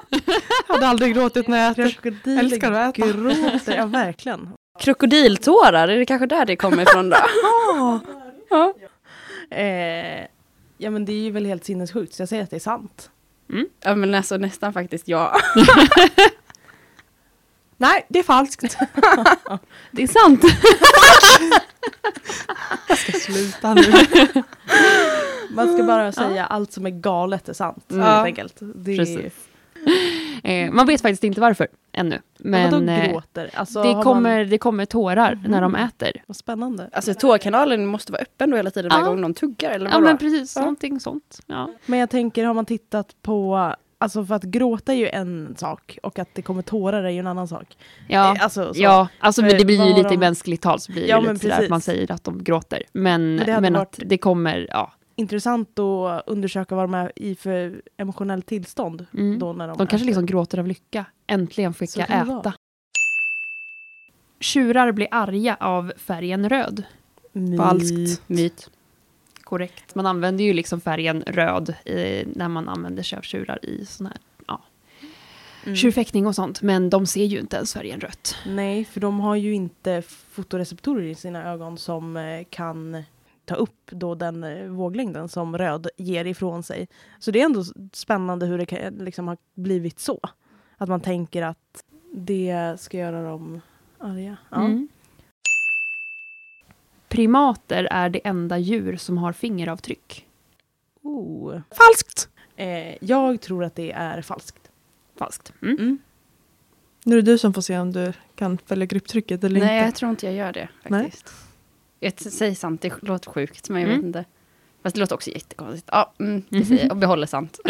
Hade 0.67 0.87
aldrig 0.87 1.13
gråtit 1.15 1.47
när 1.47 1.57
jag 1.57 1.71
äter. 1.71 1.89
Krokodiler 1.89 2.39
Älskar 2.43 2.71
att 2.71 2.97
äta. 2.99 3.07
gråter. 3.07 3.75
Ja, 3.77 3.85
verkligen. 3.85 4.49
Krokodiltårar, 4.79 5.87
är 5.87 5.97
det 5.97 6.05
kanske 6.05 6.25
där 6.27 6.45
det 6.45 6.55
kommer 6.55 6.83
ifrån 6.83 7.09
då? 7.09 7.17
ja. 8.49 8.73
Eh, 9.57 10.25
ja, 10.77 10.89
men 10.89 11.05
det 11.05 11.11
är 11.11 11.21
ju 11.23 11.31
väl 11.31 11.45
helt 11.45 11.65
sinnessjukt, 11.65 12.13
så 12.13 12.21
jag 12.21 12.29
säger 12.29 12.43
att 12.43 12.49
det 12.49 12.55
är 12.55 12.59
sant. 12.59 13.11
Ja, 13.83 13.95
men 13.95 14.15
alltså 14.15 14.37
nästan 14.37 14.73
faktiskt 14.73 15.07
ja. 15.07 15.37
Nej, 17.77 18.05
det 18.09 18.19
är 18.19 18.23
falskt. 18.23 18.61
Det 19.91 20.03
är 20.03 20.07
sant! 20.07 20.43
Jag 22.87 22.97
ska 22.97 23.11
sluta 23.11 23.73
nu. 23.73 23.93
Man 25.49 25.73
ska 25.73 25.83
bara 25.83 26.11
säga 26.11 26.45
allt 26.45 26.71
som 26.71 26.85
är 26.85 26.89
galet 26.89 27.49
är 27.49 27.53
sant, 27.53 27.85
Mm. 27.91 28.03
helt 28.03 28.25
enkelt. 28.25 28.55
Det 28.59 28.97
Precis. 28.97 29.33
Eh, 30.47 30.71
man 30.71 30.87
vet 30.87 31.01
faktiskt 31.01 31.23
inte 31.23 31.41
varför 31.41 31.67
ännu. 31.91 32.21
Men, 32.37 32.85
Men 32.85 32.89
eh, 32.89 33.11
gråter? 33.11 33.49
Alltså, 33.53 33.83
det, 33.83 34.03
kommer, 34.03 34.39
Man... 34.39 34.49
det 34.49 34.57
kommer 34.57 34.85
tårar 34.85 35.39
när 35.47 35.61
de 35.61 35.75
äter. 35.75 36.11
Vad 36.27 36.37
spännande. 36.37 36.89
Alltså 36.91 37.13
tårkanalen 37.13 37.85
måste 37.85 38.11
vara 38.11 38.21
öppen 38.21 38.49
då 38.49 38.57
hela 38.57 38.71
tiden 38.71 38.89
varje 38.89 39.03
Ja. 39.03 39.09
gång 39.09 39.21
de 39.21 39.33
tuggar 39.33 39.71
eller 39.71 39.85
Ja 39.85 39.91
vadå? 39.93 40.03
men 40.05 40.17
precis, 40.17 40.55
Ja. 40.55 40.61
någonting 40.61 40.99
sånt. 40.99 41.39
Ja. 41.47 41.69
Men 41.85 41.99
jag 41.99 42.09
tänker, 42.09 42.45
har 42.45 42.53
man 42.53 42.65
tittat 42.65 43.15
på... 43.21 43.73
Alltså 43.99 44.25
för 44.25 44.35
att 44.35 44.43
gråta 44.43 44.93
är 44.93 44.97
ju 44.97 45.07
en 45.09 45.55
sak 45.57 45.97
och 46.03 46.19
att 46.19 46.29
det 46.33 46.41
kommer 46.41 46.61
tårar 46.61 47.03
är 47.03 47.09
ju 47.09 47.19
en 47.19 47.27
annan 47.27 47.47
sak. 47.47 47.77
Ja, 48.07 48.35
Eh, 48.35 48.43
Alltså, 48.43 48.73
så. 48.73 48.81
ja 48.83 49.07
alltså 49.19 49.41
men 49.41 49.57
det 49.57 49.65
blir 49.65 49.75
ju 49.75 49.81
vad 49.89 49.97
lite 49.97 50.09
de- 50.09 50.17
mänskligt 50.17 50.61
tal 50.61 50.79
så 50.79 50.91
blir 50.91 51.01
det 51.01 51.07
Ja, 51.07 51.19
lite 51.19 51.35
sådär 51.39 51.51
att 51.53 51.57
precis. 51.57 51.69
man 51.69 51.81
säger 51.81 52.11
att 52.11 52.23
de 52.23 52.43
gråter. 52.43 52.83
Men, 52.93 53.35
Men 53.35 53.61
men 53.61 53.73
varit- 53.73 53.81
att 53.81 53.99
det 54.05 54.17
kommer, 54.17 54.67
ja. 54.69 54.93
Intressant 55.19 55.79
att 55.79 56.23
undersöka 56.27 56.75
vad 56.75 56.83
de 56.83 56.93
är 56.93 57.11
i 57.15 57.35
för 57.35 57.81
emotionellt 57.97 58.45
tillstånd. 58.45 59.05
Mm. 59.13 59.39
Då 59.39 59.53
när 59.53 59.67
de 59.67 59.77
De 59.77 59.87
kanske 59.87 60.05
liksom 60.05 60.25
gråter 60.25 60.57
av 60.59 60.67
lycka. 60.67 61.05
Äntligen 61.27 61.73
fick 61.73 61.89
Så 61.89 61.99
jag 61.99 62.09
äta. 62.09 62.53
Tjurar 64.39 64.91
blir 64.91 65.07
arga 65.11 65.57
av 65.59 65.93
färgen 65.97 66.49
röd. 66.49 66.83
Myt. 67.31 67.57
Falskt. 67.59 68.21
Myt. 68.27 68.69
Korrekt. 69.43 69.95
Man 69.95 70.05
använder 70.05 70.43
ju 70.43 70.53
liksom 70.53 70.81
färgen 70.81 71.23
röd 71.27 71.75
eh, 71.85 72.27
när 72.35 72.47
man 72.47 72.69
använder 72.69 73.03
sig 73.03 73.17
av 73.17 73.21
tjurar 73.21 73.65
i 73.65 73.85
sån 73.85 74.05
här 74.07 74.17
ja, 74.47 74.61
Mm. 75.63 75.75
tjurfäktning 75.75 76.27
och 76.27 76.35
sånt. 76.35 76.61
Men 76.61 76.89
de 76.89 77.05
ser 77.05 77.25
ju 77.25 77.39
inte 77.39 77.55
ens 77.55 77.73
färgen 77.73 77.99
rött. 77.99 78.35
Nej, 78.45 78.85
för 78.85 78.99
de 78.99 79.19
har 79.19 79.35
ju 79.35 79.53
inte 79.53 80.01
fotoreceptorer 80.31 81.03
i 81.03 81.15
sina 81.15 81.51
ögon 81.51 81.77
som 81.77 82.17
eh, 82.17 82.43
kan 82.49 83.03
ta 83.47 83.55
upp 83.55 83.85
då 83.91 84.15
den 84.15 84.43
eh, 84.43 84.67
våglängden 84.67 85.29
som 85.29 85.57
röd 85.57 85.87
ger 85.97 86.25
ifrån 86.25 86.63
sig. 86.63 86.87
Så 87.19 87.31
det 87.31 87.41
är 87.41 87.45
ändå 87.45 87.63
spännande 87.93 88.45
hur 88.45 88.57
det 88.57 88.65
kan, 88.65 88.93
liksom 88.93 89.27
har 89.27 89.37
blivit 89.53 89.99
så. 89.99 90.19
Att 90.77 90.89
man 90.89 91.01
tänker 91.01 91.41
att 91.41 91.83
det 92.13 92.75
ska 92.79 92.97
göra 92.97 93.23
dem 93.23 93.61
arga. 93.97 94.37
Ja. 94.49 94.65
Mm. 94.65 94.87
Primater 97.07 97.87
är 97.91 98.09
det 98.09 98.27
enda 98.27 98.57
djur 98.57 98.95
som 98.97 99.17
har 99.17 99.33
fingeravtryck. 99.33 100.27
Oh. 101.01 101.61
Falskt! 101.71 102.29
Eh, 102.55 103.03
jag 103.03 103.41
tror 103.41 103.63
att 103.63 103.75
det 103.75 103.91
är 103.91 104.21
falskt. 104.21 104.71
Falskt. 105.17 105.53
Mm. 105.61 105.77
Mm. 105.79 105.97
Nu 107.03 107.17
är 107.17 107.21
det 107.21 107.31
du 107.31 107.37
som 107.37 107.53
får 107.53 107.61
se 107.61 107.79
om 107.79 107.91
du 107.91 108.13
kan 108.35 108.57
följa 108.57 108.85
grupptrycket 108.85 109.43
eller 109.43 109.59
Nej, 109.59 109.77
jag 109.77 109.87
inte. 109.87 109.99
tror 109.99 110.11
inte 110.11 110.25
jag 110.25 110.35
gör 110.35 110.53
det 110.53 110.69
Nej. 110.87 111.03
faktiskt. 111.03 111.33
Jag 111.33 111.46
t- 112.01 112.29
säger 112.31 112.55
sant, 112.55 112.81
det 112.81 112.93
låter 113.03 113.31
sjukt, 113.31 113.69
men 113.69 113.81
jag 113.81 113.89
Mm. 113.89 113.99
vet 114.01 114.05
inte. 114.07 114.25
Fast 114.83 114.93
det 114.95 114.99
låter 114.99 115.15
också 115.15 115.29
jättekonstigt. 115.31 115.89
Ja, 115.91 116.13
mm, 116.19 116.43
det 116.49 116.65
säger 116.65 116.81
jag 116.83 116.91
och 116.91 116.97
behåller 116.97 117.27
sant. 117.27 117.59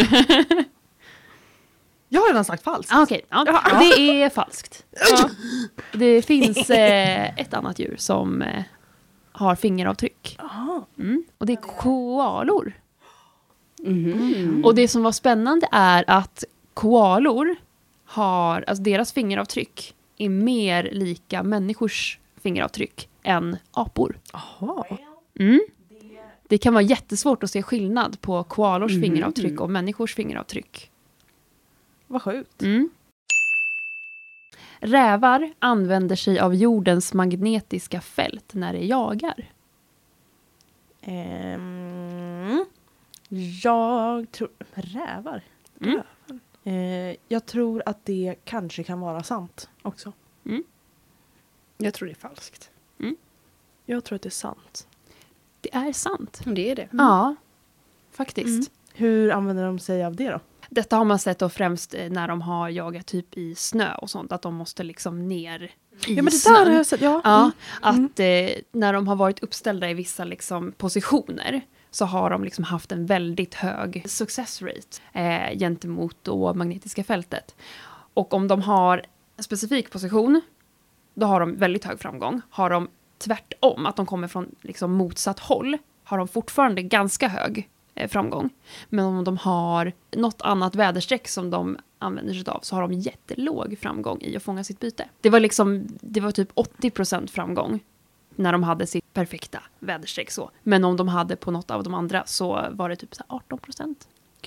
Jag 2.10 2.22
har 2.22 2.28
redan 2.28 2.46
sagt 2.46 2.64
falskt. 2.64 2.94
Ah, 2.94 3.02
Okej, 3.04 3.22
ja. 3.30 3.44
det 3.80 4.22
är 4.24 4.30
falskt. 4.30 4.86
Ja. 5.12 5.30
Det 5.94 6.22
finns 6.22 6.70
eh, 6.70 7.40
ett 7.40 7.54
annat 7.54 7.80
djur 7.80 7.96
som 7.98 8.42
eh, 8.42 8.64
har 9.32 9.56
fingeravtryck. 9.56 10.38
Aha. 10.40 10.88
Mm. 11.00 11.24
Och 11.38 11.46
det 11.46 11.54
är 11.54 11.62
koalor. 11.78 12.74
Mhm. 13.80 14.62
Och 14.66 14.76
det 14.76 14.88
som 14.88 15.04
var 15.04 15.12
spännande 15.12 15.68
är 15.72 16.04
att 16.08 16.44
koalor 16.74 17.56
har, 18.06 18.64
alltså 18.68 18.84
deras 18.84 19.14
fingeravtryck 19.14 19.96
är 20.18 20.30
mer 20.30 20.90
lika 20.92 21.44
människors 21.44 22.20
fingeravtryck 22.48 23.10
än 23.24 23.58
apor. 23.72 24.20
Jaha. 24.34 24.86
Mm. 25.40 25.60
Det 26.48 26.58
kan 26.58 26.74
vara 26.74 26.82
jättesvårt 26.84 27.44
att 27.44 27.52
se 27.52 27.64
skillnad 27.64 28.22
på 28.22 28.44
koalors 28.44 28.92
Mhm. 28.92 29.02
fingeravtryck 29.02 29.60
och 29.62 29.70
människors 29.70 30.16
fingeravtryck. 30.16 30.92
Vad 32.08 32.22
sjukt. 32.22 32.62
Mm. 32.62 32.90
Rävar 34.80 35.54
använder 35.60 36.16
sig 36.16 36.40
av 36.40 36.56
jordens 36.56 37.14
magnetiska 37.14 38.02
fält 38.02 38.54
när 38.54 38.74
de 38.74 38.80
jagar. 38.88 39.52
Ehm, 41.02 42.66
jag 43.64 44.32
tror... 44.32 44.50
Rävar? 44.74 45.42
Mm. 45.82 46.02
Eh, 46.64 47.16
jag 47.28 47.46
tror 47.46 47.84
att 47.86 48.06
det 48.06 48.36
kanske 48.46 48.84
kan 48.84 49.00
vara 49.00 49.24
sant 49.24 49.70
också. 49.82 50.14
Jag 51.78 51.94
tror 51.94 52.06
det 52.08 52.12
är 52.14 52.16
falskt. 52.16 52.70
Jag 53.90 54.04
tror 54.04 54.16
att 54.16 54.22
det 54.22 54.30
är 54.30 54.32
sant. 54.32 54.88
Det 55.62 55.74
är 55.76 55.94
sant. 55.94 56.42
Det 56.46 56.72
är 56.72 56.76
det. 56.76 56.88
Ja, 56.92 57.36
faktiskt. 58.12 58.48
Mm. 58.48 58.66
Hur 58.94 59.32
använder 59.32 59.66
de 59.66 59.80
sig 59.80 60.04
av 60.06 60.16
det 60.16 60.30
då? 60.30 60.40
Detta 60.70 60.96
har 60.98 61.06
man 61.06 61.20
sett 61.20 61.40
då 61.40 61.50
främst 61.50 61.94
eh, 61.94 62.10
när 62.10 62.28
de 62.28 62.42
har 62.42 62.70
jagat 62.70 63.06
typ 63.06 63.38
i 63.38 63.56
snö 63.56 63.96
och 63.96 64.10
sånt, 64.10 64.32
att 64.32 64.42
de 64.42 64.56
måste 64.56 64.84
liksom 64.84 65.28
ner 65.28 65.64
i 65.64 65.70
Ja 66.08 66.16
men 66.16 66.26
det 66.26 66.32
snön. 66.32 66.54
där 66.54 66.66
har 66.66 66.78
jag 66.78 66.86
sett. 66.86 67.02
Ja. 67.02 67.22
Ja, 67.24 67.52
Mm. 67.84 68.06
att 68.06 68.20
eh, 68.20 68.62
när 68.72 68.94
de 68.94 69.08
har 69.08 69.16
varit 69.16 69.44
uppställda 69.44 69.90
i 69.90 69.94
vissa 69.94 70.24
liksom, 70.24 70.72
positioner 70.72 71.62
så 71.92 72.06
har 72.06 72.30
de 72.30 72.44
liksom 72.44 72.64
haft 72.64 72.92
en 72.92 73.06
väldigt 73.06 73.54
hög 73.54 74.04
success 74.10 74.62
rate 74.62 75.20
eh, 75.22 75.58
gentemot 75.60 76.18
då 76.22 76.54
magnetiska 76.54 77.04
fältet. 77.04 77.56
Och 78.14 78.34
om 78.34 78.48
de 78.48 78.62
har 78.62 79.06
en 79.38 79.44
specifik 79.44 79.92
position, 79.92 80.42
då 81.18 81.26
har 81.26 81.40
de 81.40 81.56
väldigt 81.56 81.84
hög 81.84 82.00
framgång. 82.00 82.42
Har 82.50 82.70
de 82.70 82.88
tvärtom, 83.18 83.86
att 83.86 83.96
de 83.96 84.06
kommer 84.06 84.28
från 84.28 84.56
liksom, 84.62 84.92
motsatt 84.92 85.40
håll, 85.40 85.78
har 86.04 86.18
de 86.18 86.28
fortfarande 86.28 86.82
ganska 86.82 87.28
hög 87.28 87.70
eh, 87.96 88.10
framgång. 88.10 88.50
Men 88.90 89.06
om 89.06 89.24
de 89.24 89.38
har 89.38 89.94
något 90.12 90.42
annat 90.42 90.76
väderstreck 90.76 91.28
som 91.28 91.50
de 91.50 91.78
använder 92.00 92.34
sig 92.34 92.44
av 92.48 92.60
så 92.64 92.76
har 92.76 92.82
de 92.82 92.94
jättelåg 92.94 93.78
framgång 93.82 94.22
i 94.22 94.38
att 94.38 94.44
fånga 94.44 94.64
sitt 94.64 94.80
byte. 94.80 95.10
Det 95.22 95.30
var 95.30 95.40
liksom, 95.40 95.88
det 96.02 96.20
var 96.20 96.32
typ 96.32 96.54
80% 96.54 97.28
framgång 97.28 97.80
när 98.36 98.52
de 98.52 98.64
hade 98.64 98.88
sitt 98.88 99.14
perfekta 99.14 99.60
väderstreck 99.80 100.32
så. 100.32 100.52
Men 100.64 100.84
om 100.84 100.98
de 100.98 101.08
hade 101.08 101.36
på 101.36 101.52
något 101.52 101.72
av 101.72 101.84
de 101.84 101.94
andra 101.94 102.24
så 102.26 102.66
var 102.72 102.90
det 102.90 102.96
typ 102.96 103.16
så 103.16 103.24
här 103.30 103.40
18%. 103.58 103.96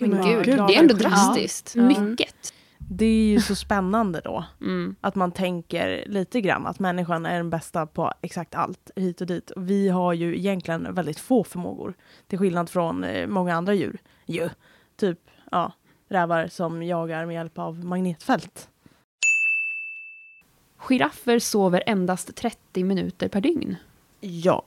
Men 0.01 0.27
gud, 0.27 0.47
det 0.47 0.75
är 0.75 0.79
ändå 0.79 0.95
drastiskt. 0.95 1.73
Ja. 1.77 1.83
Mycket. 1.83 2.55
Det 2.93 3.05
är 3.05 3.25
ju 3.25 3.41
så 3.41 3.55
spännande 3.55 4.21
då. 4.25 4.45
Mm. 4.61 4.97
Att 5.01 5.15
man 5.15 5.33
tänker 5.33 6.05
lite 6.07 6.41
grann 6.41 6.67
att 6.67 6.79
människan 6.79 7.27
är 7.27 7.37
den 7.37 7.51
bästa 7.51 7.87
på 7.87 8.13
exakt 8.21 8.55
allt 8.55 8.91
hit 8.97 9.21
och 9.21 9.27
dit. 9.27 9.51
Och 9.51 9.71
vi 9.71 9.89
har 9.89 10.13
ju 10.13 10.39
egentligen 10.39 10.95
väldigt 10.95 11.19
få 11.19 11.45
förmågor. 11.45 11.95
Till 12.27 12.39
skillnad 12.39 12.71
från 12.71 13.05
eh, 13.05 13.27
många 13.27 13.55
andra 13.55 13.75
djur. 13.75 13.99
Ju. 14.27 14.49
Typ 14.97 15.19
ja, 15.51 15.73
rävar 16.09 16.49
som 16.49 16.83
jagar 16.83 17.27
med 17.27 17.35
hjälp 17.35 17.59
av 17.59 17.85
magnetfält. 17.85 18.69
Giraffer 20.77 21.39
sover 21.39 21.83
endast 21.87 22.37
30 22.37 22.85
minuter 22.85 23.29
per 23.29 23.41
dygn. 23.41 23.77
Ja. 24.21 24.63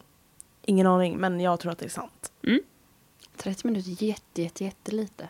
Ingen 0.65 0.87
aning, 0.87 1.17
men 1.17 1.39
jag 1.39 1.59
tror 1.59 1.71
att 1.71 1.77
det 1.77 1.85
är 1.85 1.89
sant. 1.89 2.31
30 3.37 3.67
minuter 3.67 3.89
är 3.89 4.03
jätte, 4.03 4.41
jätte, 4.41 4.63
jättelite. 4.63 5.29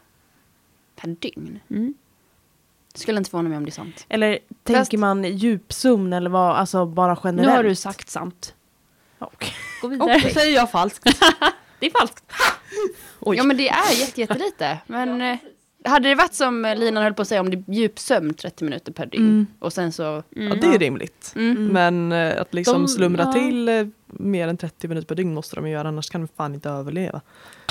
Per 0.96 1.08
dygn. 1.08 1.60
Mm. 1.70 1.94
Skulle 2.94 3.18
inte 3.18 3.30
förvåna 3.30 3.50
mig 3.50 3.58
om 3.58 3.66
det 3.66 3.70
är 3.70 3.72
sant. 3.72 4.06
Eller 4.10 4.34
Fast- 4.34 4.64
tänker 4.64 4.98
man 4.98 5.24
djupsömn 5.24 6.14
eller 6.14 6.30
vad, 6.30 6.56
alltså 6.56 6.86
bara 6.86 7.18
generellt? 7.24 7.50
Nu 7.52 7.56
har 7.56 7.64
du 7.64 7.76
sagt 7.76 8.10
sant. 8.10 8.54
Ja, 9.20 9.30
okej. 9.34 9.54
Gå 9.82 9.88
vidare. 9.88 10.20
Då 10.24 10.30
säger 10.30 10.56
jag 10.56 10.72
falskt. 10.72 11.04
Det 11.80 11.86
är 11.88 12.00
falskt. 12.00 12.24
Oj. 13.20 13.38
Ja 13.38 13.44
men 13.44 13.58
det 13.58 13.70
är 13.70 14.00
jätte, 14.00 14.22
jättelite. 14.22 14.78
Men 14.88 15.22
eh, 15.22 15.38
hade 15.86 16.10
det 16.10 16.16
varit 16.16 16.34
som 16.34 16.74
Linan 16.78 17.04
höll 17.04 17.14
på 17.14 17.22
att 17.22 17.28
säga 17.28 17.42
om 17.42 17.50
det 17.50 17.58
är 17.58 17.74
djupsömn 17.74 18.34
30 18.34 18.64
minuter 18.64 18.92
per 18.92 19.06
dygn. 19.06 19.28
Mm. 19.28 19.48
Och 19.60 19.74
sen 19.74 19.92
så... 19.92 20.24
Ja, 20.30 20.56
det 20.62 20.68
är 20.68 20.80
rimligt. 20.80 21.34
Mm. 21.36 21.68
Men 21.68 22.12
eh, 22.12 22.42
att 22.42 22.54
liksom 22.54 22.82
De- 22.82 22.88
slumra 22.88 23.24
ja. 23.24 23.34
till 23.34 23.70
eh, 23.70 23.88
mer 24.08 24.48
än 24.48 24.58
30 24.58 24.88
minuter 24.88 25.08
per 25.08 25.16
dygn 25.16 25.34
måste 25.34 25.56
de 25.56 25.68
göra, 25.70 25.88
annars 25.88 26.10
kan 26.10 26.22
de 26.22 26.28
fan 26.38 26.54
inte 26.54 26.70
överleva. 26.70 27.22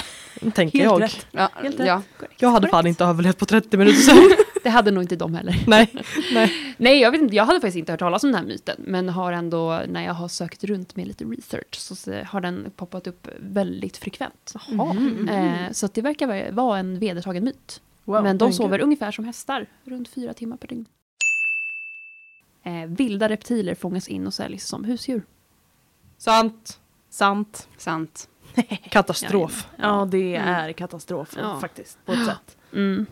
Tänker 0.55 0.79
Helt 0.79 0.91
jag. 0.93 1.03
rätt. 1.03 1.27
Ja, 1.31 1.49
Helt 1.55 1.81
rätt. 1.81 1.87
ja. 1.87 2.03
Jag 2.37 2.49
hade 2.51 2.69
fan 2.69 2.87
inte 2.87 3.05
överlevt 3.05 3.39
på 3.39 3.47
30 3.47 3.77
minuter 3.77 4.01
sen. 4.01 4.17
Det 4.63 4.71
hade 4.71 4.91
nog 4.91 5.03
inte 5.05 5.17
de 5.17 5.35
heller. 5.35 5.65
Nej, 5.67 5.91
nej. 6.35 6.53
Nej, 6.77 7.01
jag 7.01 7.11
vet 7.11 7.21
inte. 7.21 7.37
Jag 7.37 7.45
hade 7.45 7.61
faktiskt 7.61 7.77
inte 7.77 7.93
hört 7.93 8.01
talas 8.01 8.25
om 8.25 8.33
den 8.33 8.41
här 8.41 8.47
myten. 8.49 8.77
Men 8.79 9.09
har 9.09 9.33
ändå, 9.33 9.83
när 9.89 10.05
jag 10.05 10.15
har 10.15 10.29
sökt 10.29 10.65
runt 10.65 10.97
med 10.97 11.07
lite 11.07 11.25
research, 11.25 11.75
så 11.75 12.13
har 12.25 12.41
den 12.41 12.71
poppat 12.77 13.07
upp 13.07 13.29
väldigt 13.41 13.97
frekvent. 13.97 14.55
Jaha. 14.69 14.93
Mhm. 14.93 15.29
Eh, 15.29 15.71
så 15.73 15.87
att 15.87 15.95
det 15.95 16.03
verkar 16.03 16.53
vara- 16.53 16.79
en 16.79 16.99
vedertagen 16.99 17.45
myt. 17.45 17.83
Wow, 18.05 18.23
men 18.23 18.39
de 18.39 18.53
sover 18.53 18.79
gud. 18.79 18.85
ungefär 18.85 19.11
som 19.13 19.25
hästar, 19.25 19.67
runt 19.85 20.09
fyra 20.09 20.35
timmar 20.35 20.57
per 20.57 20.69
dygn. 20.69 20.87
Eh, 22.65 22.87
vilda 22.87 23.29
reptiler 23.29 23.75
fångas 23.75 24.09
in 24.09 24.27
och 24.27 24.35
säljs 24.35 24.67
som 24.67 24.85
husdjur. 24.85 25.23
Sant. 26.19 26.81
Sant. 27.11 27.69
Sant. 27.77 28.29
Katastrof. 28.91 29.69
Ja, 29.77 30.09
det 30.11 30.37
Mm. 30.37 30.49
är 30.49 30.73
katastrof 30.73 31.35
Ja. 31.39 31.61
faktiskt. 31.61 31.99
På 32.07 32.13
ett 32.13 32.27
sätt. 32.27 32.57
Mm. 32.73 33.07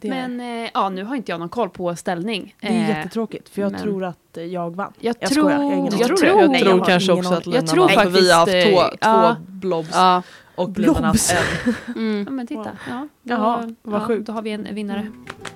Det, 0.00 0.08
Men 0.08 0.40
eh, 0.40 0.70
ja, 0.74 0.88
nu 0.88 1.04
har 1.04 1.16
inte 1.16 1.32
jag 1.32 1.38
någon 1.40 1.48
koll 1.48 1.68
på 1.70 1.96
ställning. 1.96 2.54
det 2.60 2.66
är 2.66 2.70
Eh, 2.72 2.88
jättetråkigt 2.88 3.48
för 3.48 3.62
jag 3.62 3.72
men- 3.72 3.80
tror 3.82 4.04
att 4.04 4.36
eh, 4.36 4.44
jag 4.44 4.76
vann. 4.76 4.92
Jag, 5.00 5.16
Jag 5.20 5.30
tror, 5.30 5.42
skojar, 5.50 5.62
jag 5.62 5.72
jag 5.84 5.90
tror, 5.90 6.00
Jag 6.00 6.18
tror 6.18 6.30
jag 6.66 6.78
har 6.78 6.84
kanske 6.86 7.12
också 7.12 7.34
att 7.34 7.46
Jag 7.46 7.54
Lina 7.54 7.66
tror 7.66 7.88
vann, 7.88 8.04
för 8.04 8.10
vi 8.10 8.30
har 8.32 8.38
haft 8.38 8.52
faktiskt, 8.52 8.74
två, 8.76 8.82
eh, 8.82 8.88
två 8.88 8.96
ja. 9.00 9.36
blobs 9.46 9.90
Ja. 9.92 10.22
och 10.54 10.78
Linan 10.78 10.94
har 10.94 11.02
haft 11.02 11.32
Blobs. 11.64 11.74
en. 11.86 11.94
Mm. 11.96 12.24
Ja, 12.26 12.30
men 12.32 12.46
titta. 12.46 12.70
Ja, 12.88 13.08
då, 13.22 13.34
Jaha, 13.34 13.74
vad 13.82 14.00
ja, 14.00 14.06
sjukt. 14.06 14.26
Då 14.26 14.32
har 14.32 14.42
vi 14.42 14.50
en 14.50 14.68
vinnare. 14.74 15.06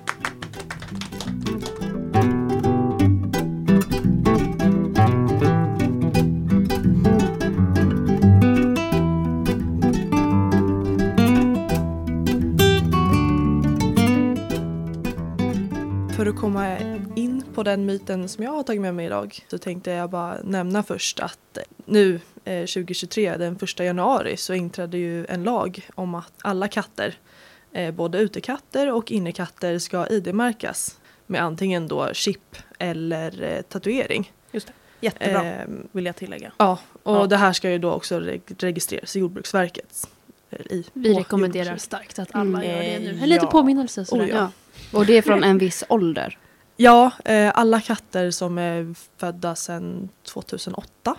att 16.31 16.39
komma 16.41 16.77
in 17.15 17.43
på 17.53 17.63
den 17.63 17.85
myten 17.85 18.29
som 18.29 18.43
jag 18.43 18.51
har 18.51 18.63
tagit 18.63 18.81
med 18.81 18.95
mig 18.95 19.05
idag 19.05 19.39
så 19.47 19.57
tänkte 19.57 19.91
jag 19.91 20.09
bara 20.09 20.37
nämna 20.43 20.83
först 20.83 21.19
att 21.19 21.57
nu 21.85 22.19
eh, 22.45 22.59
2023, 22.65 23.37
den 23.37 23.57
1 23.61 23.79
januari, 23.79 24.37
så 24.37 24.53
inträdde 24.53 24.97
ju 24.97 25.25
en 25.25 25.43
lag 25.43 25.87
om 25.95 26.15
att 26.15 26.33
alla 26.41 26.67
katter, 26.67 27.15
eh, 27.71 27.91
både 27.93 28.17
utekatter 28.19 28.91
och 28.91 29.11
innekatter, 29.11 29.79
ska 29.79 30.07
ID-märkas 30.07 30.99
med 31.27 31.41
antingen 31.43 31.87
då 31.87 32.13
chip 32.13 32.55
eller 32.79 33.43
eh, 33.43 33.61
tatuering. 33.61 34.31
Jättebra, 35.03 35.43
Ehm, 35.43 35.87
vill 35.91 36.05
jag 36.05 36.15
tillägga. 36.15 36.51
ja, 36.57 36.77
och 37.03 37.15
Ja. 37.15 37.25
det 37.27 37.37
här 37.37 37.53
ska 37.53 37.69
ju 37.71 37.77
då 37.77 37.91
också 37.91 38.19
reg- 38.19 38.55
registreras 38.59 39.15
i 39.15 39.19
Jordbruksverket. 39.19 40.09
I, 40.69 40.83
Vi 40.93 41.13
rekommenderar 41.13 41.77
starkt 41.77 42.19
att 42.19 42.29
alla 42.35 42.65
gör 42.65 42.73
det 42.77 42.99
nu. 42.99 43.09
Eh, 43.11 43.23
En 43.23 43.29
liten 43.29 43.45
ja. 43.45 43.51
påminnelse. 43.51 44.05
Sådär. 44.05 44.25
Oh, 44.25 44.29
ja. 44.29 44.51
Och 44.93 45.05
det 45.05 45.17
är 45.17 45.21
från 45.21 45.43
en 45.43 45.57
viss 45.57 45.83
ålder. 45.89 46.37
Ja, 46.77 47.11
eh, 47.25 47.51
alla 47.55 47.81
katter 47.81 48.31
som 48.31 48.57
är 48.57 48.95
födda 49.17 49.55
sedan 49.55 50.09
2008 50.23 51.15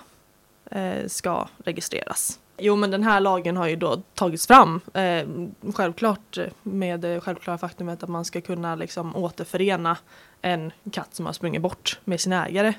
eh, 0.71 1.07
ska 1.07 1.49
registreras. 1.65 2.39
Jo 2.59 2.77
men 2.77 2.91
den 2.91 3.03
här 3.03 3.21
lagen 3.21 3.57
har 3.57 3.69
ju 3.69 3.77
då 3.77 4.03
tagits 4.15 4.47
fram 4.47 4.81
eh, 4.95 5.29
självklart 5.75 6.39
med 6.63 7.01
det 7.01 7.21
självklara 7.21 7.59
faktumet 7.59 8.03
att 8.03 8.09
man 8.09 8.25
ska 8.25 8.41
kunna 8.41 8.75
liksom 8.75 9.17
återförena 9.17 9.97
en 10.43 10.73
katt 10.93 11.15
som 11.15 11.27
har 11.27 11.33
sprungit 11.33 11.63
bort 11.63 12.01
med 12.05 12.21
sin 12.21 12.33
ägare. 12.33 12.75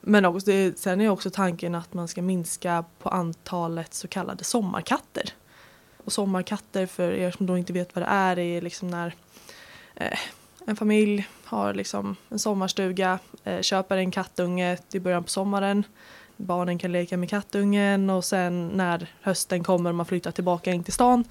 Men 0.00 0.24
också, 0.24 0.50
det, 0.50 0.78
sen 0.78 1.00
är 1.00 1.08
också 1.08 1.30
tanken 1.30 1.74
att 1.74 1.94
man 1.94 2.08
ska 2.08 2.22
minska 2.22 2.84
på 2.98 3.08
antalet 3.08 3.94
så 3.94 4.08
kallade 4.08 4.44
sommarkatter. 4.44 5.30
Och 6.04 6.12
sommarkatter 6.12 6.86
för 6.86 7.12
er 7.12 7.30
som 7.30 7.46
då 7.46 7.58
inte 7.58 7.72
vet 7.72 7.94
vad 7.94 8.04
det 8.04 8.08
är, 8.08 8.38
är 8.38 8.60
liksom 8.60 8.88
när 8.88 9.14
eh, 9.96 10.18
en 10.66 10.76
familj 10.76 11.26
har 11.44 11.74
liksom 11.74 12.16
en 12.28 12.38
sommarstuga, 12.38 13.18
eh, 13.44 13.60
köper 13.60 13.96
en 13.96 14.10
kattunge 14.10 14.78
i 14.92 15.00
början 15.00 15.24
på 15.24 15.30
sommaren. 15.30 15.84
Barnen 16.36 16.78
kan 16.78 16.92
leka 16.92 17.16
med 17.16 17.30
kattungen 17.30 18.10
och 18.10 18.24
sen 18.24 18.68
när 18.68 19.10
hösten 19.20 19.64
kommer 19.64 19.90
och 19.90 19.96
man 19.96 20.06
flyttar 20.06 20.30
tillbaka 20.30 20.72
in 20.72 20.84
till 20.84 20.92
stan 20.92 21.24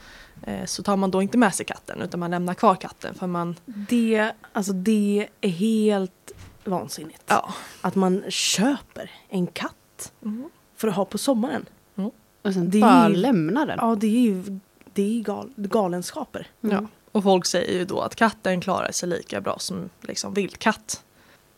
eh, 0.44 0.66
så 0.66 0.84
tar 0.84 0.96
man 0.98 1.12
då 1.12 1.22
inte 1.22 1.38
med 1.38 1.56
sig 1.56 1.66
katten 1.66 2.02
utan 2.02 2.20
man 2.20 2.32
lämnar 2.32 2.54
kvar 2.54 2.76
katten 2.76 3.14
för 3.16 3.28
man, 3.28 3.56
Det, 3.66 4.32
alltså 4.54 4.74
det 4.74 5.28
är 5.42 5.50
helt 5.50 6.32
vansinnigt. 6.64 7.24
ja. 7.28 7.54
Att 7.82 7.96
man 7.96 8.24
köper 8.30 9.12
en 9.30 9.48
katt 9.48 10.12
för 10.76 10.88
att 10.88 10.96
ha 10.96 11.06
på 11.06 11.18
sommaren. 11.18 11.66
Och 12.42 12.54
sen 12.54 12.70
Det 12.70 12.78
är 12.78 12.82
bara 12.82 13.10
ju- 13.10 13.16
lämna 13.16 13.66
den. 13.66 13.78
Ja, 13.82 13.96
det 13.96 14.08
är 14.08 14.22
ju 14.22 14.60
det 14.94 15.20
är 15.20 15.24
gal, 15.24 15.54
galenskaper. 15.56 16.48
Mm. 16.64 16.76
Ja. 16.76 16.88
Och 17.16 17.24
folk 17.24 17.46
säger 17.46 17.74
ju 17.74 17.86
då 17.86 18.02
att 18.02 18.16
katten 18.16 18.62
klarar 18.62 18.92
sig 18.92 19.10
lika 19.10 19.42
bra 19.42 19.60
som 19.60 19.90
liksom 20.02 20.34
vildkatt. 20.34 21.04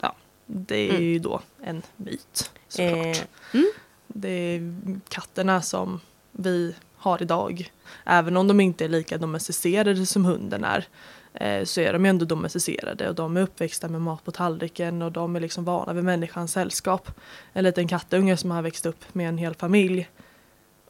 Ja, 0.02 0.16
det 0.46 0.76
är 0.76 0.90
Mm. 0.90 1.04
ju 1.04 1.20
då 1.20 1.42
en 1.64 1.82
myt 1.96 2.52
såklart. 2.68 3.06
Eh, 3.18 3.24
mm. 3.54 3.72
Det 4.08 4.30
är 4.30 4.74
katterna 5.10 5.62
som 5.62 6.00
vi 6.32 6.76
har 6.96 7.22
idag. 7.22 7.72
Även 8.06 8.38
om 8.38 8.48
de 8.48 8.60
inte 8.60 8.86
är 8.86 8.90
lika 8.90 9.18
domesticerade 9.18 10.06
som 10.06 10.26
hunden 10.26 10.64
är 10.64 10.88
eh, 11.34 11.64
så 11.64 11.82
är 11.82 11.94
de 11.94 12.06
ju 12.06 12.10
ändå 12.10 12.26
domesticerade 12.26 13.10
och 13.10 13.16
de 13.16 13.38
är 13.38 13.42
uppväxta 13.42 13.88
med 13.88 14.02
mat 14.02 14.24
på 14.24 14.32
tallriken 14.32 15.02
och 15.02 15.12
de 15.12 15.36
är 15.36 15.40
liksom 15.40 15.66
vana 15.66 15.94
vid 15.94 16.04
människans 16.04 16.52
sällskap. 16.52 17.12
En 17.54 17.64
liten 17.64 17.88
kattunge 17.88 18.38
som 18.38 18.52
har 18.52 18.62
växt 18.62 18.86
upp 18.86 19.14
med 19.14 19.30
en 19.30 19.38
hel 19.38 19.56
familj 19.56 20.10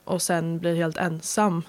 och 0.04 0.22
sen 0.22 0.60
blir 0.60 0.76
helt 0.76 0.98
ensam. 0.98 1.64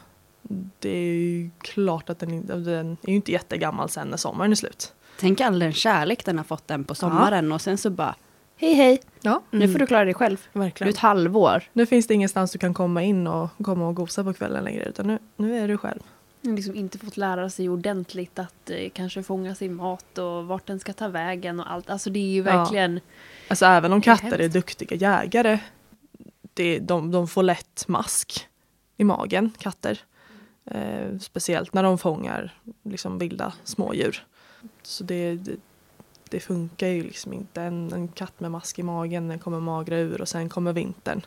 Det 0.78 0.88
är 0.88 1.14
ju 1.14 1.50
klart 1.60 2.10
att 2.10 2.18
den, 2.18 2.46
den 2.46 2.96
är 3.02 3.08
ju 3.10 3.14
inte 3.16 3.32
jättegammal 3.32 3.88
sen 3.88 4.08
när 4.08 4.16
sommaren 4.16 4.50
är 4.50 4.56
slut. 4.56 4.92
Tänk 5.20 5.40
all 5.40 5.58
den 5.58 5.72
kärlek 5.72 6.24
den 6.24 6.36
har 6.38 6.44
fått 6.44 6.68
den 6.68 6.84
på 6.84 6.94
sommaren 6.94 7.52
och 7.52 7.60
sen 7.60 7.78
så 7.78 7.90
bara 7.90 8.14
Hej 8.60 8.74
hej, 8.74 9.00
Ja. 9.20 9.42
nu 9.50 9.68
får 9.72 9.78
du 9.78 9.86
klara 9.86 10.04
dig 10.04 10.14
själv. 10.14 10.46
Du 10.52 10.58
är 10.60 10.64
Verkligen. 10.64 10.90
ett 10.92 10.98
halvår. 10.98 11.62
Nu 11.72 11.86
finns 11.86 12.06
det 12.06 12.14
ingenstans 12.14 12.52
du 12.52 12.58
kan 12.58 12.74
komma 12.74 13.02
in 13.02 13.26
och 13.26 13.48
komma 13.62 13.88
och 13.88 13.94
gosa 13.94 14.24
på 14.24 14.32
kvällen 14.32 14.64
längre 14.64 14.84
utan 14.84 15.06
nu, 15.06 15.18
nu 15.36 15.58
är 15.58 15.68
du 15.68 15.76
själv. 15.78 16.00
liksom 16.42 16.74
inte 16.74 16.98
fått 16.98 17.16
lära 17.16 17.50
sig 17.50 17.68
ordentligt 17.68 18.38
att 18.38 18.70
eh, 18.70 18.90
kanske 18.92 19.22
fånga 19.22 19.54
sin 19.54 19.74
mat 19.74 20.18
och 20.18 20.46
vart 20.46 20.66
den 20.66 20.80
ska 20.80 20.92
ta 20.92 21.08
vägen 21.08 21.60
och 21.60 21.72
allt. 21.72 21.90
Alltså 21.90 22.10
det 22.10 22.18
är 22.18 22.28
ju 22.32 22.42
Ja. 22.42 22.56
verkligen... 22.58 23.00
Alltså 23.48 23.66
även 23.66 23.92
om 23.92 24.00
katter 24.00 24.38
är 24.38 24.48
duktiga 24.48 24.96
jägare, 24.96 25.58
det, 26.54 26.78
de, 26.78 27.10
de 27.10 27.28
får 27.28 27.42
lätt 27.42 27.84
mask 27.88 28.46
i 28.96 29.04
magen, 29.04 29.50
katter. 29.58 29.98
Eh, 30.70 31.18
speciellt 31.18 31.74
när 31.74 31.82
de 31.82 31.98
fångar 31.98 32.54
liksom 32.82 33.18
vilda 33.18 33.52
smådjur. 33.64 34.24
Så 34.82 35.04
det, 35.04 35.34
det, 35.34 35.56
det 36.30 36.40
funkar 36.40 36.86
ju 36.86 37.02
liksom 37.02 37.32
inte. 37.32 37.62
En, 37.62 37.92
en 37.92 38.08
katt 38.08 38.40
med 38.40 38.50
mask 38.50 38.78
i 38.78 38.82
magen, 38.82 39.28
den 39.28 39.38
kommer 39.38 39.60
magra 39.60 39.96
ur 39.96 40.20
och 40.20 40.28
sen 40.28 40.48
kommer 40.48 40.72
vintern. 40.72 41.22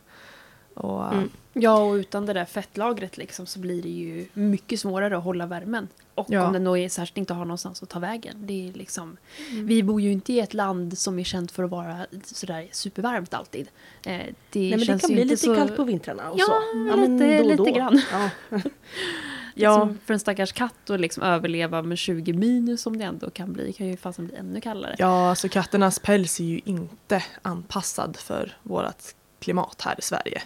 Och, 0.82 1.14
Mm. 1.14 1.30
Ja, 1.54 1.78
och 1.78 1.94
utan 1.94 2.26
det 2.26 2.34
där 2.34 2.46
fettlagret 2.46 3.18
liksom 3.18 3.46
så 3.46 3.60
blir 3.60 3.82
det 3.82 3.90
ju 3.90 4.26
mycket 4.34 4.80
svårare 4.80 5.18
att 5.18 5.24
hålla 5.24 5.46
värmen. 5.46 5.88
Och 6.16 6.26
Ja. 6.30 6.46
om 6.48 6.54
den 6.54 6.64
då 6.64 6.78
är 6.78 6.90
särskilt 6.90 7.18
inte 7.18 7.34
har 7.34 7.46
någonstans 7.46 7.84
att 7.84 7.90
ta 7.90 8.00
vägen. 8.00 8.36
Det 8.38 8.70
är 8.70 8.74
liksom, 8.74 9.18
Vi 9.52 9.84
bor 9.84 10.02
ju 10.02 10.12
inte 10.12 10.34
i 10.34 10.40
ett 10.40 10.54
land 10.54 10.98
som 10.98 11.20
är 11.20 11.24
känt 11.24 11.52
för 11.52 11.64
att 11.64 11.70
vara 11.70 12.06
sådär 12.24 12.68
supervarmt 12.72 13.34
alltid. 13.34 13.68
Eh, 14.06 14.18
det 14.50 14.60
Nej, 14.60 14.70
men 14.70 14.80
det 14.80 15.00
kan 15.02 15.10
bli 15.14 15.24
lite 15.24 15.38
så... 15.38 15.56
kallt 15.56 15.76
på 15.76 15.84
vintrarna. 15.84 16.30
Och 16.32 16.40
Ja, 16.40 16.46
så. 16.46 16.78
lite- 16.96 17.08
men 17.08 17.18
då 17.20 17.44
och 17.44 17.46
lite 17.46 17.64
då. 17.64 17.78
grann. 17.78 18.02
Ja. 18.12 18.30
Ja. 19.56 19.80
ja, 19.90 19.94
för 20.06 20.14
en 20.14 20.20
stackars 20.20 20.52
katt 20.54 20.90
att 20.90 21.00
liksom 21.00 21.24
överleva 21.24 21.82
med 21.82 21.98
20 21.98 22.34
minus 22.34 22.82
som 22.82 22.98
det 22.98 23.06
ändå 23.06 23.30
kan 23.30 23.54
bli, 23.54 23.74
kan 23.74 23.88
ju 23.88 23.98
fasen 23.98 24.28
bli 24.28 24.36
ännu 24.36 24.62
kallare. 24.62 24.96
ja, 24.98 25.30
alltså 25.30 25.50
katternas 25.50 26.00
päls 26.00 26.40
är 26.40 26.44
ju 26.44 26.62
inte 26.66 27.24
anpassad 27.42 28.18
för 28.18 28.58
vårt 28.64 29.02
klimat 29.40 29.82
här 29.82 29.96
i 30.00 30.02
Sverige. 30.02 30.42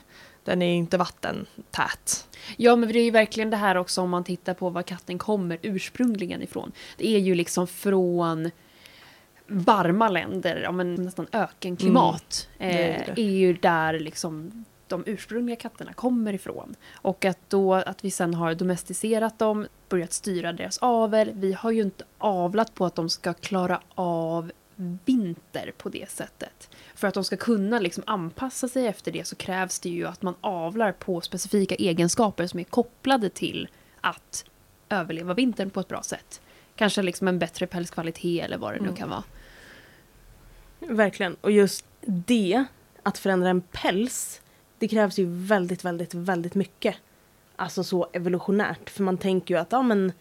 Den 0.45 0.61
är 0.61 0.73
inte 0.75 0.97
vattentät. 0.97 2.27
Ja, 2.57 2.75
men 2.75 2.89
det 2.89 2.99
är 2.99 3.03
ju 3.03 3.11
verkligen 3.11 3.49
det 3.49 3.57
här 3.57 3.77
också 3.77 4.01
om 4.01 4.09
man 4.09 4.23
tittar 4.23 4.53
på 4.53 4.69
var 4.69 4.81
katten 4.81 5.17
kommer 5.17 5.57
ursprungligen 5.61 6.41
ifrån. 6.41 6.71
Det 6.97 7.15
är 7.15 7.19
ju 7.19 7.35
liksom 7.35 7.67
från 7.67 8.51
varma 9.47 10.09
länder, 10.09 10.61
ja, 10.63 10.71
men 10.71 10.95
nästan 10.95 11.27
ökenklimat. 11.31 12.49
Mm, 12.59 12.75
det 12.75 12.83
är 12.83 12.99
eh, 12.99 13.15
det. 13.15 13.21
är 13.21 13.31
ju 13.31 13.53
där 13.53 13.99
liksom 13.99 14.65
de 14.87 15.03
ursprungliga 15.05 15.55
katterna 15.55 15.93
kommer 15.93 16.33
ifrån. 16.33 16.75
Och 16.93 17.25
att 17.25 17.39
då 17.47 17.73
att 17.73 18.05
vi 18.05 18.11
sen 18.11 18.33
har 18.33 18.53
domesticerat 18.53 19.39
dem, 19.39 19.67
börjat 19.89 20.13
styra 20.13 20.53
deras 20.53 20.77
avel. 20.81 21.31
Vi 21.33 21.53
har 21.53 21.71
ju 21.71 21.81
inte 21.81 22.03
avlat 22.17 22.73
på 22.73 22.85
att 22.85 22.95
de 22.95 23.09
ska 23.09 23.33
klara 23.33 23.81
av 23.95 24.51
vinter 25.05 25.73
på 25.77 25.89
det 25.89 26.09
sättet. 26.09 26.74
För 26.95 27.07
att 27.07 27.13
de 27.13 27.23
ska 27.23 27.37
kunna 27.37 27.79
liksom 27.79 28.03
anpassa 28.07 28.67
sig 28.67 28.87
efter 28.87 29.11
det 29.11 29.27
så 29.27 29.35
krävs 29.35 29.79
det 29.79 29.89
ju 29.89 30.05
att 30.07 30.21
man 30.21 30.35
avlar 30.41 30.91
på 30.91 31.21
specifika 31.21 31.75
egenskaper 31.75 32.47
som 32.47 32.59
är 32.59 32.63
kopplade 32.63 33.29
till 33.29 33.67
att 34.01 34.45
överleva 34.89 35.33
vintern 35.33 35.69
på 35.69 35.79
ett 35.79 35.87
bra 35.87 36.01
sätt. 36.03 36.41
Kanske 36.75 37.01
liksom 37.01 37.27
en 37.27 37.39
bättre 37.39 37.67
pälskvalitet 37.67 38.45
eller 38.45 38.57
vad 38.57 38.73
det 38.73 38.77
nu 38.79 38.83
Mm. 38.83 38.95
kan 38.95 39.09
vara. 39.09 39.23
verkligen. 40.79 41.35
Och 41.41 41.51
just 41.51 41.85
det, 42.01 42.65
att 43.03 43.17
förändra 43.17 43.49
en 43.49 43.61
päls, 43.61 44.41
det 44.79 44.87
krävs 44.87 45.19
ju 45.19 45.25
väldigt, 45.29 45.85
väldigt, 45.85 46.13
väldigt 46.13 46.55
mycket. 46.55 46.95
Alltså 47.55 47.83
så 47.83 48.07
evolutionärt. 48.13 48.89
För 48.89 49.03
man 49.03 49.17
tänker 49.17 49.53
ju 49.55 49.59
att, 49.61 49.71
ja 49.71 49.81
men, 49.81 50.11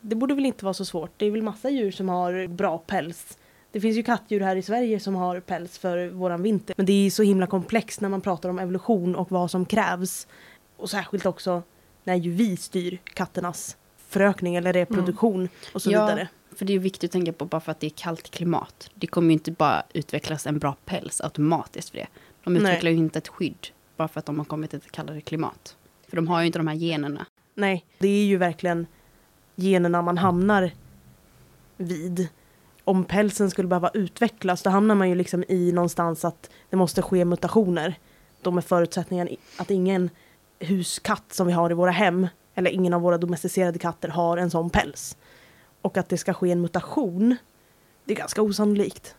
det 0.00 0.14
borde 0.16 0.34
väl 0.34 0.46
inte 0.46 0.64
vara 0.64 0.74
så 0.74 0.84
svårt. 0.84 1.10
Det 1.16 1.26
är 1.26 1.30
väl 1.30 1.42
massa 1.42 1.70
djur 1.70 1.90
som 1.90 2.08
har 2.08 2.46
bra 2.46 2.78
päls. 2.78 3.38
Det 3.78 3.82
finns 3.82 3.96
ju 3.96 4.02
kattdjur 4.02 4.40
här 4.40 4.56
i 4.56 4.62
Sverige 4.62 5.00
som 5.00 5.14
har 5.14 5.40
päls 5.40 5.78
för 5.78 6.08
våran 6.08 6.42
vinter. 6.42 6.74
Men 6.76 6.86
det 6.86 7.06
är 7.06 7.10
så 7.10 7.22
himla 7.22 7.46
komplext 7.46 8.00
när 8.00 8.08
man 8.08 8.20
pratar 8.20 8.48
om 8.48 8.58
evolution 8.58 9.16
och 9.16 9.30
vad 9.32 9.50
som 9.50 9.64
krävs. 9.66 10.26
Och 10.76 10.90
särskilt 10.90 11.26
också 11.26 11.62
när 12.04 12.14
ju 12.14 12.30
vi 12.30 12.56
styr 12.56 12.98
katternas 13.04 13.76
förökning 14.08 14.56
eller 14.56 14.72
reproduktion 14.72 15.48
och 15.72 15.82
så 15.82 15.90
Ja. 15.90 16.06
vidare. 16.06 16.28
För 16.56 16.64
det 16.64 16.72
är 16.72 16.78
viktigt 16.78 17.08
att 17.08 17.12
tänka 17.12 17.32
på 17.32 17.44
bara 17.44 17.60
för 17.60 17.72
att 17.72 17.80
det 17.80 17.86
är 17.86 17.90
kallt 17.90 18.30
klimat. 18.30 18.90
Det 18.94 19.06
kommer 19.06 19.28
ju 19.28 19.32
inte 19.32 19.50
bara 19.52 19.82
utvecklas 19.92 20.46
en 20.46 20.58
bra 20.58 20.76
päls 20.84 21.20
automatiskt 21.20 21.90
för 21.90 21.96
det. 21.98 22.06
De 22.44 22.54
Nej. 22.54 22.62
utvecklar 22.62 22.90
ju 22.90 22.96
inte 22.96 23.18
ett 23.18 23.28
skydd 23.28 23.66
bara 23.96 24.08
för 24.08 24.18
att 24.18 24.26
de 24.26 24.38
har 24.38 24.44
kommit 24.44 24.70
till 24.70 24.76
ett 24.78 24.92
kallare 24.92 25.20
klimat. 25.20 25.76
För 26.08 26.16
de 26.16 26.28
har 26.28 26.40
ju 26.40 26.46
inte 26.46 26.58
de 26.58 26.68
här 26.68 26.74
generna. 26.76 27.26
Nej, 27.54 27.84
det 27.98 28.08
är 28.08 28.24
ju 28.24 28.36
verkligen 28.36 28.86
generna 29.56 30.02
man 30.02 30.18
hamnar 30.18 30.70
vid. 31.76 32.28
Om 32.88 33.04
pälsen 33.04 33.50
skulle 33.50 33.68
behöva 33.68 33.90
utvecklas 33.94 34.62
då 34.62 34.70
hamnar 34.70 34.94
man 34.94 35.08
ju 35.08 35.14
liksom 35.14 35.44
i 35.48 35.72
någonstans 35.72 36.24
att 36.24 36.50
det 36.70 36.76
måste 36.76 37.02
ske 37.02 37.24
mutationer. 37.24 37.94
De 38.42 38.56
är 38.56 38.62
förutsättningen 38.62 39.28
att 39.56 39.70
ingen 39.70 40.10
huskatt 40.60 41.32
som 41.32 41.46
vi 41.46 41.52
har 41.52 41.70
i 41.70 41.74
våra 41.74 41.90
hem 41.90 42.26
eller 42.54 42.70
ingen 42.70 42.94
av 42.94 43.00
våra 43.00 43.18
domesticerade 43.18 43.78
katter 43.78 44.08
har 44.08 44.36
en 44.36 44.50
sån 44.50 44.70
päls. 44.70 45.16
Och 45.82 45.96
att 45.96 46.08
det 46.08 46.18
ska 46.18 46.34
ske 46.34 46.50
en 46.50 46.60
mutation, 46.60 47.36
det 48.04 48.12
är 48.12 48.16
ganska 48.16 48.42
osannolikt. 48.42 49.14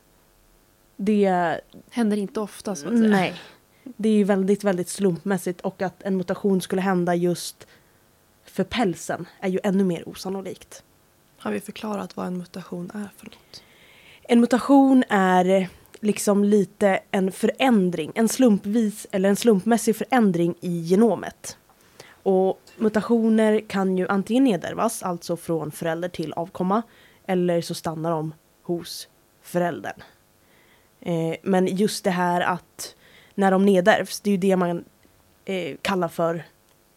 Det 0.96 1.60
Händer 1.90 2.18
inte 2.18 2.40
ofta 2.40 2.76
så 2.76 2.88
att 2.88 2.98
säga. 2.98 3.10
Nej. 3.10 3.34
Det 3.84 4.10
är 4.10 4.14
ju 4.14 4.24
väldigt, 4.24 4.64
väldigt 4.64 4.90
slumpmässigt 4.90 5.62
och 5.62 5.82
att 5.82 6.04
en 6.04 6.18
mutation 6.18 6.62
skulle 6.62 6.82
hända 6.82 7.16
just 7.16 7.68
för 8.44 8.64
pälsen 8.64 9.28
är 9.40 9.50
ju 9.50 9.60
ännu 9.64 9.84
mer 9.84 10.10
osannolikt. 10.10 10.84
Har 11.40 11.52
vi 11.52 11.60
förklarat 11.60 12.18
vad 12.18 12.28
en 12.28 12.38
mutation 12.38 12.92
är 12.94 13.10
för 13.18 13.26
något? 13.26 13.64
En 14.24 14.40
mutation 14.40 15.04
är 15.10 15.70
liksom 16.00 16.44
lite 16.44 17.00
en 17.12 17.32
förändring, 17.32 18.12
en 18.16 18.30
slumpvis 18.30 19.08
eller 19.12 19.30
en 19.30 19.36
slumpmässig 19.36 19.96
förändring 19.96 20.56
i 20.62 20.82
genomet. 20.82 21.58
Och 22.24 22.62
mutationer 22.78 23.62
kan 23.68 23.98
ju 23.98 24.08
antingen 24.08 24.44
nedärvas, 24.44 25.04
alltså 25.04 25.38
från 25.38 25.72
förälder 25.72 26.10
till 26.10 26.34
avkomma, 26.34 26.82
eller 27.26 27.62
så 27.62 27.74
stannar 27.74 28.12
de 28.12 28.34
hos 28.64 29.08
föräldern. 29.42 30.02
Eh, 31.02 31.36
men 31.44 31.68
just 31.68 32.04
det 32.04 32.12
här 32.12 32.42
att 32.42 32.96
när 33.36 33.52
de 33.52 33.66
nedärvs, 33.66 34.22
det 34.22 34.30
är 34.30 34.32
ju 34.32 34.38
det 34.38 34.56
man 34.56 34.84
eh, 35.46 35.78
kallar 35.82 36.08
för 36.08 36.46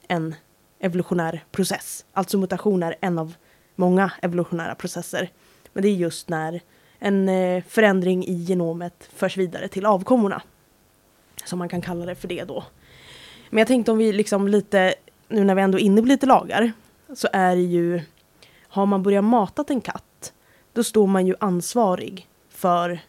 en 0.08 0.34
evolutionär 0.80 1.44
process. 1.50 2.04
Alltså 2.12 2.38
mutation 2.38 2.82
är 2.82 2.94
en 3.00 3.18
av 3.18 3.34
många 3.76 4.12
evolutionära 4.22 4.74
processer. 4.74 5.30
Men 5.72 5.82
det 5.82 5.88
är 5.88 5.94
just 5.94 6.28
när 6.28 6.60
en 6.98 7.28
eh, 7.28 7.64
förändring 7.68 8.24
i 8.24 8.34
genomet 8.34 9.08
förs 9.14 9.36
vidare 9.36 9.68
till 9.68 9.86
avkommorna. 9.86 10.42
Som 11.44 11.58
man 11.58 11.68
kan 11.68 11.80
kalla 11.80 12.06
det 12.06 12.14
för 12.14 12.28
det 12.28 12.44
då. 12.44 12.64
Men 13.50 13.58
jag 13.58 13.68
tänkte 13.68 13.92
om 13.92 13.98
vi 13.98 14.12
liksom 14.12 14.48
lite, 14.48 14.94
nu 15.28 15.44
när 15.44 15.54
vi 15.54 15.62
ändå 15.62 15.78
är 15.78 15.82
inne 15.82 16.02
på 16.02 16.08
lite 16.08 16.26
lagar, 16.26 16.72
så 17.14 17.28
är 17.32 17.56
det 17.56 17.62
ju, 17.62 18.00
har 18.68 18.86
man 18.86 19.02
börjat 19.02 19.24
matat 19.24 19.70
en 19.70 19.80
katt, 19.80 20.32
då 20.72 20.84
står 20.84 21.06
man 21.06 21.26
ju 21.26 21.34
ansvarig 21.40 22.28
för 22.48 23.00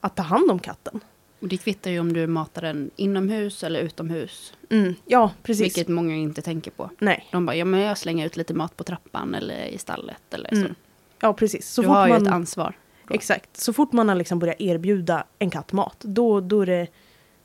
att 0.00 0.16
ta 0.16 0.22
hand 0.22 0.50
om 0.50 0.58
katten. 0.58 1.00
Och 1.42 1.48
det 1.48 1.56
kvittar 1.56 1.90
ju 1.90 2.00
om 2.00 2.12
du 2.12 2.26
matar 2.26 2.62
den 2.62 2.90
inomhus 2.96 3.64
eller 3.64 3.80
utomhus. 3.80 4.54
Mm, 4.70 4.94
ja, 5.06 5.30
precis. 5.42 5.64
Vilket 5.64 5.88
många 5.88 6.14
inte 6.14 6.42
tänker 6.42 6.70
på. 6.70 6.90
Nej, 6.98 7.28
De 7.32 7.46
bara, 7.46 7.56
ja 7.56 7.64
men 7.64 7.80
jag 7.80 7.98
slänger 7.98 8.26
ut 8.26 8.36
lite 8.36 8.54
mat 8.54 8.76
på 8.76 8.84
trappan 8.84 9.34
eller 9.34 9.64
i 9.64 9.78
stallet 9.78 10.34
eller 10.34 10.48
så. 10.48 10.56
Mm. 10.56 10.74
ja 11.20 11.32
precis. 11.34 11.68
Så 11.68 11.82
du 11.82 11.86
fort 11.86 11.96
har 11.96 12.06
ju 12.06 12.12
man, 12.12 12.26
ett 12.26 12.32
ansvar. 12.32 12.76
då. 13.08 13.14
Exakt. 13.14 13.56
Så 13.56 13.72
fort 13.72 13.92
man 13.92 14.08
har 14.08 14.16
liksom 14.16 14.38
börjat 14.38 14.60
erbjuda 14.60 15.24
en 15.38 15.50
katt 15.50 15.72
mat, 15.72 15.96
då, 16.00 16.40
då, 16.40 16.60
är 16.60 16.66
det, 16.66 16.86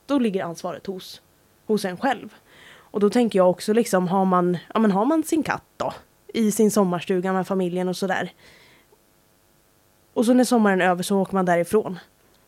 då 0.05 0.19
ligger 0.19 0.43
ansvaret 0.43 0.85
hos, 0.85 1.21
hos 1.65 1.85
en 1.85 1.97
själv. 1.97 2.33
Och 2.75 2.99
då 2.99 3.09
tänker 3.09 3.39
jag 3.39 3.49
också 3.49 3.73
liksom, 3.73 4.07
har 4.07 4.25
man, 4.25 4.57
ja, 4.73 4.79
men 4.79 4.91
har 4.91 5.05
man 5.05 5.23
sin 5.23 5.43
katt 5.43 5.65
då? 5.77 5.93
I 6.33 6.51
sin 6.51 6.71
sommarstuga 6.71 7.33
med 7.33 7.47
familjen 7.47 7.87
och 7.87 7.97
sådär. 7.97 8.31
Och 10.13 10.25
så 10.25 10.33
när 10.33 10.43
sommaren 10.43 10.81
är 10.81 10.85
över 10.89 11.03
så 11.03 11.21
åker 11.21 11.33
man 11.33 11.45
därifrån. 11.45 11.99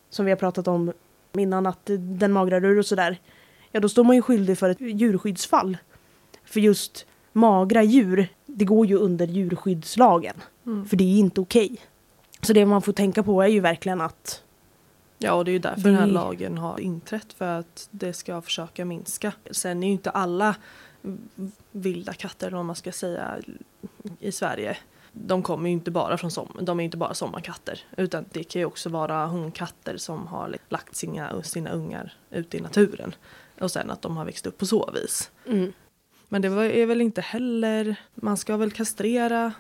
Som 0.10 0.26
vi 0.26 0.32
har 0.32 0.38
pratat 0.38 0.68
om 0.68 0.94
innan, 1.34 1.66
att 1.66 1.80
den 2.00 2.32
magrar 2.32 2.66
ur 2.66 2.80
och 2.80 2.86
sådär. 2.86 3.20
Ja, 3.72 3.80
då 3.80 3.90
står 3.90 4.04
man 4.04 4.16
ju 4.16 4.22
skyldig 4.22 4.58
för 4.58 4.70
ett 4.70 4.82
djurskyddsfall. 4.82 5.78
För 6.46 6.60
just 6.60 7.06
magra 7.34 7.84
djur, 7.84 8.28
det 8.46 8.66
går 8.66 8.86
ju 8.86 8.96
under 8.98 9.28
djurskyddslagen. 9.28 10.36
Mm. 10.66 10.86
För 10.86 10.98
det 10.98 11.04
är 11.04 11.20
inte 11.20 11.42
okej. 11.42 11.78
Så 12.42 12.54
det 12.54 12.66
man 12.66 12.82
får 12.82 12.94
tänka 12.94 13.24
på 13.24 13.42
är 13.42 13.48
ju 13.48 13.60
verkligen 13.60 14.02
att 14.02 14.44
Ja, 15.22 15.34
och 15.34 15.46
det 15.46 15.52
är 15.52 15.54
ju 15.54 15.60
därför 15.60 15.82
den 15.82 15.96
här 15.96 16.08
Det- 16.08 16.14
lagen 16.14 16.58
har 16.58 16.80
inträtt 16.80 17.34
för 17.34 17.46
att 17.60 17.88
det 17.92 18.14
ska 18.14 18.42
försöka 18.42 18.86
minska. 18.86 19.34
Sen 19.52 19.84
är 19.84 19.88
ju 19.88 19.94
inte 19.94 20.10
alla 20.10 20.56
vilda 21.72 22.14
katter, 22.14 22.52
vad 22.52 22.66
man 22.66 22.76
ska 22.76 22.92
säga, 22.92 23.38
i 24.20 24.32
Sverige. 24.32 24.78
De 25.12 25.44
kommer 25.44 25.70
ju 25.70 25.74
inte 25.74 25.92
bara 25.92 26.18
från 26.18 26.32
som, 26.32 26.48
de 26.62 26.80
är 26.80 26.84
inte 26.84 26.98
bara 26.98 27.14
sommarkatter. 27.14 27.80
Utan 27.98 28.26
det 28.32 28.44
kan 28.44 28.60
ju 28.60 28.66
också 28.66 28.90
vara 28.90 29.26
honkatter 29.26 29.98
som 29.98 30.28
har 30.28 30.56
lagt 30.70 30.96
sina, 30.96 31.44
sina 31.44 31.70
ungar 31.70 32.14
ute 32.32 32.58
i 32.58 32.62
naturen. 32.62 33.16
Och 33.60 33.72
sen 33.72 33.90
att 33.92 34.02
de 34.02 34.18
har 34.18 34.26
växt 34.26 34.46
upp 34.46 34.58
på 34.58 34.66
så 34.66 34.92
vis. 34.94 35.32
mm, 35.46 35.74
Men 36.28 36.42
det 36.42 36.48
är 36.48 36.86
väl 36.86 37.02
inte 37.02 37.22
heller, 37.22 37.96
man 38.16 38.38
ska 38.38 38.58
väl 38.58 38.72
kastrera 38.72 39.54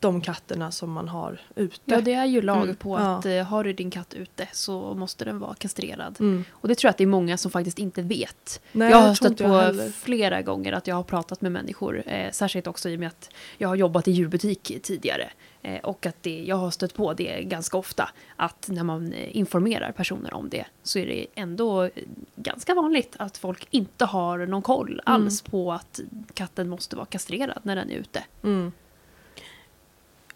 de 0.00 0.20
katterna 0.20 0.70
som 0.70 0.92
man 0.92 1.08
har 1.08 1.40
ute. 1.56 1.80
Ja, 1.84 2.00
det 2.00 2.12
är 2.12 2.24
ju 2.24 2.42
lag 2.42 2.62
Mm, 2.62 2.76
på 2.76 2.98
ja. 2.98 3.16
att 3.18 3.26
eh, 3.26 3.42
har 3.42 3.64
du 3.64 3.72
din 3.72 3.90
katt 3.90 4.14
ute 4.14 4.48
så 4.52 4.94
måste 4.94 5.24
den 5.24 5.38
vara 5.38 5.54
kastrerad. 5.54 6.16
Mm. 6.20 6.44
Och 6.50 6.68
det 6.68 6.74
tror 6.74 6.88
jag 6.88 6.90
att 6.90 6.98
det 6.98 7.04
är 7.04 7.08
många 7.08 7.36
som 7.36 7.50
faktiskt 7.50 7.78
inte 7.78 8.02
vet. 8.02 8.60
Nej, 8.72 8.90
jag 8.90 8.98
har 8.98 9.14
stött 9.14 9.38
på 9.38 9.48
heller. 9.48 9.88
flera 9.90 10.42
gånger 10.42 10.72
att 10.72 10.86
jag 10.86 10.94
har 10.96 11.02
pratat 11.02 11.40
med 11.40 11.52
människor, 11.52 12.02
eh, 12.06 12.30
särskilt 12.30 12.66
också 12.66 12.88
i 12.88 12.96
och 12.96 13.00
med 13.00 13.08
att 13.08 13.30
jag 13.58 13.68
har 13.68 13.76
jobbat 13.76 14.08
i 14.08 14.10
djurbutik 14.10 14.72
tidigare. 14.82 15.30
Eh, 15.62 15.80
och 15.80 16.06
att 16.06 16.16
det, 16.22 16.44
jag 16.46 16.56
har 16.56 16.70
stött 16.70 16.94
på 16.94 17.12
det 17.14 17.42
ganska 17.42 17.76
ofta, 17.78 18.10
att 18.36 18.68
när 18.72 18.82
man 18.84 19.12
eh, 19.12 19.36
informerar 19.36 19.92
personer 19.92 20.34
om 20.34 20.48
det 20.48 20.64
så 20.82 20.98
är 20.98 21.06
det 21.06 21.26
ändå 21.34 21.82
eh, 21.82 21.90
ganska 22.36 22.74
vanligt 22.74 23.14
att 23.18 23.38
folk 23.38 23.66
inte 23.70 24.04
har 24.04 24.38
någon 24.46 24.62
koll 24.62 25.00
alls 25.04 25.42
på 25.42 25.72
att 25.72 26.00
katten 26.34 26.68
måste 26.68 26.96
vara 26.96 27.06
kastrerad 27.06 27.60
när 27.62 27.76
den 27.76 27.90
är 27.90 27.94
ute. 27.96 28.24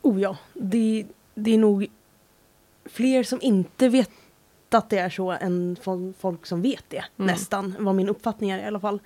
Oh 0.04 0.20
ja, 0.20 0.36
det, 0.54 1.06
det 1.34 1.54
är 1.54 1.58
nog 1.58 1.86
fler 2.84 3.22
som 3.22 3.38
inte 3.42 3.88
vet 3.88 4.10
att 4.70 4.90
det 4.90 4.98
är 4.98 5.10
så 5.10 5.30
än 5.30 5.76
fol- 5.76 6.14
folk 6.18 6.46
som 6.46 6.62
vet 6.62 6.84
det. 6.88 6.96
Mm. 6.96 7.26
Nästan, 7.26 7.74
vad 7.78 7.94
min 7.94 8.08
uppfattning 8.08 8.50
är 8.50 8.58
i 8.58 8.64
alla 8.64 8.80
fall. 8.80 9.00